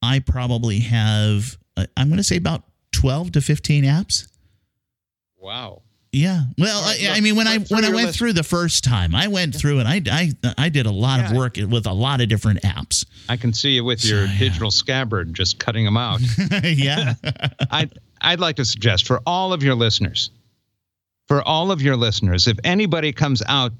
I 0.01 0.19
probably 0.19 0.79
have 0.79 1.57
uh, 1.77 1.85
I'm 1.95 2.09
going 2.09 2.17
to 2.17 2.23
say 2.23 2.37
about 2.37 2.63
twelve 2.91 3.31
to 3.33 3.41
fifteen 3.41 3.85
apps. 3.85 4.27
Wow. 5.37 5.83
Yeah. 6.11 6.41
Well, 6.57 6.81
right, 6.81 7.09
I, 7.11 7.17
I, 7.17 7.19
mean, 7.21 7.35
when 7.35 7.47
I 7.47 7.59
when 7.59 7.85
I 7.85 7.89
went 7.89 8.07
list. 8.07 8.19
through 8.19 8.33
the 8.33 8.43
first 8.43 8.83
time, 8.83 9.13
I 9.13 9.27
went 9.27 9.55
through 9.55 9.79
and 9.79 9.87
I 9.87 10.01
I 10.11 10.31
I 10.57 10.69
did 10.69 10.87
a 10.87 10.91
lot 10.91 11.19
yeah. 11.19 11.29
of 11.29 11.37
work 11.37 11.57
with 11.57 11.85
a 11.85 11.93
lot 11.93 12.19
of 12.19 12.29
different 12.29 12.61
apps. 12.63 13.05
I 13.27 13.37
can 13.37 13.53
see 13.53 13.71
you 13.71 13.83
with 13.83 14.03
your 14.03 14.25
so, 14.25 14.31
yeah. 14.33 14.39
digital 14.39 14.71
scabbard 14.71 15.33
just 15.35 15.59
cutting 15.59 15.85
them 15.85 15.97
out. 15.97 16.19
yeah. 16.63 17.13
I 17.71 17.89
I'd 18.21 18.39
like 18.39 18.55
to 18.55 18.65
suggest 18.65 19.05
for 19.05 19.21
all 19.25 19.53
of 19.53 19.61
your 19.61 19.75
listeners, 19.75 20.31
for 21.27 21.43
all 21.43 21.71
of 21.71 21.81
your 21.81 21.95
listeners, 21.95 22.47
if 22.47 22.57
anybody 22.63 23.13
comes 23.13 23.43
out, 23.47 23.71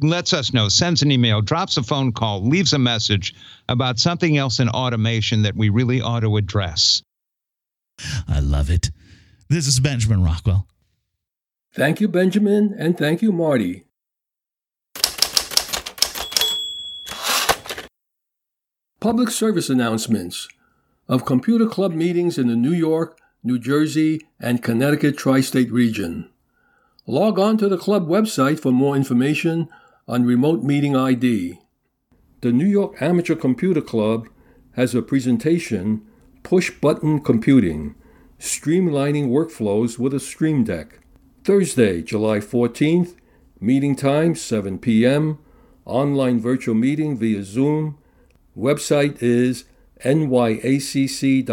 lets 0.00 0.34
us 0.34 0.52
know, 0.52 0.68
sends 0.68 1.02
an 1.02 1.10
email, 1.10 1.40
drops 1.40 1.78
a 1.78 1.82
phone 1.82 2.12
call, 2.12 2.46
leaves 2.46 2.74
a 2.74 2.78
message 2.78 3.34
about 3.68 3.98
something 3.98 4.36
else 4.36 4.60
in 4.60 4.68
automation 4.68 5.42
that 5.42 5.56
we 5.56 5.70
really 5.70 6.02
ought 6.02 6.20
to 6.20 6.36
address. 6.36 7.02
I 8.28 8.40
love 8.40 8.70
it. 8.70 8.90
This 9.48 9.66
is 9.66 9.80
Benjamin 9.80 10.22
Rockwell. 10.22 10.66
Thank 11.78 12.00
you, 12.00 12.08
Benjamin, 12.08 12.74
and 12.76 12.98
thank 12.98 13.22
you, 13.22 13.30
Marty. 13.30 13.84
Public 18.98 19.30
service 19.30 19.70
announcements 19.70 20.48
of 21.08 21.24
computer 21.24 21.66
club 21.66 21.92
meetings 21.92 22.36
in 22.36 22.48
the 22.48 22.56
New 22.56 22.72
York, 22.72 23.16
New 23.44 23.60
Jersey, 23.60 24.26
and 24.40 24.60
Connecticut 24.60 25.16
tri 25.16 25.40
state 25.40 25.70
region. 25.70 26.28
Log 27.06 27.38
on 27.38 27.56
to 27.58 27.68
the 27.68 27.78
club 27.78 28.08
website 28.08 28.58
for 28.58 28.72
more 28.72 28.96
information 28.96 29.68
on 30.08 30.24
remote 30.24 30.64
meeting 30.64 30.96
ID. 30.96 31.60
The 32.40 32.50
New 32.50 32.66
York 32.66 33.00
Amateur 33.00 33.36
Computer 33.36 33.80
Club 33.80 34.26
has 34.72 34.96
a 34.96 35.02
presentation 35.02 36.04
Push 36.42 36.72
Button 36.80 37.20
Computing 37.20 37.94
Streamlining 38.40 39.28
Workflows 39.28 39.96
with 39.96 40.12
a 40.12 40.18
Stream 40.18 40.64
Deck. 40.64 40.98
Thursday, 41.48 42.02
July 42.02 42.40
14th, 42.40 43.16
meeting 43.58 43.96
time 43.96 44.34
7 44.34 44.78
p.m., 44.78 45.38
online 45.86 46.38
virtual 46.38 46.74
meeting 46.74 47.16
via 47.16 47.42
Zoom. 47.42 47.96
Website 48.54 49.22
is 49.22 49.64
nyacc.org. 50.04 51.46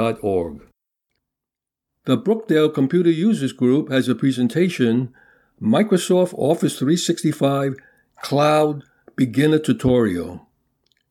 The 2.04 2.18
Brookdale 2.18 2.74
Computer 2.74 3.10
Users 3.10 3.54
Group 3.54 3.90
has 3.90 4.10
a 4.10 4.16
presentation 4.16 5.14
Microsoft 5.62 6.34
Office 6.34 6.78
365 6.78 7.76
Cloud 8.22 8.84
Beginner 9.16 9.60
Tutorial. 9.60 10.46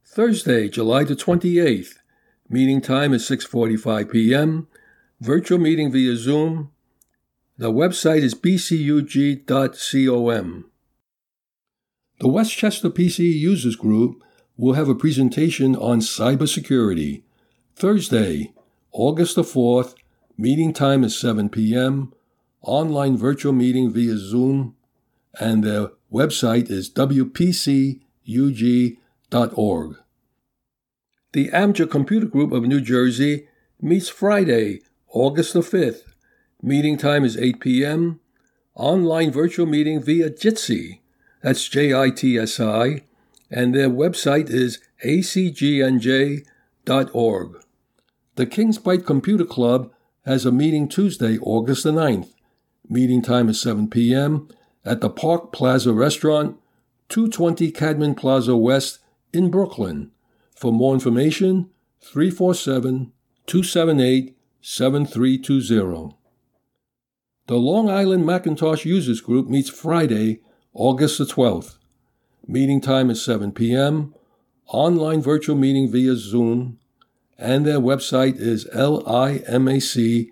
Thursday, 0.04 0.68
July 0.68 1.04
the 1.04 1.16
28th. 1.16 2.00
Meeting 2.50 2.82
time 2.82 3.14
is 3.14 3.26
6:45 3.26 4.12
p.m. 4.12 4.68
Virtual 5.22 5.58
meeting 5.58 5.90
via 5.90 6.16
Zoom. 6.16 6.70
The 7.56 7.70
website 7.70 8.22
is 8.22 8.34
bcug.com. 8.34 9.44
The 12.18 12.28
Westchester 12.28 12.90
PC 12.90 13.32
Users 13.32 13.76
Group 13.76 14.24
will 14.56 14.72
have 14.72 14.88
a 14.88 14.94
presentation 14.94 15.76
on 15.76 16.00
cybersecurity 16.00 17.22
Thursday, 17.76 18.52
August 18.90 19.36
the 19.36 19.44
4th. 19.44 19.94
Meeting 20.36 20.72
time 20.72 21.04
is 21.04 21.16
7 21.16 21.48
p.m. 21.48 22.12
Online 22.60 23.16
virtual 23.16 23.52
meeting 23.52 23.92
via 23.92 24.16
Zoom, 24.16 24.74
and 25.38 25.62
their 25.62 25.90
website 26.12 26.68
is 26.70 26.90
wpcug.org. 26.90 28.00
The 31.32 31.50
Amateur 31.50 31.86
Computer 31.86 32.26
Group 32.26 32.50
of 32.50 32.64
New 32.64 32.80
Jersey 32.80 33.46
meets 33.80 34.08
Friday, 34.08 34.80
August 35.08 35.52
the 35.52 35.60
5th 35.60 36.13
Meeting 36.64 36.96
time 36.96 37.26
is 37.26 37.36
8 37.36 37.60
p.m. 37.60 38.20
Online 38.74 39.30
virtual 39.30 39.66
meeting 39.66 40.02
via 40.02 40.30
Jitsi. 40.30 41.00
That's 41.42 41.68
J 41.68 41.92
I 41.92 42.08
T 42.08 42.38
S 42.38 42.58
I. 42.58 43.02
And 43.50 43.74
their 43.74 43.90
website 43.90 44.48
is 44.48 44.78
acgnj.org. 45.04 46.46
The 48.36 48.46
Kings 48.46 48.78
Bite 48.78 49.04
Computer 49.04 49.44
Club 49.44 49.92
has 50.24 50.46
a 50.46 50.50
meeting 50.50 50.88
Tuesday, 50.88 51.36
August 51.42 51.82
the 51.82 51.92
9th. 51.92 52.32
Meeting 52.88 53.20
time 53.20 53.50
is 53.50 53.60
7 53.60 53.90
p.m. 53.90 54.48
at 54.86 55.02
the 55.02 55.10
Park 55.10 55.52
Plaza 55.52 55.92
Restaurant, 55.92 56.56
220 57.10 57.72
Cadman 57.72 58.14
Plaza 58.14 58.56
West 58.56 59.00
in 59.34 59.50
Brooklyn. 59.50 60.12
For 60.56 60.72
more 60.72 60.94
information, 60.94 61.68
347 62.00 63.12
278 63.46 64.34
7320. 64.62 66.16
The 67.46 67.56
Long 67.56 67.90
Island 67.90 68.24
Macintosh 68.24 68.86
Users 68.86 69.20
Group 69.20 69.48
meets 69.48 69.68
Friday, 69.68 70.40
August 70.72 71.18
the 71.18 71.24
12th. 71.24 71.76
Meeting 72.46 72.80
time 72.80 73.10
is 73.10 73.22
7 73.22 73.52
p.m. 73.52 74.14
Online 74.68 75.20
virtual 75.20 75.54
meeting 75.54 75.92
via 75.92 76.16
Zoom, 76.16 76.78
and 77.36 77.66
their 77.66 77.80
website 77.80 78.36
is 78.36 78.64
limac.org. 78.72 80.26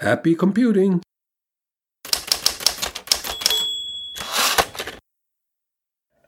Happy 0.00 0.34
computing! 0.34 1.00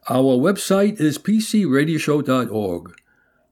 Our 0.09 0.39
website 0.39 0.99
is 0.99 1.19
pcradioshow.org. 1.19 2.95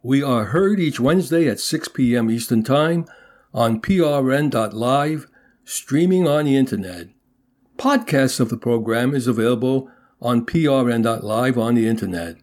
We 0.03 0.23
are 0.23 0.45
heard 0.47 0.81
each 0.81 0.99
Wednesday 0.99 1.47
at 1.47 1.61
6 1.61 1.89
p.m. 1.89 2.31
Eastern 2.31 2.63
Time 2.63 3.05
on 3.57 3.81
prn.live, 3.81 5.27
streaming 5.65 6.29
on 6.29 6.45
the 6.45 6.57
internet. 6.57 7.09
Podcasts 7.79 8.39
of 8.39 8.51
the 8.51 8.57
program 8.59 9.15
is 9.15 9.27
available 9.27 9.91
on 10.21 10.45
prn.live 10.45 11.59
on 11.59 11.75
the 11.75 11.89
internet. 11.89 12.37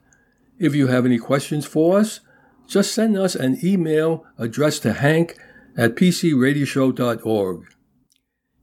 If 0.57 0.73
you 0.73 0.87
have 0.87 1.05
any 1.05 1.19
questions 1.19 1.67
for 1.67 1.99
us, 1.99 2.21
just 2.67 2.93
send 2.93 3.15
us 3.15 3.35
an 3.35 3.59
email 3.63 4.25
addressed 4.39 4.81
to 4.83 4.93
hank 4.93 5.37
at 5.77 5.95
pcradioshow.org. 5.95 7.65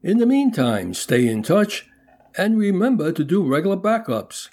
In 0.02 0.18
the 0.18 0.26
meantime, 0.26 0.92
stay 0.94 1.28
in 1.28 1.44
touch 1.44 1.86
and 2.36 2.58
remember 2.58 3.12
to 3.12 3.22
do 3.22 3.46
regular 3.46 3.76
backups. 3.76 4.48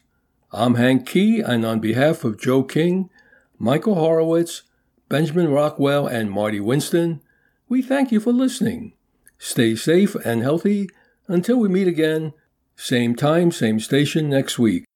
I'm 0.52 0.76
Hank 0.76 1.08
Key, 1.08 1.40
and 1.40 1.66
on 1.66 1.80
behalf 1.80 2.24
of 2.24 2.40
Joe 2.40 2.64
King, 2.64 3.10
Michael 3.58 3.96
Horowitz, 3.96 4.64
Benjamin 5.10 5.50
Rockwell, 5.50 6.06
and 6.06 6.30
Marty 6.30 6.60
Winston, 6.60 7.22
we 7.70 7.82
thank 7.82 8.12
you 8.12 8.20
for 8.20 8.32
listening. 8.32 8.94
Stay 9.38 9.76
safe 9.76 10.16
and 10.16 10.42
healthy 10.42 10.90
until 11.28 11.58
we 11.58 11.70
meet 11.70 11.88
again, 11.88 12.34
same 12.76 13.16
time, 13.16 13.52
same 13.52 13.80
station 13.80 14.30
next 14.30 14.58
week. 14.58 14.87